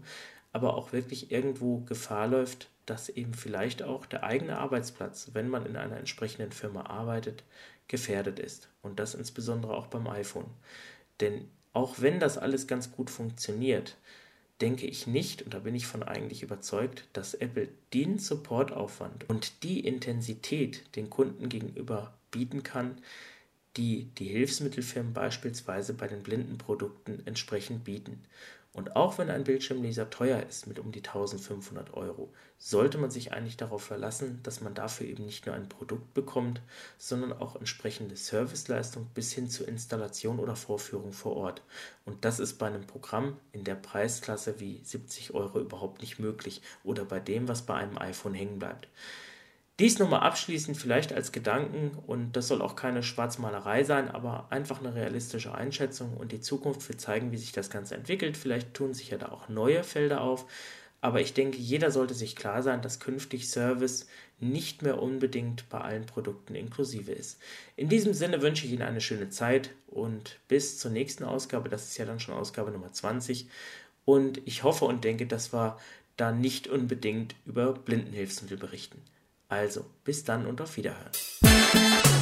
aber 0.50 0.72
auch 0.78 0.92
wirklich 0.94 1.30
irgendwo 1.30 1.80
Gefahr 1.80 2.26
läuft, 2.26 2.70
dass 2.86 3.10
eben 3.10 3.34
vielleicht 3.34 3.82
auch 3.82 4.06
der 4.06 4.24
eigene 4.24 4.56
Arbeitsplatz, 4.56 5.32
wenn 5.34 5.50
man 5.50 5.66
in 5.66 5.76
einer 5.76 5.98
entsprechenden 5.98 6.52
Firma 6.52 6.86
arbeitet, 6.86 7.44
gefährdet 7.86 8.38
ist. 8.38 8.70
Und 8.80 8.98
das 8.98 9.14
insbesondere 9.14 9.74
auch 9.74 9.88
beim 9.88 10.06
iPhone. 10.06 10.46
Denn 11.20 11.50
auch 11.74 11.96
wenn 11.98 12.18
das 12.18 12.38
alles 12.38 12.66
ganz 12.66 12.92
gut 12.92 13.10
funktioniert, 13.10 13.98
denke 14.60 14.86
ich 14.86 15.06
nicht, 15.06 15.42
und 15.42 15.54
da 15.54 15.60
bin 15.60 15.74
ich 15.74 15.86
von 15.86 16.02
eigentlich 16.02 16.42
überzeugt, 16.42 17.08
dass 17.12 17.34
Apple 17.34 17.68
den 17.94 18.18
Supportaufwand 18.18 19.28
und 19.28 19.62
die 19.62 19.80
Intensität 19.80 20.96
den 20.96 21.10
Kunden 21.10 21.48
gegenüber 21.48 22.14
bieten 22.30 22.62
kann, 22.62 22.96
die 23.76 24.06
die 24.18 24.28
Hilfsmittelfirmen 24.28 25.12
beispielsweise 25.12 25.94
bei 25.94 26.08
den 26.08 26.22
Blindenprodukten 26.22 27.26
entsprechend 27.26 27.84
bieten. 27.84 28.22
Und 28.74 28.94
auch 28.94 29.18
wenn 29.18 29.30
ein 29.30 29.44
Bildschirmleser 29.44 30.08
teuer 30.10 30.40
ist 30.48 30.66
mit 30.66 30.78
um 30.78 30.92
die 30.92 31.00
1500 31.00 31.94
Euro, 31.94 32.32
sollte 32.58 32.98
man 32.98 33.10
sich 33.10 33.32
eigentlich 33.32 33.56
darauf 33.56 33.82
verlassen, 33.82 34.40
dass 34.42 34.60
man 34.60 34.74
dafür 34.74 35.06
eben 35.06 35.24
nicht 35.24 35.46
nur 35.46 35.54
ein 35.54 35.68
Produkt 35.68 36.14
bekommt, 36.14 36.60
sondern 36.96 37.32
auch 37.32 37.56
entsprechende 37.56 38.14
Serviceleistung 38.14 39.06
bis 39.14 39.32
hin 39.32 39.48
zur 39.48 39.66
Installation 39.66 40.38
oder 40.38 40.54
Vorführung 40.54 41.12
vor 41.12 41.36
Ort. 41.36 41.62
Und 42.04 42.24
das 42.24 42.38
ist 42.38 42.58
bei 42.58 42.66
einem 42.66 42.86
Programm 42.86 43.38
in 43.50 43.64
der 43.64 43.74
Preisklasse 43.74 44.60
wie 44.60 44.80
70 44.84 45.34
Euro 45.34 45.58
überhaupt 45.60 46.00
nicht 46.00 46.18
möglich 46.18 46.62
oder 46.84 47.04
bei 47.04 47.18
dem, 47.18 47.48
was 47.48 47.62
bei 47.62 47.74
einem 47.74 47.98
iPhone 47.98 48.34
hängen 48.34 48.58
bleibt. 48.58 48.86
Dies 49.80 50.00
nochmal 50.00 50.20
abschließend 50.20 50.76
vielleicht 50.76 51.12
als 51.12 51.30
Gedanken 51.30 51.96
und 52.08 52.32
das 52.32 52.48
soll 52.48 52.62
auch 52.62 52.74
keine 52.74 53.04
Schwarzmalerei 53.04 53.84
sein, 53.84 54.10
aber 54.10 54.48
einfach 54.50 54.80
eine 54.80 54.92
realistische 54.92 55.54
Einschätzung 55.54 56.16
und 56.16 56.32
die 56.32 56.40
Zukunft 56.40 56.88
wird 56.88 57.00
zeigen, 57.00 57.30
wie 57.30 57.36
sich 57.36 57.52
das 57.52 57.70
Ganze 57.70 57.94
entwickelt. 57.94 58.36
Vielleicht 58.36 58.74
tun 58.74 58.92
sich 58.92 59.10
ja 59.10 59.18
da 59.18 59.28
auch 59.28 59.48
neue 59.48 59.84
Felder 59.84 60.20
auf, 60.22 60.46
aber 61.00 61.20
ich 61.20 61.32
denke, 61.32 61.58
jeder 61.58 61.92
sollte 61.92 62.14
sich 62.14 62.34
klar 62.34 62.64
sein, 62.64 62.82
dass 62.82 62.98
künftig 62.98 63.48
Service 63.48 64.08
nicht 64.40 64.82
mehr 64.82 65.00
unbedingt 65.00 65.68
bei 65.68 65.80
allen 65.80 66.06
Produkten 66.06 66.56
inklusive 66.56 67.12
ist. 67.12 67.38
In 67.76 67.88
diesem 67.88 68.14
Sinne 68.14 68.42
wünsche 68.42 68.66
ich 68.66 68.72
Ihnen 68.72 68.82
eine 68.82 69.00
schöne 69.00 69.28
Zeit 69.30 69.70
und 69.86 70.40
bis 70.48 70.78
zur 70.78 70.90
nächsten 70.90 71.22
Ausgabe, 71.22 71.68
das 71.68 71.84
ist 71.84 71.98
ja 71.98 72.04
dann 72.04 72.18
schon 72.18 72.34
Ausgabe 72.34 72.72
Nummer 72.72 72.92
20 72.92 73.48
und 74.04 74.40
ich 74.44 74.64
hoffe 74.64 74.86
und 74.86 75.04
denke, 75.04 75.26
dass 75.26 75.52
wir 75.52 75.78
da 76.16 76.32
nicht 76.32 76.66
unbedingt 76.66 77.36
über 77.46 77.74
Blindenhilfsmittel 77.74 78.58
berichten. 78.58 79.00
Also, 79.48 79.86
bis 80.04 80.24
dann 80.24 80.46
und 80.46 80.60
auf 80.60 80.76
Wiederhören. 80.76 81.10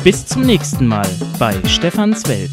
Bis 0.05 0.27
zum 0.27 0.43
nächsten 0.43 0.87
Mal 0.87 1.09
bei 1.41 1.61
Stefans 1.67 2.29
Welt. 2.29 2.53